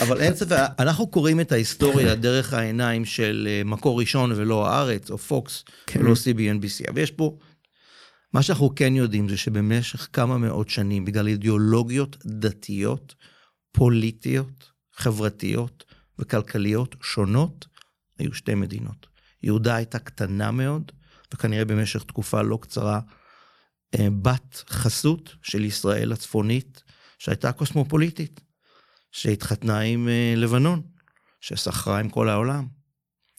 אבל 0.00 0.20
אין 0.20 0.36
ספק, 0.36 0.56
אנחנו 0.78 1.06
קוראים 1.06 1.40
את 1.40 1.52
ההיסטוריה 1.52 2.14
דרך 2.14 2.54
העיניים 2.54 3.04
של 3.04 3.48
אה, 3.50 3.62
מקור 3.64 4.00
ראשון 4.00 4.32
ולא 4.36 4.68
הארץ, 4.68 5.10
או 5.10 5.18
פוקס, 5.18 5.64
כן. 5.86 6.00
ולא 6.00 6.12
CBNBC. 6.12 6.90
אבל 6.90 6.98
יש 6.98 7.10
פה, 7.10 7.36
מה 8.32 8.42
שאנחנו 8.42 8.74
כן 8.74 8.96
יודעים 8.96 9.28
זה 9.28 9.36
שבמשך 9.36 10.08
כמה 10.12 10.38
מאות 10.38 10.68
שנים, 10.68 11.04
בגלל 11.04 11.28
אידיאולוגיות 11.28 12.16
דתיות, 12.26 13.14
פוליטיות, 13.72 14.70
חברתיות 14.92 15.84
וכלכליות 16.18 16.96
שונות, 17.02 17.66
היו 18.18 18.34
שתי 18.34 18.54
מדינות. 18.54 19.06
יהודה 19.42 19.74
הייתה 19.74 19.98
קטנה 19.98 20.50
מאוד, 20.50 20.92
וכנראה 21.34 21.64
במשך 21.64 22.02
תקופה 22.02 22.42
לא 22.42 22.58
קצרה, 22.62 23.00
אה, 23.98 24.08
בת 24.22 24.64
חסות 24.68 25.34
של 25.42 25.64
ישראל 25.64 26.12
הצפונית, 26.12 26.82
שהייתה 27.18 27.52
קוסמופוליטית, 27.52 28.40
שהתחתנה 29.12 29.80
עם 29.80 30.08
אה, 30.08 30.34
לבנון, 30.36 30.82
שסחרה 31.40 31.98
עם 31.98 32.08
כל 32.08 32.28
העולם, 32.28 32.66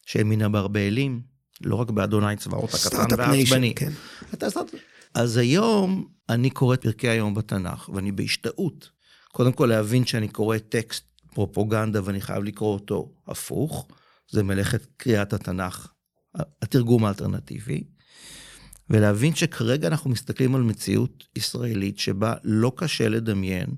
שהאמינה 0.05 0.49
בהרבה 0.49 0.79
אלים, 0.79 1.21
לא 1.63 1.75
רק 1.75 1.89
באדוני 1.89 2.37
צבאות 2.37 2.73
הקטן 2.73 3.15
והעצבני. 3.17 3.73
כן. 3.75 3.91
אתה 4.33 4.49
סטארט-אפ. 4.49 4.79
אז 5.13 5.37
היום 5.37 6.07
אני 6.29 6.49
קורא 6.49 6.73
את 6.73 6.81
פרקי 6.81 7.09
היום 7.09 7.33
בתנ"ך, 7.33 7.89
ואני 7.93 8.11
בהשתאות. 8.11 8.89
קודם 9.31 9.51
כל 9.51 9.65
להבין 9.65 10.05
שאני 10.05 10.27
קורא 10.27 10.57
טקסט 10.57 11.03
פרופוגנדה 11.33 11.99
ואני 12.03 12.21
חייב 12.21 12.43
לקרוא 12.43 12.73
אותו 12.73 13.13
הפוך, 13.27 13.87
זה 14.31 14.43
מלאכת 14.43 14.85
קריאת 14.97 15.33
התנ"ך, 15.33 15.87
התרגום 16.61 17.05
האלטרנטיבי. 17.05 17.83
ולהבין 18.89 19.35
שכרגע 19.35 19.87
אנחנו 19.87 20.09
מסתכלים 20.09 20.55
על 20.55 20.61
מציאות 20.61 21.27
ישראלית 21.35 21.99
שבה 21.99 22.33
לא 22.43 22.71
קשה 22.75 23.09
לדמיין, 23.09 23.69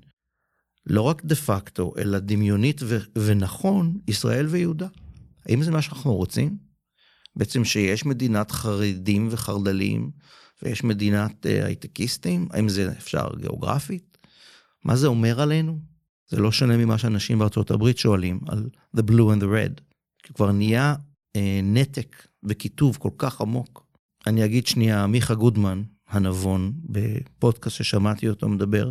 לא 0.86 1.02
רק 1.02 1.24
דה 1.24 1.34
פקטו, 1.34 1.94
אלא 1.98 2.18
דמיונית 2.18 2.80
ו- 2.82 2.98
ונכון, 3.18 3.98
ישראל 4.08 4.46
ויהודה. 4.46 4.86
האם 5.46 5.62
זה 5.62 5.70
מה 5.70 5.82
שאנחנו 5.82 6.14
רוצים? 6.14 6.56
בעצם 7.36 7.64
שיש 7.64 8.06
מדינת 8.06 8.50
חרדים 8.50 9.28
וחרד"לים, 9.30 10.10
ויש 10.62 10.84
מדינת 10.84 11.46
אה, 11.46 11.66
הייטקיסטים? 11.66 12.48
האם 12.50 12.68
זה 12.68 12.92
אפשר 12.92 13.28
גיאוגרפית? 13.40 14.18
מה 14.84 14.96
זה 14.96 15.06
אומר 15.06 15.40
עלינו? 15.40 15.78
זה 16.28 16.36
לא 16.36 16.52
שונה 16.52 16.76
ממה 16.76 16.98
שאנשים 16.98 17.38
בארצות 17.38 17.70
הברית 17.70 17.98
שואלים 17.98 18.40
על 18.48 18.68
the 18.96 19.00
blue 19.00 19.34
and 19.36 19.40
the 19.40 19.46
red. 19.46 19.80
כי 20.22 20.32
כבר 20.32 20.52
נהיה 20.52 20.94
אה, 21.36 21.60
נתק 21.62 22.26
וקיטוב 22.42 22.96
כל 22.96 23.10
כך 23.18 23.40
עמוק. 23.40 23.86
אני 24.26 24.44
אגיד 24.44 24.66
שנייה, 24.66 25.06
מיכה 25.06 25.34
גודמן, 25.34 25.82
הנבון, 26.08 26.72
בפודקאסט 26.84 27.76
ששמעתי 27.76 28.28
אותו 28.28 28.48
מדבר, 28.48 28.90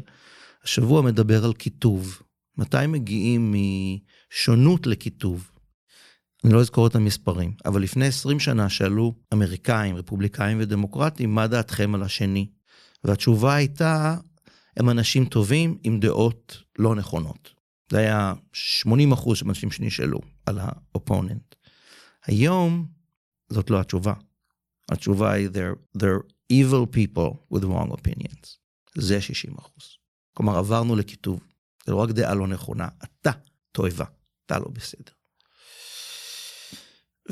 השבוע 0.64 1.02
מדבר 1.02 1.46
על 1.46 1.54
קיטוב. 1.54 2.22
מתי 2.58 2.88
מגיעים 2.88 3.56
משונות 4.32 4.88
לקיטוב? 4.88 5.52
אני 6.44 6.54
לא 6.54 6.60
אזכור 6.60 6.88
את 6.88 6.96
המספרים, 6.96 7.54
אבל 7.66 7.82
לפני 7.82 8.06
20 8.06 8.40
שנה 8.40 8.70
שאלו 8.70 9.16
אמריקאים, 9.34 9.96
רפובליקאים 9.96 10.58
ודמוקרטים, 10.62 11.36
מה 11.36 11.48
דעתכם 11.48 11.96
על 11.96 12.04
השני? 12.04 12.50
והתשובה 13.04 13.56
הייתה, 13.56 14.18
הם 14.78 14.90
אנשים 14.90 15.26
טובים 15.26 15.78
עם 15.84 16.00
דעות 16.00 16.64
לא 16.80 16.96
נכונות. 16.96 17.54
זה 17.92 17.98
היה 17.98 18.34
80 18.54 19.12
אחוז 19.12 19.38
של 19.38 19.48
אנשים 19.48 19.72
שנשאלו 19.72 20.20
על 20.46 20.60
האופוננט. 20.62 21.56
היום 22.26 22.88
זאת 23.50 23.70
לא 23.70 23.80
התשובה. 23.80 24.14
התשובה 24.92 25.32
היא, 25.32 25.50
they're, 25.50 25.98
they're 25.98 26.24
evil 26.54 26.96
people 26.96 27.56
with 27.56 27.64
wrong 27.64 27.92
opinions. 27.92 28.58
זה 28.98 29.22
60 29.22 29.54
אחוז. 29.58 29.98
כלומר, 30.34 30.58
עברנו 30.58 30.96
לכיתוב. 30.96 31.40
זה 31.86 31.92
לא 31.92 31.98
רק 31.98 32.10
דעה 32.10 32.34
לא 32.34 32.48
נכונה, 32.48 32.88
אתה 33.04 33.32
תועבה, 33.72 34.06
אתה 34.46 34.60
לא 34.60 34.68
בסדר. 34.74 35.12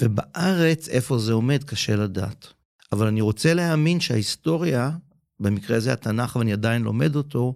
ובארץ, 0.02 0.89
איפה 0.89 1.18
זה 1.18 1.34
עומד, 1.34 1.64
קשה 1.64 1.95
לדעת. 1.95 2.47
אבל 2.91 3.08
אני 3.08 3.22
רוצה 3.22 3.54
להאמין 3.54 3.99
שההיסטוריה, 3.99 4.91
במקרה 5.39 5.78
הזה 5.78 5.93
התנ"ך, 5.93 6.36
ואני 6.36 6.54
עדיין 6.54 6.82
לומד 6.82 7.16
אותו, 7.16 7.56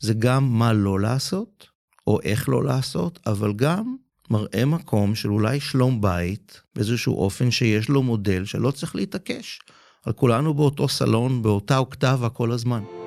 זה 0.00 0.14
גם 0.14 0.58
מה 0.58 0.72
לא 0.72 1.00
לעשות, 1.00 1.66
או 2.06 2.20
איך 2.22 2.48
לא 2.48 2.64
לעשות, 2.64 3.18
אבל 3.26 3.52
גם 3.52 3.96
מראה 4.30 4.64
מקום 4.64 5.14
של 5.14 5.30
אולי 5.30 5.60
שלום 5.60 6.00
בית, 6.00 6.60
באיזשהו 6.74 7.14
אופן 7.14 7.50
שיש 7.50 7.88
לו 7.88 8.02
מודל 8.02 8.44
שלא 8.44 8.70
צריך 8.70 8.96
להתעקש. 8.96 9.60
על 10.06 10.12
כולנו 10.12 10.54
באותו 10.54 10.88
סלון, 10.88 11.42
באותה 11.42 11.78
אוקטבה 11.78 12.28
כל 12.28 12.52
הזמן. 12.52 12.99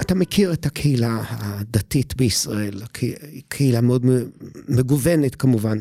אתה, 0.00 0.14
מכיר 0.14 0.52
את 0.52 0.66
הקהילה 0.66 1.22
הדתית 1.28 2.16
בישראל, 2.16 2.82
קהילה 3.48 3.80
מאוד 3.80 4.06
מגוונת 4.68 5.34
כמובן. 5.34 5.78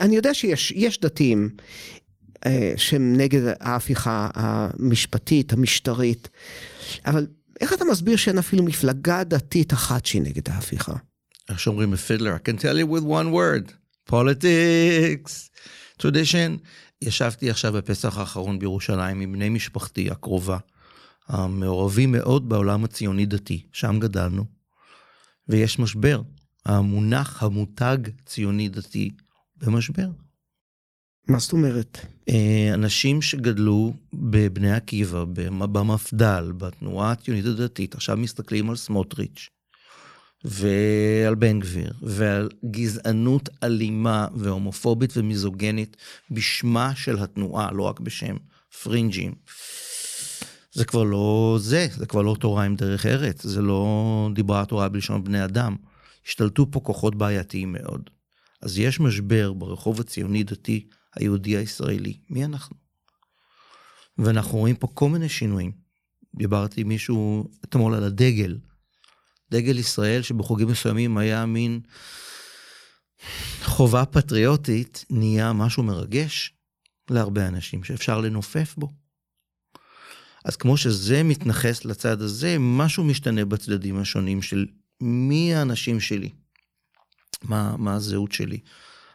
אני 0.00 0.16
יודע 0.16 0.34
שיש 0.34 0.72
יש 0.76 1.00
דתיים 1.00 1.50
אה, 2.46 2.72
שהם 2.76 3.16
נגד 3.16 3.40
ההפיכה 3.60 4.28
המשפטית, 4.34 5.52
המשטרית, 5.52 6.28
אבל 7.06 7.26
איך 7.60 7.72
אתה 7.72 7.84
מסביר 7.84 8.16
שאין 8.16 8.38
אפילו 8.38 8.64
מפלגה 8.64 9.24
דתית 9.24 9.72
אחת 9.72 10.06
שהיא 10.06 10.22
נגד 10.22 10.48
ההפיכה? 10.48 10.92
איך 11.48 11.60
שאומרים 11.60 11.90
בפידלר, 11.90 12.36
I 12.36 12.48
can 12.48 12.60
tell 12.60 12.78
you 12.78 12.96
with 12.96 13.04
one 13.04 13.32
word, 13.32 13.72
politics, 14.10 15.48
tradition. 16.02 16.58
ישבתי 17.02 17.50
עכשיו 17.50 17.72
בפסח 17.72 18.18
האחרון 18.18 18.58
בירושלים 18.58 19.20
עם 19.20 19.32
בני 19.32 19.48
משפחתי 19.48 20.10
הקרובה, 20.10 20.58
המעורבים 21.28 22.12
מאוד 22.12 22.48
בעולם 22.48 22.84
הציוני 22.84 23.26
דתי, 23.26 23.62
שם 23.72 23.98
גדלנו, 23.98 24.44
ויש 25.48 25.78
משבר. 25.78 26.22
המונח, 26.66 27.42
המותג 27.42 27.98
ציוני 28.26 28.68
דתי, 28.68 29.10
במשבר. 29.56 30.08
מה 31.28 31.38
זאת 31.38 31.52
אומרת? 31.52 31.98
אה, 32.28 32.70
אנשים 32.74 33.22
שגדלו 33.22 33.92
בבני 34.12 34.72
עקיבא, 34.72 35.24
במ- 35.24 35.72
במפד"ל, 35.72 36.52
בתנועה 36.56 37.12
הציונית 37.12 37.44
הדתית, 37.44 37.94
עכשיו 37.94 38.16
מסתכלים 38.16 38.70
על 38.70 38.76
סמוטריץ' 38.76 39.48
ועל 40.44 41.34
בן 41.34 41.60
גביר, 41.60 41.92
ועל 42.02 42.48
גזענות 42.70 43.48
אלימה 43.62 44.28
והומופובית 44.34 45.16
ומיזוגנית 45.16 45.96
בשמה 46.30 46.94
של 46.94 47.18
התנועה, 47.18 47.72
לא 47.72 47.82
רק 47.82 48.00
בשם 48.00 48.36
פרינג'ים. 48.82 49.34
זה 50.78 50.84
כבר 50.84 51.02
לא 51.02 51.56
זה, 51.60 51.86
זה 51.96 52.06
כבר 52.06 52.22
לא 52.22 52.36
תורה 52.40 52.64
עם 52.64 52.76
דרך 52.76 53.06
ארץ, 53.06 53.46
זה 53.46 53.62
לא 53.62 54.30
דיברה 54.34 54.60
התורה 54.60 54.88
בלשון 54.88 55.24
בני 55.24 55.44
אדם. 55.44 55.76
השתלטו 56.26 56.70
פה 56.70 56.80
כוחות 56.80 57.14
בעייתיים 57.14 57.72
מאוד. 57.72 58.10
אז 58.62 58.78
יש 58.78 59.00
משבר 59.00 59.52
ברחוב 59.52 60.00
הציוני-דתי 60.00 60.86
היהודי 61.16 61.56
הישראלי. 61.56 62.18
מי 62.30 62.44
אנחנו? 62.44 62.76
ואנחנו 64.18 64.58
רואים 64.58 64.76
פה 64.76 64.86
כל 64.94 65.08
מיני 65.08 65.28
שינויים. 65.28 65.72
דיברתי 66.34 66.80
עם 66.80 66.88
מישהו 66.88 67.50
אתמול 67.64 67.94
על 67.94 68.04
הדגל. 68.04 68.58
דגל 69.50 69.78
ישראל 69.78 70.22
שבחוגים 70.22 70.68
מסוימים 70.68 71.18
היה 71.18 71.46
מין 71.46 71.80
חובה 73.62 74.04
פטריוטית, 74.04 75.04
נהיה 75.10 75.52
משהו 75.52 75.82
מרגש 75.82 76.54
להרבה 77.10 77.48
אנשים 77.48 77.84
שאפשר 77.84 78.20
לנופף 78.20 78.74
בו. 78.76 78.97
אז 80.48 80.56
כמו 80.56 80.76
שזה 80.76 81.22
מתנכס 81.22 81.84
לצד 81.84 82.22
הזה, 82.22 82.56
משהו 82.60 83.04
משתנה 83.04 83.44
בצדדים 83.44 83.98
השונים 83.98 84.42
של 84.42 84.66
מי 85.00 85.54
האנשים 85.54 86.00
שלי, 86.00 86.30
מה, 87.42 87.76
מה 87.78 87.94
הזהות 87.94 88.32
שלי. 88.32 88.58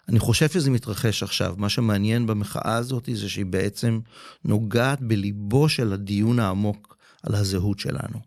אני 0.10 0.20
חושב 0.20 0.50
שזה 0.50 0.72
מתרחש 0.72 1.24
עכשיו. 1.24 1.56
מה 1.58 1.70
שמעניין 1.70 2.28
במחאה 2.28 2.76
הזאת 2.76 3.10
זה 3.14 3.30
שהיא 3.30 3.46
בעצם 3.46 4.00
נוגעת 4.46 5.02
בליבו 5.02 5.70
של 5.70 5.94
הדיון 5.94 6.40
העמוק 6.40 6.98
על 7.24 7.36
הזהות 7.36 7.80
שלנו, 7.80 8.20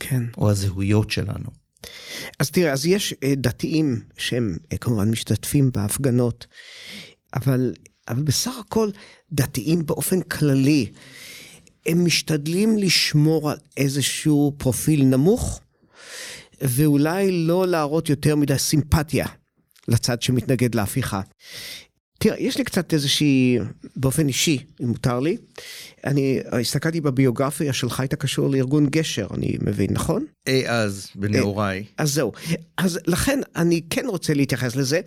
כן. 0.00 0.22
או 0.38 0.50
הזהויות 0.50 1.10
שלנו. 1.10 1.50
אז 2.38 2.50
תראה, 2.50 2.72
אז 2.72 2.86
יש 2.86 3.14
אה, 3.22 3.34
דתיים 3.36 4.00
שהם 4.18 4.56
אה, 4.72 4.78
כמובן 4.78 5.10
משתתפים 5.10 5.70
בהפגנות, 5.72 6.46
אבל, 7.34 7.72
אבל 8.08 8.22
בסך 8.22 8.54
הכל 8.58 8.90
דתיים 9.32 9.86
באופן 9.86 10.22
כללי, 10.22 10.92
הם 11.86 12.04
משתדלים 12.04 12.78
לשמור 12.78 13.50
על 13.50 13.56
איזשהו 13.76 14.54
פרופיל 14.58 15.04
נמוך, 15.04 15.60
ואולי 16.60 17.30
לא 17.32 17.66
להראות 17.66 18.08
יותר 18.08 18.36
מדי 18.36 18.58
סימפתיה 18.58 19.26
לצד 19.88 20.22
שמתנגד 20.22 20.74
להפיכה. 20.74 21.20
תראה, 22.18 22.36
יש 22.38 22.58
לי 22.58 22.64
קצת 22.64 22.92
איזושהי, 22.94 23.58
באופן 23.96 24.28
אישי, 24.28 24.58
אם 24.82 24.88
מותר 24.88 25.20
לי, 25.20 25.36
אני 26.04 26.40
הסתכלתי 26.52 27.00
בביוגרפיה 27.00 27.72
שלך, 27.72 28.00
היית 28.00 28.14
קשור 28.14 28.50
לארגון 28.50 28.86
גשר, 28.86 29.26
אני 29.34 29.56
מבין, 29.60 29.86
נכון? 29.90 30.24
אי 30.46 30.68
אז, 30.68 31.08
בנעוריי. 31.14 31.84
אז 31.98 32.14
זהו. 32.14 32.32
אז 32.76 32.98
לכן 33.06 33.40
אני 33.56 33.80
כן 33.90 34.06
רוצה 34.06 34.34
להתייחס 34.34 34.76
לזה. 34.76 35.00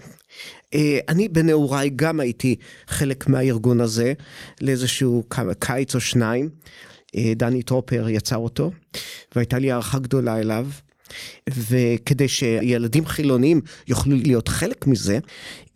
אה, 0.74 1.00
אני 1.10 1.28
בנעוריי 1.28 1.90
גם 1.96 2.20
הייתי 2.20 2.56
חלק 2.88 3.28
מהארגון 3.28 3.82
הזה, 3.82 4.14
לאיזשהו 4.62 5.24
קיץ 5.60 5.96
או 5.96 6.00
שניים. 6.00 6.50
אה, 7.16 7.34
דני 7.36 7.64
טרופר 7.64 8.10
יצר 8.10 8.38
אותו, 8.38 8.72
והייתה 9.36 9.60
לי 9.60 9.72
הערכה 9.72 10.00
גדולה 10.00 10.40
אליו. 10.40 10.68
וכדי 11.50 12.28
שילדים 12.28 13.06
חילוניים 13.06 13.62
יוכלו 13.88 14.16
להיות 14.16 14.48
חלק 14.48 14.88
מזה, 14.88 15.20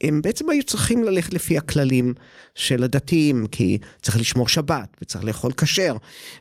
הם 0.01 0.21
בעצם 0.21 0.49
היו 0.49 0.63
צריכים 0.63 1.03
ללכת 1.03 1.34
לפי 1.34 1.57
הכללים 1.57 2.13
של 2.55 2.84
הדתיים, 2.84 3.47
כי 3.51 3.77
צריך 4.01 4.17
לשמור 4.19 4.47
שבת 4.47 4.97
וצריך 5.01 5.23
לאכול 5.23 5.51
כשר, 5.51 5.95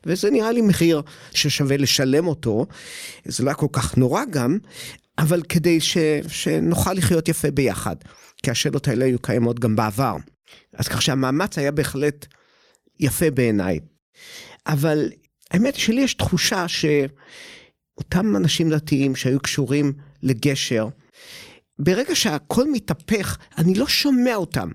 וזה 0.07 0.31
נראה 0.31 0.53
לי 0.53 0.61
מחיר 0.61 1.03
ששווה 1.35 1.77
לשלם 1.77 2.27
אותו, 2.27 2.67
זה 3.25 3.45
לא 3.45 3.49
היה 3.49 3.55
כל 3.55 3.67
כך 3.73 3.97
נורא 3.97 4.23
גם, 4.31 4.59
אבל 5.19 5.43
כדי 5.43 5.81
ש, 5.81 5.99
שנוכל 6.29 6.93
לחיות 6.93 7.29
יפה 7.29 7.51
ביחד, 7.51 7.97
כי 8.43 8.51
השאלות 8.51 8.89
האלה 8.89 9.05
היו 9.05 9.19
קיימות 9.19 9.61
גם 9.61 9.77
בעבר. 9.77 10.17
אז 10.75 10.89
כך 10.89 11.03
שהמאמץ 11.03 11.59
היה 11.59 11.73
בהחלט 11.73 12.27
יפה 13.01 13.31
בעיניי. 13.31 13.81
אבל 14.67 15.11
האמת 15.51 15.75
שלי 15.77 16.01
יש 16.01 16.15
תחושה 16.15 16.69
שאותם 18.01 18.37
אנשים 18.37 18.71
דתיים 18.71 19.17
שהיו 19.17 19.41
קשורים 19.41 19.93
לגשר, 20.23 20.89
ברגע 21.79 22.15
שהכל 22.15 22.73
מתהפך, 22.73 23.39
אני 23.59 23.75
לא 23.75 23.87
שומע 23.87 24.35
אותם. 24.35 24.69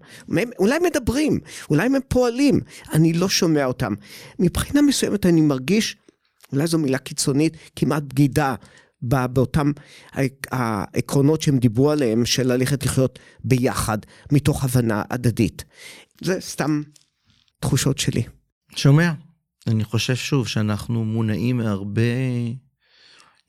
אולי 0.59 0.79
מדברים, 0.79 1.39
אולי 1.69 1.85
הם 1.85 1.93
פועלים, 2.07 2.59
אני 2.93 3.13
לא 3.13 3.29
שומע 3.29 3.65
אותם. 3.65 3.93
מבחינה 4.39 4.81
מסוימת 4.81 5.25
אני 5.25 5.41
מרגיש, 5.41 5.97
אולי 6.53 6.67
זו 6.67 6.77
מילה 6.79 6.97
קיצונית, 6.97 7.57
כמעט 7.75 8.03
בגידה 8.03 8.55
באותם 9.01 9.71
העק- 10.11 10.47
העקרונות 10.51 11.41
שהם 11.41 11.57
דיברו 11.57 11.91
עליהם, 11.91 12.25
של 12.25 12.47
ללכת 12.53 12.85
לחיות 12.85 13.19
ביחד, 13.43 13.97
מתוך 14.31 14.63
הבנה 14.63 15.03
הדדית. 15.09 15.63
זה 16.21 16.37
סתם 16.41 16.81
תחושות 17.59 17.97
שלי. 17.97 18.23
שומע? 18.75 19.11
אני 19.67 19.83
חושב 19.83 20.15
שוב 20.15 20.47
שאנחנו 20.47 21.05
מונעים 21.05 21.57
מהרבה 21.57 22.01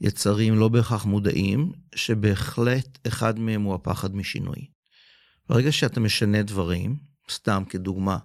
יצרים 0.01 0.55
לא 0.55 0.69
בהכרח 0.69 1.05
מודעים, 1.05 1.73
שבהחלט 1.95 2.99
אחד 3.07 3.39
מהם 3.39 3.63
הוא 3.63 3.75
הפחד 3.75 4.17
משינוי. 4.17 4.67
ברגע 5.49 5.73
שאתה 5.73 6.01
משנה 6.01 6.43
דברים, 6.43 6.97
סתם 7.31 7.63
כדוגמה, 7.69 8.19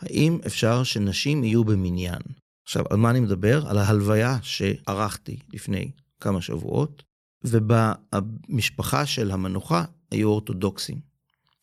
האם 0.00 0.38
אפשר 0.46 0.82
שנשים 0.82 1.44
יהיו 1.44 1.64
במניין? 1.64 2.20
עכשיו, 2.64 2.84
על 2.90 2.96
מה 2.96 3.10
אני 3.10 3.20
מדבר? 3.20 3.68
על 3.68 3.78
ההלוויה 3.78 4.38
שערכתי 4.42 5.38
לפני 5.52 5.90
כמה 6.20 6.42
שבועות, 6.42 7.02
ובמשפחה 7.44 9.06
של 9.06 9.30
המנוחה 9.30 9.84
היו 10.10 10.28
אורתודוקסים. 10.28 11.00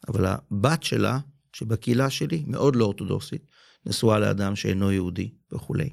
אבל 0.08 0.26
הבת 0.26 0.84
שלה, 0.84 1.20
שבקהילה 1.54 2.10
שלי, 2.10 2.43
מאוד 2.48 2.76
לא 2.76 2.86
אורתודוקסית, 2.86 3.48
נשואה 3.86 4.20
לאדם 4.20 4.56
שאינו 4.56 4.91
יהודי 4.91 5.34
וכולי. 5.52 5.89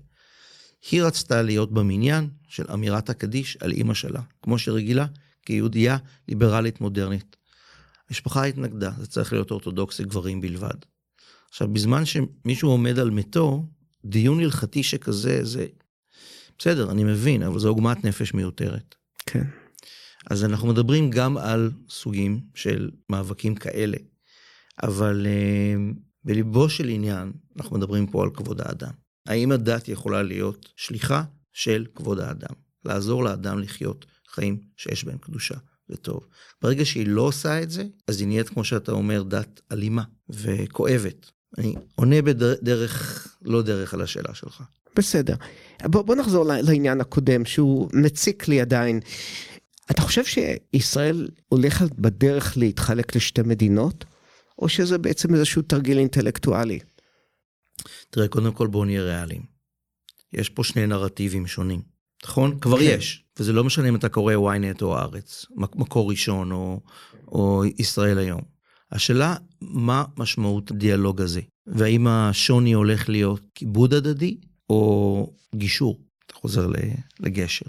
היא 0.91 1.03
רצתה 1.03 1.43
להיות 1.43 1.73
במניין 1.73 2.31
של 2.53 2.65
אמירת 2.73 3.11
הקדיש 3.11 3.57
על 3.61 3.73
אימא 3.73 3.95
שלה, 3.95 4.21
כמו 4.43 4.59
שרגילה, 4.59 5.07
כיהודייה 5.47 5.97
ליברלית 6.29 6.81
מודרנית. 6.81 7.37
המשפחה 8.09 8.45
התנגדה, 8.45 8.91
זה 8.99 9.07
צריך 9.07 9.33
להיות 9.33 9.51
אורתודוקסי 9.51 10.05
גברים 10.05 10.41
בלבד. 10.41 10.75
עכשיו, 11.49 11.69
בזמן 11.69 12.03
שמישהו 12.05 12.71
עומד 12.71 12.99
על 12.99 13.11
מתו, 13.11 13.67
דיון 14.05 14.41
הלכתי 14.41 14.83
שכזה, 14.83 15.45
זה... 15.45 15.67
בסדר, 16.59 16.91
אני 16.91 17.05
מבין, 17.05 17.43
אבל 17.43 17.59
זו 17.59 17.69
עוגמת 17.69 18.05
נפש 18.05 18.35
מיותרת. 18.35 18.95
כן. 19.27 19.45
אז 20.31 20.45
אנחנו 20.45 20.69
מדברים 20.69 21.11
גם 21.11 21.37
על 21.37 21.71
סוגים 21.89 22.41
של 22.55 22.91
מאבקים 23.11 23.55
כאלה, 23.55 23.97
אבל 24.83 25.27
uh, 25.27 25.97
בליבו 26.25 26.69
של 26.69 26.89
עניין, 26.89 27.33
אנחנו 27.57 27.79
מדברים 27.79 28.07
פה 28.07 28.23
על 28.23 28.31
כבוד 28.31 28.61
האדם. 28.61 28.93
האם 29.27 29.53
הדת 29.53 29.89
יכולה 29.89 30.23
להיות 30.23 30.69
שליחה 30.77 31.25
של 31.53 31.87
כבוד 31.95 32.21
האדם? 32.21 32.55
לעזור 32.85 33.25
לאדם 33.25 33.59
לחיות 33.59 34.07
חיים 34.29 34.61
שיש 34.77 35.05
בהם 35.05 35.19
קדושה 35.19 35.55
וטוב. 35.91 36.27
ברגע 36.63 36.85
שהיא 36.85 37.07
לא 37.07 37.23
עושה 37.23 37.63
את 37.63 37.71
זה, 37.71 37.85
אז 38.09 38.21
היא 38.21 38.29
נהיית, 38.29 38.49
כמו 38.49 38.65
שאתה 38.65 38.93
אומר, 38.93 39.23
דת 39.23 39.61
אלימה 39.73 40.03
וכואבת. 40.31 41.31
אני 41.59 41.75
עונה 41.95 42.23
בדרך, 42.23 43.27
לא 43.43 43.63
דרך 43.63 43.95
על 43.95 44.01
השאלה 44.01 44.35
שלך. 44.35 44.63
בסדר. 44.97 45.35
בוא, 45.85 46.03
בוא 46.03 46.15
נחזור 46.15 46.45
לעניין 46.45 47.01
הקודם, 47.01 47.45
שהוא 47.45 47.91
מציק 47.93 48.49
לי 48.49 48.61
עדיין. 48.61 49.01
אתה 49.91 50.03
חושב 50.03 50.23
שישראל 50.25 51.29
הולכת 51.49 51.93
בדרך 51.99 52.57
להתחלק 52.57 53.17
לשתי 53.17 53.43
מדינות, 53.43 54.05
או 54.59 54.69
שזה 54.69 54.99
בעצם 54.99 55.35
איזשהו 55.35 55.63
תרגיל 55.63 55.99
אינטלקטואלי? 55.99 56.79
תראה, 58.11 58.29
קודם 58.29 58.53
כל 58.53 58.67
בואו 58.67 58.85
נהיה 58.85 59.03
ריאליים. 59.03 59.52
יש 60.33 60.49
פה 60.49 60.65
שני 60.65 60.87
נרטיבים 60.87 61.47
שונים, 61.47 61.83
נכון? 62.25 62.59
כבר 62.61 62.79
כן. 62.79 62.85
יש, 62.99 63.25
וזה 63.39 63.53
לא 63.53 63.65
משנה 63.65 63.89
אם 63.89 63.97
אתה 63.97 64.09
קורא 64.09 64.35
ynet 64.35 64.83
או 64.83 64.99
הארץ, 64.99 65.47
מק- 65.57 65.77
מקור 65.77 66.11
ראשון 66.11 66.53
או, 66.53 66.81
או 67.29 67.63
ישראל 67.79 68.19
היום. 68.19 68.41
השאלה, 68.93 69.37
מה 69.61 70.05
משמעות 70.17 70.71
הדיאלוג 70.71 71.21
הזה? 71.21 71.41
והאם 71.67 72.07
השוני 72.07 72.73
הולך 72.73 73.09
להיות 73.09 73.41
כיבוד 73.55 73.95
הדדי 73.95 74.37
או 74.71 75.33
גישור? 75.55 76.01
אתה 76.27 76.35
חוזר 76.35 76.69
לגשר. 77.21 77.67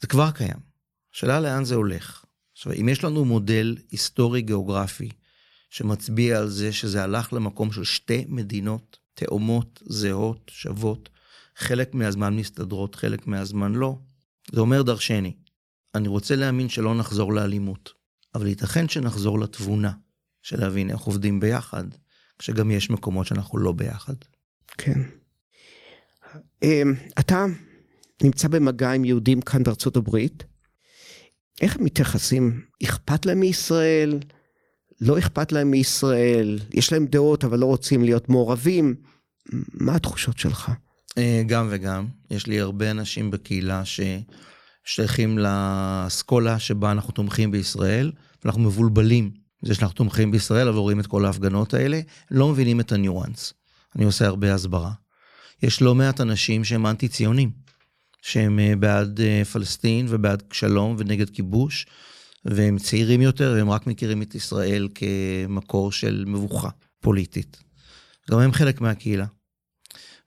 זה 0.00 0.06
כבר 0.06 0.30
קיים. 0.30 0.66
השאלה 1.14 1.40
לאן 1.40 1.64
זה 1.64 1.74
הולך. 1.74 2.24
עכשיו, 2.52 2.72
אם 2.72 2.88
יש 2.88 3.04
לנו 3.04 3.24
מודל 3.24 3.76
היסטורי-גיאוגרפי 3.90 5.08
שמצביע 5.70 6.38
על 6.38 6.48
זה 6.48 6.72
שזה 6.72 7.02
הלך 7.02 7.32
למקום 7.32 7.72
של 7.72 7.84
שתי 7.84 8.24
מדינות 8.28 8.98
תאומות, 9.14 9.82
זהות, 9.86 10.50
שוות, 10.54 11.08
חלק 11.56 11.94
מהזמן 11.94 12.36
מסתדרות, 12.36 12.94
חלק 12.94 13.26
מהזמן 13.26 13.72
לא, 13.72 13.98
זה 14.52 14.60
אומר 14.60 14.82
דרשני. 14.82 15.36
אני 15.94 16.08
רוצה 16.08 16.36
להאמין 16.36 16.68
שלא 16.68 16.94
נחזור 16.94 17.32
לאלימות, 17.32 17.92
אבל 18.34 18.46
ייתכן 18.46 18.88
שנחזור 18.88 19.38
לתבונה, 19.40 19.92
של 20.42 20.60
להבין 20.60 20.90
איך 20.90 21.00
עובדים 21.00 21.40
ביחד, 21.40 21.84
כשגם 22.38 22.70
יש 22.70 22.90
מקומות 22.90 23.26
שאנחנו 23.26 23.58
לא 23.58 23.72
ביחד. 23.72 24.14
כן. 24.78 25.00
אמ, 26.62 26.94
אתה 27.18 27.46
נמצא 28.22 28.48
במגע 28.48 28.92
עם 28.92 29.04
יהודים 29.04 29.40
כאן 29.40 29.62
בארצות 29.62 29.96
הברית. 29.96 30.44
איך 31.60 31.76
הם 31.76 31.84
מתייחסים? 31.84 32.64
אכפת 32.84 33.26
להם 33.26 33.40
מישראל? 33.40 34.18
לא 35.00 35.18
אכפת 35.18 35.52
להם 35.52 35.70
מישראל? 35.70 36.58
יש 36.74 36.92
להם 36.92 37.06
דעות 37.06 37.44
אבל 37.44 37.58
לא 37.58 37.66
רוצים 37.66 38.04
להיות 38.04 38.28
מעורבים? 38.28 38.94
מה 39.74 39.96
התחושות 39.96 40.38
שלך? 40.38 40.72
אה, 41.18 41.42
גם 41.46 41.68
וגם. 41.70 42.06
יש 42.30 42.46
לי 42.46 42.60
הרבה 42.60 42.90
אנשים 42.90 43.30
בקהילה 43.30 43.82
ששייכים 44.84 45.38
לאסכולה 45.38 46.58
שבה 46.58 46.92
אנחנו 46.92 47.12
תומכים 47.12 47.50
בישראל, 47.50 48.12
ואנחנו 48.44 48.60
מבולבלים 48.62 49.30
מזה 49.62 49.74
שאנחנו 49.74 49.94
תומכים 49.94 50.30
בישראל, 50.30 50.68
אבל 50.68 50.78
רואים 50.78 51.00
את 51.00 51.06
כל 51.06 51.24
ההפגנות 51.24 51.74
האלה, 51.74 52.00
לא 52.30 52.48
מבינים 52.48 52.80
את 52.80 52.92
הניואנס. 52.92 53.52
אני 53.96 54.04
עושה 54.04 54.26
הרבה 54.26 54.54
הסברה. 54.54 54.92
יש 55.62 55.82
לא 55.82 55.94
מעט 55.94 56.20
אנשים 56.20 56.64
שהם 56.64 56.86
אנטי-ציונים, 56.86 57.50
שהם 58.22 58.58
אה, 58.58 58.76
בעד 58.76 59.20
אה, 59.20 59.44
פלסטין 59.44 60.06
ובעד 60.08 60.42
שלום 60.52 60.96
ונגד 60.98 61.30
כיבוש, 61.30 61.86
והם 62.44 62.78
צעירים 62.78 63.22
יותר 63.22 63.52
והם 63.56 63.70
רק 63.70 63.86
מכירים 63.86 64.22
את 64.22 64.34
ישראל 64.34 64.88
כמקור 64.94 65.92
של 65.92 66.24
מבוכה 66.26 66.68
פוליטית. 67.00 67.62
גם 68.30 68.38
הם 68.38 68.52
חלק 68.52 68.80
מהקהילה. 68.80 69.26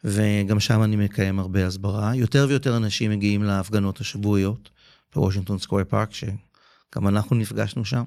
וגם 0.04 0.60
שם 0.60 0.84
אני 0.84 0.95
מקיים 0.95 1.39
הרבה 1.39 1.68
הסברה. 1.68 2.16
יותר 2.16 2.45
ויותר 2.50 2.78
אנשים 2.78 3.12
מגיעים 3.12 3.43
להפגנות 3.43 4.00
השבועיות 4.00 4.70
בוושינגטון 5.16 5.60
סקוויר 5.60 5.86
פארק, 5.89 6.10
שגם 6.14 7.08
אנחנו 7.08 7.36
נפגשנו 7.36 7.86
שם. 7.86 8.04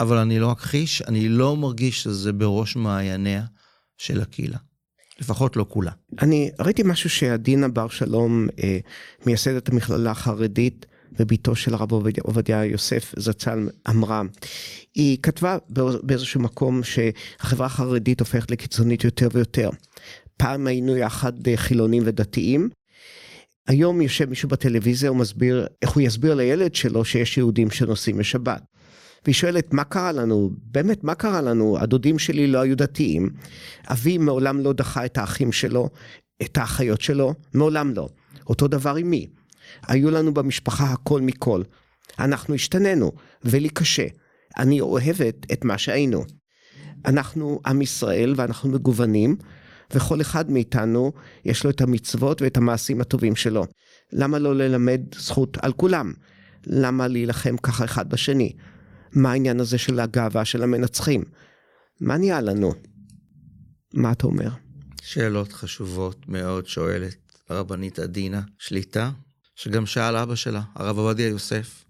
אבל 0.00 0.16
אני 0.16 0.38
לא 0.38 0.52
אכחיש, 0.52 1.02
אני 1.02 1.28
לא 1.28 1.56
מרגיש 1.56 2.02
שזה 2.02 2.32
בראש 2.32 2.76
מעייניה 2.76 3.44
של 3.98 4.20
הקהילה. 4.20 4.58
לפחות 5.20 5.56
לא 5.56 5.66
כולה. 5.68 5.90
אני 6.22 6.50
ראיתי 6.60 6.82
משהו 6.84 7.10
שעדינה 7.10 7.68
בר 7.68 7.88
שלום, 7.88 8.46
אה, 8.62 8.78
מייסדת 9.26 9.68
המכללה 9.68 10.10
החרדית 10.10 10.86
וביתו 11.18 11.56
של 11.56 11.74
הרב 11.74 11.92
עובדיה 12.22 12.64
יוסף 12.64 13.14
זצ"ל 13.18 13.68
אמרה, 13.88 14.22
היא 14.94 15.18
כתבה 15.22 15.58
באיזשהו 16.02 16.40
מקום 16.40 16.80
שהחברה 16.82 17.66
החרדית 17.66 18.20
הופכת 18.20 18.50
לקיצונית 18.50 19.04
יותר 19.04 19.28
ויותר. 19.32 19.70
פעם 20.36 20.66
היינו 20.66 20.96
יחד 20.96 21.48
אה, 21.48 21.56
חילונים 21.56 22.02
ודתיים. 22.06 22.68
היום 23.68 24.00
יושב 24.00 24.28
מישהו 24.28 24.48
בטלוויזיה 24.48 25.12
ומסביר 25.12 25.66
איך 25.82 25.90
הוא 25.90 26.02
יסביר 26.02 26.34
לילד 26.34 26.74
שלו 26.74 27.04
שיש 27.04 27.38
יהודים 27.38 27.70
שנוסעים 27.70 28.20
לשבת. 28.20 28.62
והיא 29.24 29.34
שואלת 29.34 29.72
מה 29.72 29.84
קרה 29.84 30.12
לנו, 30.12 30.50
באמת 30.56 31.04
מה 31.04 31.14
קרה 31.14 31.40
לנו, 31.40 31.78
הדודים 31.78 32.18
שלי 32.18 32.46
לא 32.46 32.60
היו 32.60 32.76
דתיים, 32.76 33.30
אבי 33.86 34.18
מעולם 34.18 34.60
לא 34.60 34.72
דחה 34.72 35.04
את 35.04 35.18
האחים 35.18 35.52
שלו, 35.52 35.88
את 36.42 36.56
האחיות 36.56 37.00
שלו, 37.00 37.34
מעולם 37.54 37.94
לא. 37.94 38.08
אותו 38.46 38.68
דבר 38.68 38.96
עם 38.96 39.10
מי? 39.10 39.26
היו 39.86 40.10
לנו 40.10 40.34
במשפחה 40.34 40.84
הכל 40.84 41.20
מכל. 41.20 41.62
אנחנו 42.18 42.54
השתננו, 42.54 43.12
ולי 43.44 43.68
קשה. 43.68 44.06
אני 44.58 44.80
אוהבת 44.80 45.52
את 45.52 45.64
מה 45.64 45.78
שהיינו. 45.78 46.24
אנחנו 47.06 47.60
עם 47.66 47.82
ישראל 47.82 48.34
ואנחנו 48.36 48.70
מגוונים, 48.70 49.36
וכל 49.92 50.20
אחד 50.20 50.50
מאיתנו 50.50 51.12
יש 51.44 51.64
לו 51.64 51.70
את 51.70 51.80
המצוות 51.80 52.42
ואת 52.42 52.56
המעשים 52.56 53.00
הטובים 53.00 53.36
שלו. 53.36 53.66
למה 54.12 54.38
לא 54.38 54.54
ללמד 54.54 55.00
זכות 55.18 55.56
על 55.62 55.72
כולם? 55.72 56.12
למה 56.66 57.08
להילחם 57.08 57.56
ככה 57.56 57.84
אחד 57.84 58.10
בשני? 58.10 58.52
מה 59.12 59.32
העניין 59.32 59.60
הזה 59.60 59.78
של 59.78 60.00
הגאווה 60.00 60.44
של 60.44 60.62
המנצחים? 60.62 61.24
מה 62.00 62.16
נהיה 62.16 62.40
לנו? 62.40 62.74
מה 63.94 64.12
אתה 64.12 64.26
אומר? 64.26 64.48
שאלות 65.02 65.52
חשובות 65.52 66.28
מאוד 66.28 66.66
שואלת 66.66 67.16
הרבנית 67.48 67.98
עדינה 67.98 68.42
שליטה, 68.58 69.10
שגם 69.56 69.86
שאל 69.86 70.16
אבא 70.16 70.34
שלה, 70.34 70.62
הרב 70.74 70.98
עובדיה 70.98 71.28
יוסף, 71.28 71.84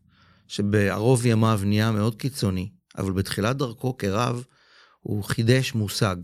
שבערוב 0.48 1.26
ימיו 1.26 1.60
נהיה 1.64 1.92
מאוד 1.92 2.14
קיצוני, 2.14 2.70
אבל 2.98 3.12
בתחילת 3.12 3.56
דרכו 3.56 3.96
כרב 3.96 4.44
הוא 5.00 5.24
חידש 5.24 5.74
מושג. 5.74 6.16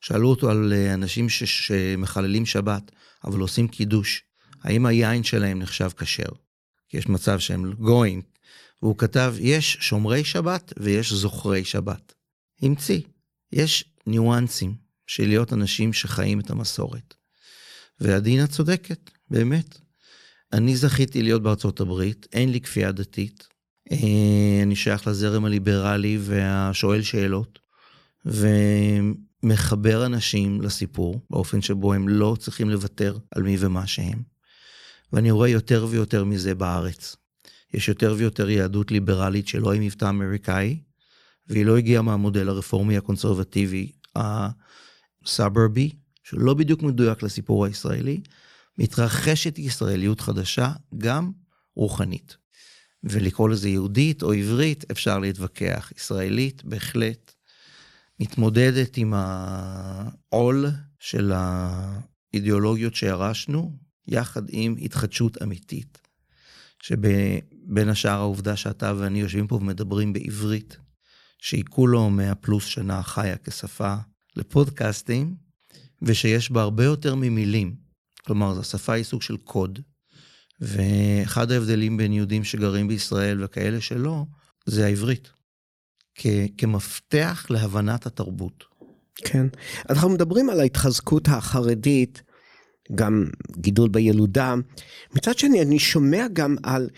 שאלו 0.00 0.30
אותו 0.30 0.50
על 0.50 0.72
אה, 0.72 0.94
אנשים 0.94 1.28
ש- 1.28 1.66
שמחללים 1.66 2.46
שבת, 2.46 2.90
אבל 3.24 3.40
עושים 3.40 3.68
קידוש. 3.68 4.22
האם 4.62 4.86
היין 4.86 5.22
שלהם 5.22 5.58
נחשב 5.58 5.90
כשר? 5.96 6.28
כי 6.88 6.96
יש 6.96 7.08
מצב 7.08 7.38
שהם 7.38 7.72
גויים. 7.72 8.22
והוא 8.82 8.98
כתב, 8.98 9.34
יש 9.38 9.76
שומרי 9.80 10.24
שבת 10.24 10.72
ויש 10.76 11.12
זוכרי 11.12 11.64
שבת. 11.64 12.14
המציא. 12.62 13.00
יש 13.52 13.84
ניואנסים 14.06 14.74
של 15.06 15.26
להיות 15.26 15.52
אנשים 15.52 15.92
שחיים 15.92 16.40
את 16.40 16.50
המסורת. 16.50 17.14
ועדינה 18.00 18.46
צודקת, 18.46 19.10
באמת. 19.30 19.78
אני 20.52 20.76
זכיתי 20.76 21.22
להיות 21.22 21.42
בארצות 21.42 21.80
הברית, 21.80 22.26
אין 22.32 22.52
לי 22.52 22.60
כפייה 22.60 22.92
דתית. 22.92 23.48
אה, 23.92 24.62
אני 24.62 24.76
שייך 24.76 25.06
לזרם 25.06 25.44
הליברלי 25.44 26.18
והשואל 26.20 27.02
שאלות, 27.02 27.58
ומחבר 29.42 30.06
אנשים 30.06 30.62
לסיפור 30.62 31.20
באופן 31.30 31.62
שבו 31.62 31.94
הם 31.94 32.08
לא 32.08 32.36
צריכים 32.38 32.70
לוותר 32.70 33.18
על 33.30 33.42
מי 33.42 33.56
ומה 33.60 33.86
שהם. 33.86 34.22
ואני 35.12 35.30
רואה 35.30 35.48
יותר 35.48 35.86
ויותר 35.90 36.24
מזה 36.24 36.54
בארץ. 36.54 37.16
יש 37.74 37.88
יותר 37.88 38.14
ויותר 38.18 38.50
יהדות 38.50 38.90
ליברלית 38.90 39.48
שלא 39.48 39.72
עם 39.72 39.82
מבטא 39.82 40.08
אמריקאי, 40.08 40.80
והיא 41.46 41.66
לא 41.66 41.76
הגיעה 41.76 42.02
מהמודל 42.02 42.48
הרפורמי 42.48 42.96
הקונסרבטיבי 42.96 43.92
הסאברבי, 44.16 45.90
שלא 46.24 46.54
בדיוק 46.54 46.82
מדויק 46.82 47.22
לסיפור 47.22 47.64
הישראלי, 47.64 48.20
מתרחשת 48.78 49.58
ישראליות 49.58 50.20
חדשה, 50.20 50.72
גם 50.98 51.30
רוחנית. 51.76 52.36
ולקרוא 53.04 53.48
לזה 53.48 53.68
יהודית 53.68 54.22
או 54.22 54.32
עברית, 54.32 54.84
אפשר 54.90 55.18
להתווכח. 55.18 55.92
ישראלית, 55.96 56.64
בהחלט, 56.64 57.34
מתמודדת 58.20 58.96
עם 58.96 59.14
העול 59.16 60.66
של 60.98 61.32
האידיאולוגיות 61.34 62.94
שירשנו, 62.94 63.78
יחד 64.06 64.42
עם 64.48 64.76
התחדשות 64.80 65.42
אמיתית. 65.42 65.98
שבין 66.82 67.88
השאר 67.88 68.18
העובדה 68.18 68.56
שאתה 68.56 68.92
ואני 68.98 69.20
יושבים 69.20 69.46
פה 69.46 69.54
ומדברים 69.54 70.12
בעברית, 70.12 70.76
שהיא 71.38 71.64
כולו 71.70 72.10
100 72.10 72.34
פלוס 72.34 72.64
שנה 72.64 73.02
חיה 73.02 73.36
כשפה 73.36 73.96
לפודקאסטים, 74.36 75.36
ושיש 76.02 76.50
בה 76.50 76.62
הרבה 76.62 76.84
יותר 76.84 77.14
ממילים. 77.14 77.76
כלומר, 78.26 78.60
השפה 78.60 78.92
היא 78.92 79.04
סוג 79.04 79.22
של 79.22 79.36
קוד, 79.36 79.78
ואחד 80.60 81.50
ההבדלים 81.50 81.96
בין 81.96 82.12
יהודים 82.12 82.44
שגרים 82.44 82.88
בישראל 82.88 83.44
וכאלה 83.44 83.80
שלא, 83.80 84.24
זה 84.66 84.86
העברית. 84.86 85.30
כ- 86.18 86.26
כמפתח 86.58 87.46
להבנת 87.50 88.06
התרבות. 88.06 88.64
כן. 89.16 89.46
אנחנו 89.90 90.08
מדברים 90.08 90.50
על 90.50 90.60
ההתחזקות 90.60 91.28
החרדית, 91.28 92.22
גם 92.94 93.24
גידול 93.56 93.88
בילודה. 93.88 94.54
מצד 95.14 95.38
שני, 95.38 95.62
אני 95.62 95.78
שומע 95.78 96.26
גם 96.32 96.56
על 96.62 96.88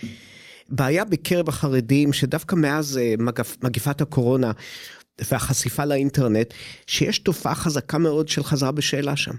בעיה 0.68 1.04
בקרב 1.04 1.48
החרדים, 1.48 2.12
שדווקא 2.12 2.54
מאז 2.56 2.98
אה, 2.98 3.14
מגפ, 3.18 3.56
מגפת 3.64 4.00
הקורונה 4.00 4.52
והחשיפה 5.30 5.84
לאינטרנט, 5.84 6.54
שיש 6.86 7.18
תופעה 7.18 7.54
חזקה 7.54 7.98
מאוד 7.98 8.28
של 8.28 8.42
חזרה 8.44 8.72
בשאלה 8.72 9.16
שם. 9.16 9.34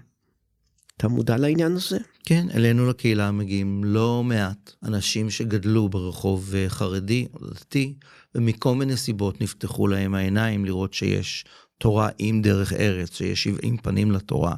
אתה 1.01 1.09
מודע 1.09 1.37
לעניין 1.37 1.75
הזה? 1.75 1.97
כן, 2.25 2.47
אלינו 2.53 2.89
לקהילה 2.89 3.31
מגיעים 3.31 3.83
לא 3.83 4.23
מעט 4.23 4.71
אנשים 4.83 5.29
שגדלו 5.29 5.89
ברחוב 5.89 6.55
אה, 6.55 6.69
חרדי 6.69 7.27
או 7.33 7.47
דתי, 7.47 7.93
ומכל 8.35 8.75
מיני 8.75 8.97
סיבות 8.97 9.41
נפתחו 9.41 9.87
להם 9.87 10.15
העיניים 10.15 10.65
לראות 10.65 10.93
שיש 10.93 11.45
תורה 11.77 12.09
עם 12.17 12.41
דרך 12.41 12.73
ארץ, 12.73 13.17
שיש 13.17 13.43
שבעים 13.43 13.77
פנים 13.77 14.11
לתורה, 14.11 14.55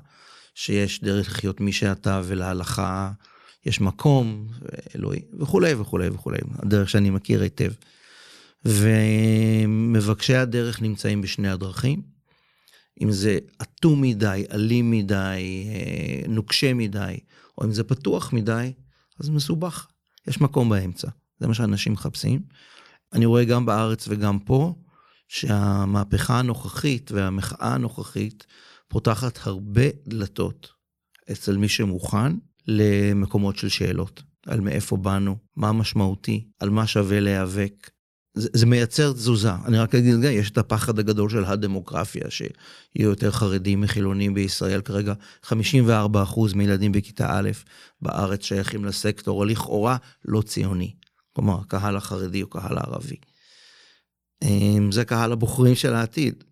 שיש 0.55 1.03
דרך 1.03 1.29
לחיות 1.29 1.61
מי 1.61 1.71
שאתה 1.71 2.21
ולהלכה 2.23 3.11
יש 3.65 3.81
מקום, 3.81 4.47
אלוהי, 4.95 5.21
וכולי 5.39 5.73
וכולי 5.73 6.07
וכולי, 6.07 6.37
הדרך 6.59 6.89
שאני 6.89 7.09
מכיר 7.09 7.41
היטב. 7.41 7.71
ומבקשי 8.65 10.35
הדרך 10.35 10.81
נמצאים 10.81 11.21
בשני 11.21 11.49
הדרכים. 11.49 12.12
אם 13.01 13.11
זה 13.11 13.39
אטום 13.61 14.01
מדי, 14.01 14.45
אלים 14.51 14.91
מדי, 14.91 15.65
אה, 15.67 16.27
נוקשה 16.27 16.73
מדי, 16.73 17.19
או 17.57 17.65
אם 17.65 17.71
זה 17.71 17.83
פתוח 17.83 18.33
מדי, 18.33 18.73
אז 19.19 19.29
מסובך. 19.29 19.87
יש 20.27 20.41
מקום 20.41 20.69
באמצע, 20.69 21.07
זה 21.39 21.47
מה 21.47 21.53
שאנשים 21.53 21.93
מחפשים. 21.93 22.41
אני 23.13 23.25
רואה 23.25 23.43
גם 23.43 23.65
בארץ 23.65 24.05
וגם 24.07 24.39
פה, 24.39 24.75
שהמהפכה 25.27 26.39
הנוכחית 26.39 27.11
והמחאה 27.11 27.73
הנוכחית 27.73 28.45
פותחת 28.87 29.39
הרבה 29.47 29.81
דלתות 30.07 30.69
אצל 31.31 31.57
מי 31.57 31.69
שמוכן 31.69 32.31
למקומות 32.67 33.57
של 33.57 33.69
שאלות, 33.69 34.23
על 34.47 34.59
מאיפה 34.59 34.97
באנו, 34.97 35.37
מה 35.55 35.71
משמעותי, 35.71 36.47
על 36.59 36.69
מה 36.69 36.87
שווה 36.87 37.19
להיאבק, 37.19 37.89
זה, 38.33 38.49
זה 38.53 38.65
מייצר 38.65 39.13
תזוזה. 39.13 39.51
אני 39.65 39.77
רק 39.77 39.95
אגיד, 39.95 40.23
יש 40.23 40.51
את 40.51 40.57
הפחד 40.57 40.99
הגדול 40.99 41.29
של 41.29 41.45
הדמוגרפיה, 41.45 42.29
שיהיו 42.29 43.09
יותר 43.09 43.31
חרדים 43.31 43.81
מחילונים 43.81 44.33
בישראל. 44.33 44.81
כרגע 44.81 45.13
54% 45.45 45.49
מילדים 46.55 46.91
בכיתה 46.91 47.27
א' 47.31 47.49
בארץ 48.01 48.43
שייכים 48.43 48.85
לסקטור 48.85 49.45
לכאורה 49.45 49.97
לא 50.25 50.41
ציוני. 50.41 50.93
כלומר, 51.33 51.59
הקהל 51.59 51.97
החרדי 51.97 52.41
או 52.41 52.47
קהל 52.47 52.77
הערבי. 52.77 53.15
אמ, 54.41 54.91
זה 54.91 55.05
קהל 55.05 55.31
הבוחרים 55.31 55.75
של 55.75 55.93
העתיד. 55.93 56.43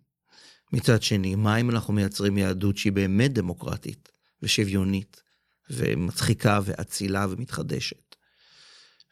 מצד 0.72 1.02
שני, 1.02 1.34
מה 1.34 1.56
אם 1.56 1.70
אנחנו 1.70 1.92
מייצרים 1.92 2.38
יהדות 2.38 2.76
שהיא 2.76 2.92
באמת 2.92 3.32
דמוקרטית 3.32 4.08
ושוויונית 4.42 5.22
ומצחיקה 5.70 6.60
ואצילה 6.64 7.26
ומתחדשת? 7.30 8.11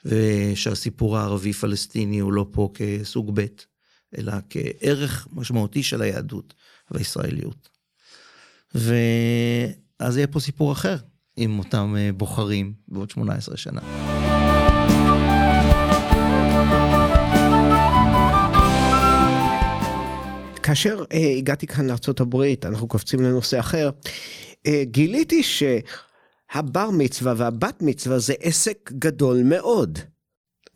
ושהסיפור 0.05 1.18
הערבי-פלסטיני 1.18 2.18
הוא 2.18 2.32
לא 2.32 2.46
פה 2.51 2.70
כסוג 2.74 3.30
ב', 3.34 3.46
אלא 4.18 4.32
כערך 4.51 5.28
משמעותי 5.32 5.82
של 5.82 6.03
היהדות 6.03 6.55
והישראליות. 6.90 7.68
ואז 8.74 10.16
יהיה 10.16 10.26
פה 10.26 10.40
סיפור 10.40 10.72
אחר 10.72 10.96
עם 11.36 11.59
אותם 11.59 11.94
אה, 11.98 12.12
בוחרים 12.12 12.72
בעוד 12.88 13.11
18 13.11 13.57
שנה. 13.57 13.80
כאשר 20.62 21.03
uh, 21.03 21.16
הגעתי 21.38 21.66
כאן 21.66 21.86
לארה"ב, 21.86 22.44
אנחנו 22.64 22.88
קופצים 22.88 23.20
לנושא 23.20 23.61
אחר, 23.61 23.90
uh, 24.68 24.70
גיליתי 24.82 25.42
שהבר 26.53 26.90
מצווה 26.90 27.34
והבת 27.36 27.82
מצווה 27.82 28.18
זה 28.18 28.34
עסק 28.40 28.92
גדול 28.98 29.42
מאוד. 29.44 29.98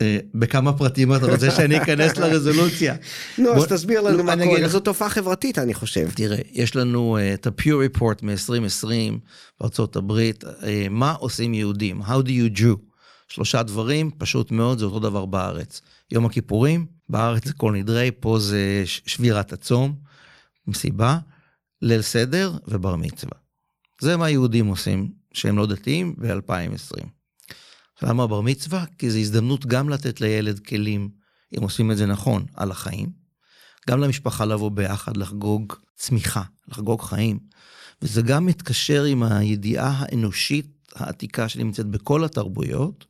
אה, 0.02 0.18
בכמה 0.34 0.72
פרטים 0.72 1.14
אתה 1.14 1.26
רוצה 1.26 1.50
שאני 1.50 1.82
אכנס 1.82 2.16
לרזולוציה? 2.16 2.94
נו, 3.38 3.54
אז 3.54 3.66
תסביר 3.66 4.00
לנו 4.00 4.24
מה 4.24 4.34
קורה, 4.44 4.68
זו 4.68 4.80
תופעה 4.80 5.08
חברתית 5.08 5.58
אני 5.58 5.74
חושב. 5.74 6.10
תראה, 6.14 6.38
יש 6.50 6.76
לנו 6.76 7.18
uh, 7.18 7.34
את 7.34 7.46
ה-Pew 7.46 7.98
Report 7.98 8.22
מ-2020 8.22 8.88
בארצות 9.60 9.96
הברית, 9.96 10.44
uh, 10.44 10.48
מה 10.90 11.12
עושים 11.12 11.54
יהודים? 11.54 12.02
How 12.02 12.22
do 12.24 12.28
you 12.28 12.58
Jew? 12.58 12.76
שלושה 13.28 13.62
דברים, 13.62 14.10
פשוט 14.18 14.50
מאוד, 14.50 14.78
זה 14.78 14.84
אותו 14.84 15.00
דבר 15.00 15.26
בארץ. 15.26 15.80
יום 16.10 16.26
הכיפורים, 16.26 16.86
בארץ 17.08 17.46
זה 17.46 17.52
כל 17.52 17.72
נדרי, 17.72 18.10
פה 18.20 18.38
זה 18.38 18.82
שבירת 18.84 19.52
הצום, 19.52 19.94
מסיבה, 20.66 21.18
ליל 21.82 22.02
סדר 22.02 22.52
ובר 22.68 22.96
מצווה. 22.96 23.38
זה 24.00 24.16
מה 24.16 24.30
יהודים 24.30 24.66
עושים, 24.66 25.23
שהם 25.34 25.58
לא 25.58 25.66
דתיים, 25.66 26.14
ב-2020. 26.18 27.06
למה 28.02 28.26
בר 28.26 28.40
מצווה? 28.40 28.84
כי 28.98 29.10
זו 29.10 29.18
הזדמנות 29.18 29.66
גם 29.66 29.88
לתת 29.88 30.20
לילד 30.20 30.58
כלים, 30.58 31.10
אם 31.58 31.62
עושים 31.62 31.90
את 31.90 31.96
זה 31.96 32.06
נכון, 32.06 32.46
על 32.54 32.70
החיים, 32.70 33.12
גם 33.88 34.00
למשפחה 34.00 34.44
לבוא 34.44 34.70
ביחד, 34.70 35.16
לחגוג 35.16 35.72
צמיחה, 35.96 36.42
לחגוג 36.68 37.02
חיים. 37.02 37.38
וזה 38.02 38.22
גם 38.22 38.46
מתקשר 38.46 39.04
עם 39.04 39.22
הידיעה 39.22 39.94
האנושית 39.96 40.92
העתיקה 40.94 41.48
שנמצאת 41.48 41.86
בכל 41.86 42.24
התרבויות 42.24 43.06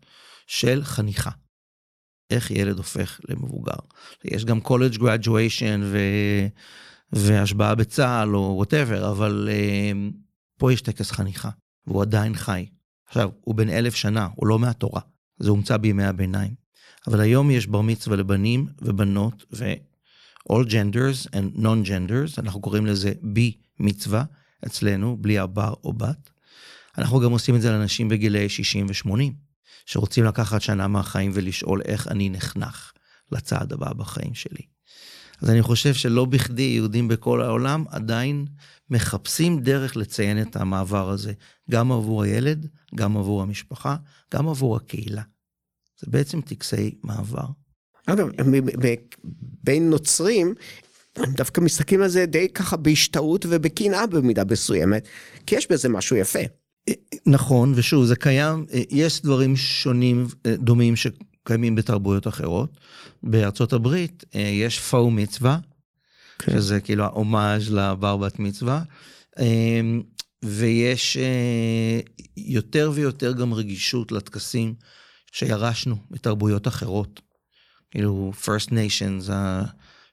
של 0.47 0.85
חניכה. 0.85 1.31
איך 2.31 2.51
ילד 2.51 2.77
הופך 2.77 3.21
למבוגר. 3.29 3.79
יש 4.25 4.45
גם 4.45 4.59
college 4.59 4.99
graduation 4.99 5.81
ו... 5.83 5.99
והשבעה 7.13 7.75
בצה"ל 7.75 8.37
או 8.37 8.55
whatever, 8.57 9.11
אבל 9.11 9.49
uh, 9.51 10.15
פה 10.59 10.73
יש 10.73 10.81
טקס 10.83 11.11
חניכה, 11.11 11.51
והוא 11.87 12.03
עדיין 12.03 12.35
חי. 12.35 12.67
עכשיו, 13.07 13.31
הוא 13.41 13.55
בן 13.55 13.69
אלף 13.69 13.95
שנה, 13.95 14.29
הוא 14.35 14.47
לא 14.47 14.59
מהתורה, 14.59 15.01
זה 15.39 15.51
הומצא 15.51 15.77
בימי 15.77 16.05
הביניים. 16.05 16.55
אבל 17.07 17.21
היום 17.21 17.51
יש 17.51 17.67
בר 17.67 17.81
מצווה 17.81 18.17
לבנים 18.17 18.67
ובנות, 18.83 19.45
ו... 19.53 19.73
all 20.49 20.65
genders 20.65 21.29
and 21.29 21.59
non-genders, 21.59 22.39
אנחנו 22.39 22.61
קוראים 22.61 22.87
לזה 22.87 23.13
בי 23.23 23.57
מצווה 23.81 24.25
אצלנו, 24.67 25.17
בלי 25.17 25.39
הבר 25.39 25.75
או 25.85 25.93
בת. 25.93 26.31
אנחנו 26.99 27.21
גם 27.21 27.33
עושים 27.33 27.57
את 27.57 27.63
זה 27.63 27.71
לאנשים 27.71 28.09
בגילי 28.09 28.49
60 28.49 28.87
ו-80, 28.87 29.33
שרוצים 29.87 30.25
לקחת 30.25 30.63
שנה 30.63 30.89
מהחיים 30.89 31.31
ולשאול 31.35 31.83
איך 31.85 32.09
אני 32.09 32.31
נחנך 32.31 32.93
לצעד 33.33 33.73
הבא 33.73 33.93
בחיים 33.93 34.35
שלי. 34.35 34.63
אז 35.43 35.51
אני 35.51 35.63
חושב 35.63 35.95
שלא 35.95 36.25
בכדי 36.25 36.63
יהודים 36.63 37.09
בכל 37.09 37.43
העולם 37.43 37.85
עדיין 37.89 38.47
מחפשים 38.91 39.61
דרך 39.61 39.97
לציין 39.97 40.43
את 40.43 40.57
המעבר 40.57 41.11
הזה, 41.11 41.33
גם 41.71 41.93
עבור 41.93 42.23
הילד, 42.23 42.67
גם 42.95 43.17
עבור 43.17 43.43
המשפחה, 43.43 43.97
גם 44.35 44.49
עבור 44.49 44.77
הקהילה. 44.77 45.23
זה 46.01 46.07
בעצם 46.11 46.41
טקסי 46.41 46.95
מעבר. 47.03 47.47
אגב, 48.07 48.29
בין 49.65 49.91
נוצרים, 49.91 50.55
הם 51.17 51.33
דווקא 51.33 51.61
מסתכלים 51.61 52.03
על 52.03 52.09
זה 52.09 52.27
די 52.27 52.49
ככה 52.49 52.77
בהשתאות 52.77 53.47
ובקנאה 53.49 54.07
במידה 54.07 54.45
מסוימת, 54.45 55.09
כי 55.47 55.57
יש 55.57 55.71
בזה 55.71 55.89
משהו 55.89 56.17
יפה. 56.17 56.39
נכון, 57.27 57.73
ושוב, 57.77 58.05
זה 58.05 58.17
קיים, 58.17 58.67
אה, 58.73 58.83
יש 58.91 59.23
דברים 59.23 59.57
שונים, 59.57 60.27
אה, 60.47 60.57
דומים 60.57 60.97
שקיימים 61.45 61.75
בתרבויות 61.75 62.27
אחרות. 62.27 62.71
בארצות 63.23 63.73
הברית 63.73 64.25
אה, 64.35 64.41
יש 64.41 64.81
פאו 64.81 65.11
מצווה, 65.11 65.59
כן. 66.39 66.53
שזה 66.53 66.81
כאילו 66.81 67.05
ההומאז' 67.05 67.71
לבר 67.71 68.17
בת 68.17 68.39
מצווה, 68.39 68.83
אה, 69.39 69.81
ויש 70.45 71.17
אה, 71.17 72.01
יותר 72.37 72.91
ויותר 72.95 73.33
גם 73.33 73.55
רגישות 73.55 74.13
לטקסים 74.13 74.75
שירשנו 75.33 75.97
מתרבויות 76.11 76.69
אחרות. 76.69 77.21
כאילו 77.91 78.33
First 78.45 78.69
Nations, 78.71 79.31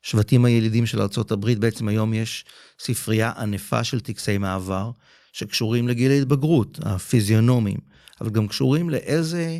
השבטים 0.03 0.45
הילידים 0.45 0.85
של 0.85 1.01
ארצות 1.01 1.31
הברית, 1.31 1.59
בעצם 1.59 1.87
היום 1.87 2.13
יש 2.13 2.45
ספרייה 2.79 3.31
ענפה 3.37 3.83
של 3.83 3.99
טקסי 3.99 4.37
מעבר, 4.37 4.91
שקשורים 5.33 5.87
לגיל 5.87 6.11
ההתבגרות, 6.11 6.79
הפיזיונומיים, 6.83 7.79
אבל 8.21 8.29
גם 8.29 8.47
קשורים 8.47 8.89
לאיזה 8.89 9.59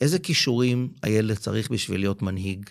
איזה 0.00 0.18
כישורים 0.18 0.92
הילד 1.02 1.36
צריך 1.36 1.70
בשביל 1.70 2.00
להיות 2.00 2.22
מנהיג. 2.22 2.70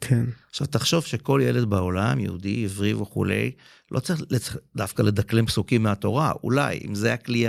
כן. 0.00 0.24
עכשיו 0.50 0.66
תחשוב 0.66 1.04
שכל 1.04 1.40
ילד 1.44 1.64
בעולם, 1.70 2.18
יהודי, 2.20 2.64
עברי 2.64 2.94
וכולי, 2.94 3.50
לא 3.90 4.00
צריך 4.00 4.20
לצ- 4.20 4.56
דווקא 4.76 5.02
לדקלם 5.02 5.46
פסוקים 5.46 5.82
מהתורה, 5.82 6.32
אולי, 6.44 6.80
אם 6.88 6.94
זה 6.94 7.12
הכלי 7.12 7.46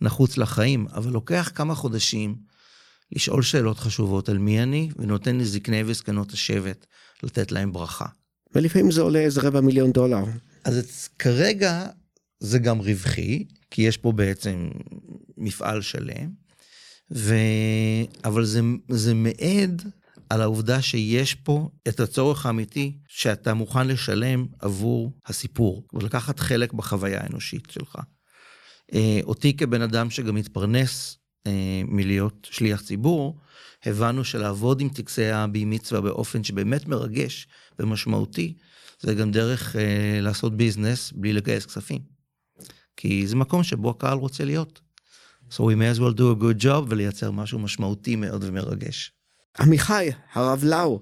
הנחוץ 0.00 0.36
לחיים, 0.38 0.86
אבל 0.94 1.10
לוקח 1.12 1.50
כמה 1.54 1.74
חודשים 1.74 2.36
לשאול 3.12 3.42
שאלות 3.42 3.78
חשובות 3.78 4.28
על 4.28 4.38
מי 4.38 4.62
אני, 4.62 4.90
ונותן 4.96 5.36
לזקני 5.38 5.82
וזקנות 5.86 6.32
השבט 6.32 6.86
לתת 7.22 7.52
להם 7.52 7.72
ברכה. 7.72 8.06
ולפעמים 8.54 8.90
זה 8.90 9.00
עולה 9.00 9.18
איזה 9.18 9.40
רבע 9.40 9.60
מיליון 9.60 9.92
דולר. 9.92 10.24
אז 10.64 10.78
את- 10.78 11.08
כרגע 11.18 11.86
זה 12.40 12.58
גם 12.58 12.78
רווחי, 12.78 13.44
כי 13.70 13.82
יש 13.82 13.96
פה 13.96 14.12
בעצם 14.12 14.68
מפעל 15.38 15.82
שלם, 15.82 16.39
ו... 17.14 17.34
אבל 18.24 18.44
זה, 18.44 18.60
זה 18.88 19.14
מעד 19.14 19.82
על 20.30 20.40
העובדה 20.40 20.82
שיש 20.82 21.34
פה 21.34 21.68
את 21.88 22.00
הצורך 22.00 22.46
האמיתי 22.46 22.98
שאתה 23.08 23.54
מוכן 23.54 23.86
לשלם 23.86 24.46
עבור 24.58 25.12
הסיפור, 25.26 25.86
ולקחת 25.92 26.40
חלק 26.40 26.72
בחוויה 26.72 27.20
האנושית 27.20 27.68
שלך. 27.70 27.96
אה, 28.94 29.20
אותי 29.24 29.56
כבן 29.56 29.82
אדם 29.82 30.10
שגם 30.10 30.34
מתפרנס 30.34 31.18
אה, 31.46 31.82
מלהיות 31.84 32.48
שליח 32.50 32.82
ציבור, 32.82 33.38
הבנו 33.84 34.24
שלעבוד 34.24 34.80
עם 34.80 34.88
טקסי 34.88 35.26
הבי 35.26 35.64
מצווה 35.64 36.00
באופן 36.00 36.44
שבאמת 36.44 36.88
מרגש 36.88 37.48
ומשמעותי, 37.78 38.54
זה 39.00 39.14
גם 39.14 39.30
דרך 39.30 39.76
אה, 39.76 40.20
לעשות 40.20 40.56
ביזנס 40.56 41.12
בלי 41.12 41.32
לגייס 41.32 41.66
כספים. 41.66 42.00
כי 42.96 43.26
זה 43.26 43.36
מקום 43.36 43.62
שבו 43.62 43.90
הקהל 43.90 44.18
רוצה 44.18 44.44
להיות. 44.44 44.80
So 45.50 45.62
we 45.62 45.74
may 45.74 45.88
as 45.94 46.00
well 46.00 46.12
do 46.16 46.30
a 46.30 46.42
good 46.42 46.64
job 46.64 46.84
ולייצר 46.88 47.30
משהו 47.30 47.58
משמעותי 47.58 48.16
מאוד 48.16 48.44
ומרגש. 48.46 49.12
עמיחי, 49.60 50.08
הרב 50.34 50.64
לאו, 50.64 51.00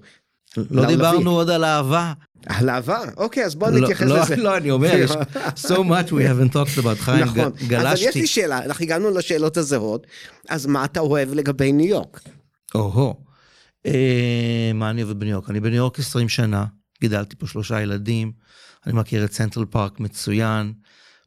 לא 0.57 0.85
דיברנו. 0.85 1.31
עוד 1.31 1.49
על 1.49 1.63
אהבה. 1.65 2.13
על 2.45 2.69
אהבה? 2.69 2.99
אוקיי, 3.17 3.45
אז 3.45 3.55
בוא 3.55 3.69
לא, 3.69 3.79
נתייחס 3.79 4.07
לא, 4.07 4.19
לזה. 4.21 4.35
לא, 4.35 4.57
אני 4.57 4.71
אומר, 4.71 4.91
יש 4.95 5.11
so 5.67 5.75
much 5.77 6.09
we 6.09 6.23
haven't 6.23 6.53
talked 6.53 6.79
about, 6.83 6.95
חיים, 6.99 7.25
נכון. 7.25 7.51
ג- 7.67 7.73
אז 7.73 7.97
יש 7.99 8.03
גלשתי. 8.05 8.21
לי 8.21 8.27
שאלה, 8.27 8.57
אנחנו 8.65 8.83
הגענו 8.85 9.09
לשאלות 9.09 9.57
הזהות, 9.57 10.07
אז 10.49 10.65
מה 10.65 10.85
אתה 10.85 10.99
אוהב 10.99 11.33
לגבי 11.33 11.71
ניו 11.71 11.87
יורק? 11.87 12.21
או-הו. 12.75 13.15
אה, 13.85 14.71
מה 14.73 14.89
אני 14.89 15.03
אוהב 15.03 15.19
בניו 15.19 15.31
יורק? 15.31 15.49
אני 15.49 15.59
בניו 15.59 15.75
יורק 15.75 15.99
20 15.99 16.29
שנה, 16.29 16.65
גידלתי 17.01 17.35
פה 17.35 17.47
שלושה 17.47 17.81
ילדים, 17.81 18.31
אני 18.85 18.93
מכיר 18.93 19.25
את 19.25 19.33
סנטרל 19.33 19.65
פארק 19.65 19.99
מצוין, 19.99 20.73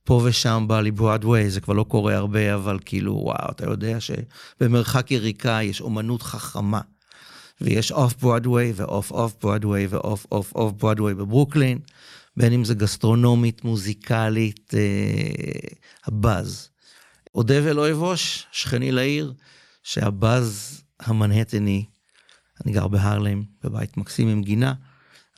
פה 0.05 0.21
ושם 0.25 0.65
בא 0.69 0.81
לי 0.81 0.91
ברודוויי, 0.91 1.51
זה 1.51 1.61
כבר 1.61 1.75
לא 1.75 1.85
קורה 1.85 2.17
הרבה, 2.17 2.55
אבל 2.55 2.79
כאילו, 2.85 3.13
וואו, 3.13 3.51
אתה 3.51 3.65
יודע 3.65 3.99
שבמרחק 4.01 5.11
יריקה 5.11 5.59
יש 5.63 5.81
אומנות 5.81 6.23
חכמה. 6.23 6.81
ויש 7.61 7.93
off 7.93 8.15
Broadway 8.15 8.66
ו 8.66 8.73
off 8.77 9.11
off 9.11 9.35
Broadway 9.43 9.82
ו 9.82 9.87
off 9.87 10.27
off 10.33 10.53
off 10.55 10.73
Broadway 10.73 11.15
בברוקלין, 11.15 11.79
בין 12.37 12.53
אם 12.53 12.65
זה 12.65 12.75
גסטרונומית, 12.75 13.65
מוזיקלית, 13.65 14.75
אה, 14.75 15.75
הבאז. 16.07 16.69
אודה 17.35 17.55
ולא 17.65 17.93
אבוש, 17.93 18.47
שכני 18.53 18.93
לעיר, 18.93 19.33
שהבאז 19.83 20.83
המנהטני 21.01 21.85
אני 22.65 22.73
גר 22.73 22.89
בהרלם, 22.89 23.43
בבית 23.65 23.97
מקסים 23.97 24.29
עם 24.29 24.43
גינה, 24.43 24.75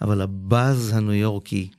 אבל 0.02 0.20
הבאז 0.20 0.90
הניו 0.94 1.12
יורקי 1.12 1.70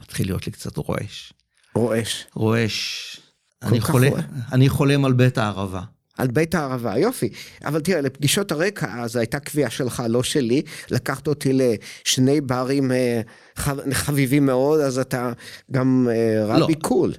מתחיל 0.00 0.26
להיות 0.26 0.46
לי 0.46 0.52
קצת 0.52 0.76
רועש. 0.76 1.32
רועש. 1.74 2.26
רועש. 2.34 3.16
אני, 3.62 3.78
רועש. 3.90 4.12
אני 4.52 4.68
חולם 4.68 5.04
על 5.04 5.12
בית 5.12 5.38
הערבה. 5.38 5.80
על 6.18 6.28
בית 6.28 6.54
הערבה, 6.54 6.98
יופי. 6.98 7.28
אבל 7.64 7.80
תראה, 7.80 8.00
לפגישות 8.00 8.52
הרקע, 8.52 9.06
זו 9.06 9.18
הייתה 9.18 9.40
קביעה 9.40 9.70
שלך, 9.70 10.02
לא 10.08 10.22
שלי. 10.22 10.62
לקחת 10.90 11.28
אותי 11.28 11.50
לשני 11.52 12.40
ברים 12.40 12.92
אה, 12.92 13.20
חב- 13.56 13.92
חביבים 13.92 14.46
מאוד, 14.46 14.80
אז 14.80 14.98
אתה 14.98 15.32
גם 15.70 16.08
אה, 16.10 16.58
לא. 16.58 16.64
רבי 16.64 16.74
cool. 16.74 17.12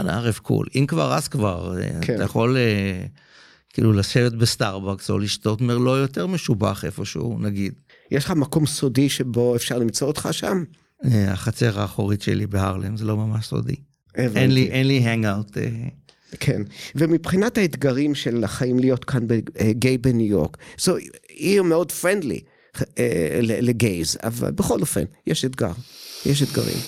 אני 0.00 0.10
רב 0.10 0.38
cool. 0.42 0.66
אם 0.74 0.84
כבר, 0.88 1.14
אז 1.14 1.28
כבר. 1.28 1.78
אה, 1.80 1.88
כן. 2.00 2.14
אתה 2.14 2.24
יכול 2.24 2.56
כאילו 3.72 3.92
לשבת 3.92 4.32
בסטארבקס 4.32 5.10
או 5.10 5.18
לשתות 5.18 5.60
מרלו 5.60 5.96
יותר 5.96 6.26
משובח 6.26 6.84
איפשהו, 6.84 7.38
נגיד. 7.40 7.72
יש 8.10 8.24
לך 8.24 8.30
מקום 8.30 8.66
סודי 8.66 9.08
שבו 9.08 9.56
אפשר 9.56 9.78
למצוא 9.78 10.06
אותך 10.08 10.28
שם? 10.32 10.64
החצר 11.04 11.80
האחורית 11.80 12.22
שלי 12.22 12.46
בהרלם, 12.46 12.96
זה 12.96 13.04
לא 13.04 13.16
ממש 13.16 13.46
סודי. 13.46 13.76
אין 14.18 14.50
לי, 14.50 14.70
אין 14.70 14.86
לי 14.86 14.98
הנגאוט. 14.98 15.58
כן. 16.40 16.62
ומבחינת 16.94 17.58
האתגרים 17.58 18.14
של 18.14 18.44
החיים 18.44 18.78
להיות 18.78 19.04
כאן 19.04 19.26
בגיי 19.26 19.98
בניו 19.98 20.26
יורק, 20.26 20.56
זו 20.78 20.96
עיר 21.28 21.62
מאוד 21.62 21.92
פרנדלי 21.92 22.40
לגייז, 23.42 24.16
אבל 24.22 24.50
בכל 24.50 24.80
אופן, 24.80 25.04
יש 25.26 25.44
אתגר. 25.44 25.72
יש 26.26 26.42
אתגרים. 26.42 26.78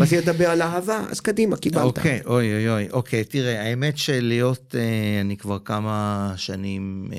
רציתי 0.00 0.16
לדבר 0.16 0.50
על 0.50 0.62
אהבה, 0.62 1.04
אז 1.10 1.20
קדימה, 1.20 1.56
קיבלת. 1.56 1.82
אוקיי, 1.84 2.20
אוי 2.26 2.54
אוי 2.54 2.68
אוי, 2.68 2.90
אוקיי, 2.90 3.24
תראה, 3.24 3.62
האמת 3.62 3.98
שלהיות, 3.98 4.74
אה, 4.78 5.20
אני 5.20 5.36
כבר 5.36 5.58
כמה 5.58 6.32
שנים 6.36 7.10
אה, 7.12 7.18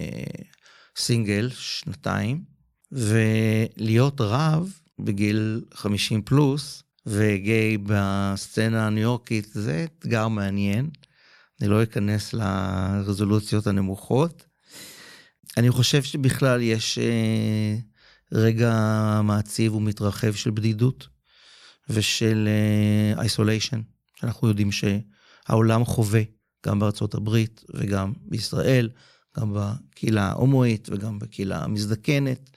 סינגל, 0.98 1.50
שנתיים, 1.54 2.42
ולהיות 2.92 4.22
רב 4.22 4.74
בגיל 5.00 5.62
50 5.74 6.22
פלוס, 6.22 6.84
וגיי 7.08 7.78
בסצנה 7.78 8.88
הניו 8.88 9.04
יורקית, 9.04 9.48
זה 9.54 9.86
אתגר 10.00 10.28
מעניין. 10.28 10.90
אני 11.62 11.70
לא 11.70 11.84
אכנס 11.84 12.34
לרזולוציות 12.34 13.68
הנמוכות. 13.68 14.46
אני 15.58 15.72
חושב 15.72 16.04
שבכלל 16.04 16.62
יש 16.62 16.98
אה, 16.98 17.76
רגע 18.32 18.72
מעציב 19.24 19.76
ומתרחב 19.76 20.34
של 20.34 20.52
בדידות 20.52 21.08
ושל 21.90 22.50
איסוליישן, 23.22 23.82
שאנחנו 24.16 24.48
יודעים 24.48 24.70
שהעולם 24.72 25.86
חווה, 25.86 26.22
גם 26.66 26.80
בארצות 26.80 27.14
הברית 27.14 27.64
וגם 27.74 28.14
בישראל, 28.22 28.90
גם 29.40 29.54
בקהילה 29.56 30.24
ההומואית 30.24 30.90
וגם 30.92 31.20
בקהילה 31.20 31.64
המזדקנת. 31.64 32.50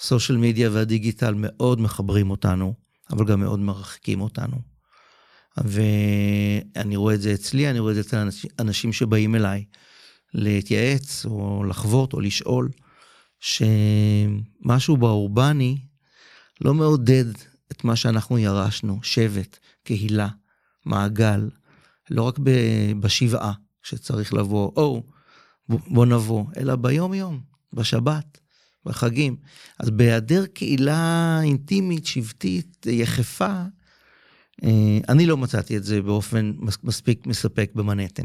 סושיאל 0.00 0.38
מדיה 0.38 0.70
והדיגיטל 0.72 1.34
מאוד 1.36 1.80
מחברים 1.80 2.30
אותנו, 2.30 2.74
אבל 3.14 3.24
גם 3.24 3.40
מאוד 3.40 3.58
מרחיקים 3.60 4.20
אותנו. 4.20 4.56
ואני 5.56 6.96
רואה 6.96 7.14
את 7.14 7.20
זה 7.20 7.34
אצלי, 7.34 7.70
אני 7.70 7.78
רואה 7.78 7.90
את 7.90 7.94
זה 7.94 8.00
אצל 8.00 8.28
אנשים, 8.58 8.92
שבאים 8.92 9.34
אליי 9.34 9.64
להתייעץ 10.34 11.26
או 11.26 11.64
לחוות 11.64 12.12
או 12.12 12.20
לשאול, 12.20 12.68
שמשהו 13.40 14.96
באורבני 14.96 15.78
לא 16.60 16.74
מעודד 16.74 17.24
את 17.72 17.84
מה 17.84 17.96
שאנחנו 17.96 18.38
ירשנו, 18.38 18.98
שבט, 19.02 19.58
קהילה, 19.84 20.28
מעגל, 20.86 21.50
לא 22.10 22.22
רק 22.22 22.38
ב- 22.38 22.92
בשבעה, 23.00 23.52
שצריך 23.82 24.34
לבוא, 24.34 24.72
או, 24.76 25.02
בוא 25.68 26.06
נבוא, 26.06 26.44
אלא 26.56 26.76
ביום-יום, 26.76 27.40
בשבת, 27.72 28.38
בחגים. 28.86 29.36
אז 29.78 29.90
בהיעדר 29.90 30.46
קהילה 30.46 31.40
אינטימית, 31.42 32.06
שבטית, 32.06 32.86
יחפה, 32.86 33.62
אה, 34.64 34.98
אני 35.08 35.26
לא 35.26 35.36
מצאתי 35.36 35.76
את 35.76 35.84
זה 35.84 36.02
באופן 36.02 36.52
מס- 36.58 36.78
מספיק 36.84 37.26
מספק 37.26 37.70
במנהטן. 37.74 38.24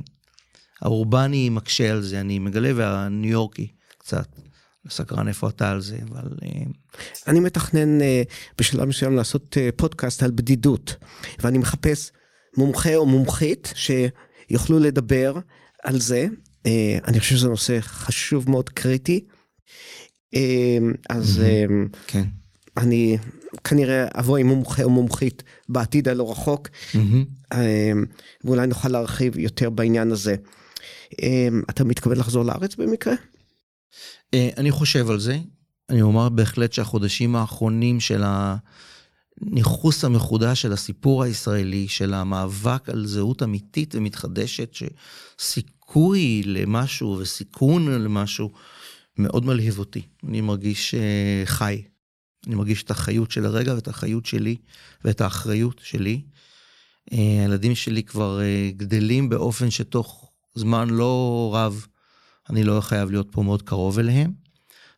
האורבני 0.82 1.50
מקשה 1.50 1.92
על 1.92 2.02
זה, 2.02 2.20
אני 2.20 2.40
מגלה, 2.40 2.72
והניו 2.76 3.32
יורקי 3.32 3.68
קצת. 3.98 4.28
סקרן 4.90 5.28
איפה 5.28 5.50
אתה 5.50 5.72
על 5.72 5.82
זה, 5.82 5.98
אבל... 6.12 6.28
אה, 6.44 6.50
אני 7.28 7.40
מתכנן 7.40 8.02
אה, 8.02 8.22
בשלב 8.58 8.86
מסוים 8.86 9.16
לעשות 9.16 9.58
פודקאסט 9.76 10.24
על 10.24 10.32
בדידות, 10.32 10.96
ואני 11.40 11.58
מחפש 11.58 12.12
מומחה 12.58 12.96
או 12.96 13.06
מומחית 13.06 13.74
שיוכלו 13.76 14.80
לדבר 14.80 15.38
על 15.84 16.00
זה. 16.00 16.28
אני 17.08 17.20
חושב 17.20 17.36
שזה 17.36 17.48
נושא 17.48 17.78
חשוב 17.82 18.50
מאוד, 18.50 18.70
קריטי. 18.70 19.26
אה, 20.36 20.78
אז 21.10 21.42
אה, 21.44 21.66
כן. 22.08 22.24
אני 22.78 23.18
כנראה 23.64 24.08
אבוא 24.16 24.38
עם 24.38 24.48
מומחה 24.48 24.84
או 24.84 24.90
מומחית 24.90 25.44
בעתיד 25.70 26.08
הלא 26.08 26.32
רחוק. 26.32 26.70
אה, 27.54 27.92
ואולי 28.44 28.68
נוכל 28.68 28.90
להרחיב 28.90 29.38
יותר 29.38 29.70
בעניין 29.70 30.12
הזה. 30.12 30.36
אתה 31.70 31.84
מתכוון 31.84 32.18
לחזור 32.18 32.46
לארץ 32.46 32.76
במקרה? 32.76 33.14
אה, 34.34 34.50
אני 34.58 34.72
חושב 34.72 35.10
על 35.10 35.20
זה. 35.20 35.38
אני 35.90 36.02
אומר 36.02 36.30
בהחלט 36.30 36.74
שהחודשים 36.74 37.36
האחרונים 37.36 38.00
של 38.00 38.24
הניכוס 39.42 40.04
המחודש 40.04 40.62
של 40.62 40.74
הסיפור 40.74 41.24
הישראלי, 41.24 41.88
של 41.88 42.14
המאבק 42.14 42.90
על 42.90 43.06
זהות 43.06 43.44
אמיתית 43.44 43.96
ומתחדשת, 43.96 44.78
שסיכוי 45.40 46.44
למשהו 46.46 47.18
וסיכון 47.20 47.88
למשהו, 47.92 48.52
מאוד 49.20 49.46
מלהיב 49.46 49.80
אותי. 49.80 50.02
אני 50.28 50.42
מרגיש 50.42 50.96
אה, 50.96 51.42
חי. 51.46 51.82
אני 52.48 52.56
מרגיש 52.56 52.84
את 52.84 52.92
החיות 52.92 53.32
של 53.32 53.46
הרגע 53.46 53.74
ואת 53.76 53.88
החיות 53.88 54.26
שלי 54.26 54.56
ואת 55.06 55.22
האחריות 55.22 55.82
שלי. 55.84 56.22
אה, 57.14 57.18
הילדים 57.18 57.76
שלי 57.76 58.04
כבר 58.04 58.42
אה, 58.42 58.72
גדלים 58.78 59.30
באופן 59.30 59.70
שתוך 59.72 60.32
זמן 60.56 60.90
לא 60.90 61.52
רב 61.56 61.88
אני 62.50 62.64
לא 62.64 62.82
חייב 62.82 63.12
להיות 63.12 63.28
פה 63.32 63.44
מאוד 63.44 63.62
קרוב 63.62 64.00
אליהם. 64.00 64.32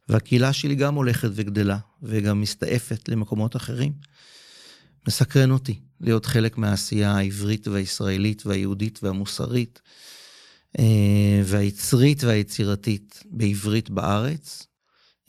והקהילה 0.10 0.54
שלי 0.54 0.76
גם 0.76 0.96
הולכת 0.96 1.30
וגדלה, 1.34 1.78
וגם 2.04 2.42
מסתעפת 2.42 3.10
למקומות 3.10 3.56
אחרים. 3.56 3.94
מסקרן 5.08 5.52
אותי 5.52 5.80
להיות 6.02 6.26
חלק 6.26 6.58
מהעשייה 6.58 7.12
העברית 7.12 7.68
והישראלית 7.68 8.46
והיהודית 8.46 9.00
והמוסרית, 9.04 9.82
והיצרית 11.44 12.24
והיצירתית 12.24 13.24
בעברית 13.32 13.90
בארץ, 13.90 14.68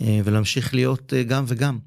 אה, 0.03 0.21
ולהמשיך 0.25 0.75
להיות 0.75 1.13
אה, 1.15 1.23
גם 1.23 1.45
וגם. 1.49 1.79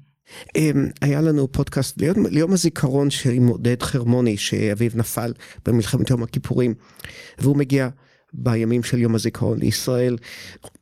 אמ, 0.56 0.88
היה 1.00 1.20
לנו 1.20 1.52
פודקאסט 1.52 2.00
ליום, 2.00 2.26
ליום 2.26 2.52
הזיכרון 2.52 3.08
עם 3.32 3.46
עודד 3.46 3.82
חרמוני, 3.82 4.36
שאביו 4.36 4.90
נפל 4.94 5.32
במלחמת 5.66 6.10
יום 6.10 6.22
הכיפורים, 6.22 6.74
והוא 7.38 7.56
מגיע 7.56 7.88
בימים 8.32 8.82
של 8.82 8.98
יום 8.98 9.14
הזיכרון 9.14 9.58
לישראל, 9.58 10.16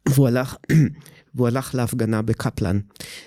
והוא 0.08 0.28
הלך, 0.28 0.56
והוא 1.34 1.48
הלך 1.48 1.74
להפגנה 1.74 2.22
בקפלן, 2.22 2.78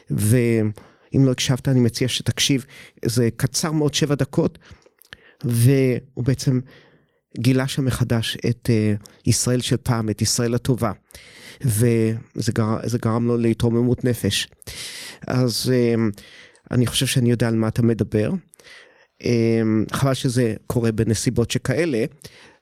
ואם 0.09 1.25
לא 1.25 1.31
הקשבת 1.31 1.67
אני 1.67 1.79
מציע 1.79 2.07
שתקשיב, 2.07 2.65
זה 3.05 3.29
קצר 3.35 3.71
מאוד, 3.71 3.93
שבע 3.93 4.15
דקות, 4.15 4.57
והוא 5.43 6.23
בעצם 6.23 6.59
גילה 7.38 7.67
שם 7.67 7.86
מחדש 7.86 8.38
את 8.49 8.69
uh, 8.69 9.07
ישראל 9.25 9.61
של 9.61 9.78
פעם, 9.78 10.09
את 10.09 10.21
ישראל 10.21 10.55
הטובה, 10.55 10.91
וזה 11.61 12.51
גר, 12.51 12.78
גרם 13.01 13.28
לו 13.28 13.38
להתרוממות 13.38 14.03
נפש. 14.03 14.47
אז 15.28 15.71
um, 15.95 16.21
אני 16.71 16.88
חושב 16.88 17.05
שאני 17.05 17.30
יודע 17.32 17.47
על 17.47 17.55
מה 17.55 17.67
אתה 17.67 17.82
מדבר. 17.82 18.32
Um, 19.23 19.25
חבל 19.93 20.13
שזה 20.13 20.55
קורה 20.67 20.91
בנסיבות 20.91 21.51
שכאלה, 21.51 22.05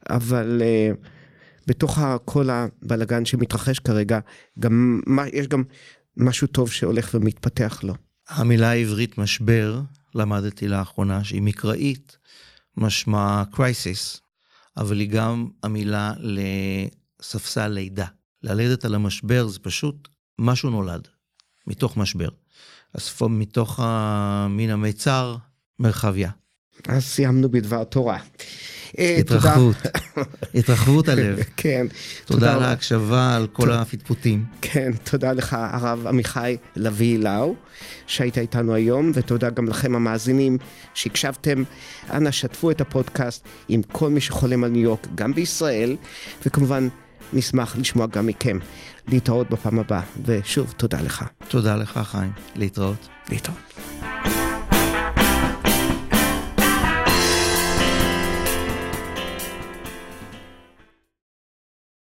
אבל 0.09 0.61
בתוך 1.67 1.99
כל 2.25 2.49
הבלגן 2.49 3.25
שמתרחש 3.25 3.79
כרגע, 3.79 4.19
גם, 4.59 5.01
יש 5.33 5.47
גם 5.47 5.63
משהו 6.17 6.47
טוב 6.47 6.71
שהולך 6.71 7.11
ומתפתח 7.13 7.79
לו. 7.83 7.93
המילה 8.29 8.69
העברית 8.69 9.17
משבר, 9.17 9.81
למדתי 10.15 10.67
לאחרונה, 10.67 11.23
שהיא 11.23 11.41
מקראית, 11.41 12.17
משמע 12.77 13.43
crisis, 13.53 14.24
אבל 14.77 14.99
היא 14.99 15.09
גם 15.09 15.49
המילה 15.63 16.13
לספסל 16.19 17.67
לידה. 17.67 18.05
ללדת 18.43 18.85
על 18.85 18.95
המשבר 18.95 19.47
זה 19.47 19.59
פשוט 19.59 20.07
משהו 20.39 20.69
נולד, 20.69 21.07
מתוך 21.67 21.97
משבר. 21.97 22.29
אז 22.93 23.21
מתוך 23.29 23.79
מן 24.49 24.69
המיצר, 24.69 25.37
מרחביה. 25.79 26.31
אז 26.87 27.03
סיימנו 27.03 27.49
בדבר 27.49 27.83
תורה. 27.83 28.17
אה. 28.99 29.17
התרחבות, 29.19 29.75
התרחבות 30.55 31.09
הלב. 31.09 31.39
כן. 31.57 31.87
תודה 32.25 32.55
על. 32.55 32.63
ההקשבה, 32.63 33.35
על 33.35 33.47
כל 33.47 33.71
הפטפוטים. 33.71 34.45
כן, 34.61 34.91
תודה 35.03 35.31
לך 35.31 35.57
הרב 35.59 36.07
עמיחי 36.07 36.57
לביא 36.75 37.19
לאו, 37.19 37.55
שהיית 38.07 38.37
איתנו 38.37 38.73
היום, 38.73 39.11
ותודה 39.13 39.49
גם 39.49 39.67
לכם 39.67 39.95
המאזינים 39.95 40.57
שהקשבתם. 40.93 41.63
אנא 42.11 42.31
שתפו 42.31 42.71
את 42.71 42.81
הפודקאסט 42.81 43.47
עם 43.67 43.81
כל 43.91 44.09
מי 44.09 44.21
שחולם 44.21 44.63
על 44.63 44.71
ניו 44.71 44.81
יורק, 44.81 45.07
גם 45.15 45.33
בישראל, 45.33 45.95
וכמובן 46.45 46.87
נשמח 47.33 47.75
לשמוע 47.77 48.07
גם 48.07 48.27
מכם. 48.27 48.59
להתראות 49.07 49.49
בפעם 49.49 49.79
הבאה, 49.79 50.01
ושוב, 50.25 50.73
תודה 50.77 51.01
לך. 51.01 51.25
תודה 51.47 51.75
לך, 51.75 51.99
חיים. 52.03 52.31
להתראות. 52.55 53.07
להתראות. 53.29 54.44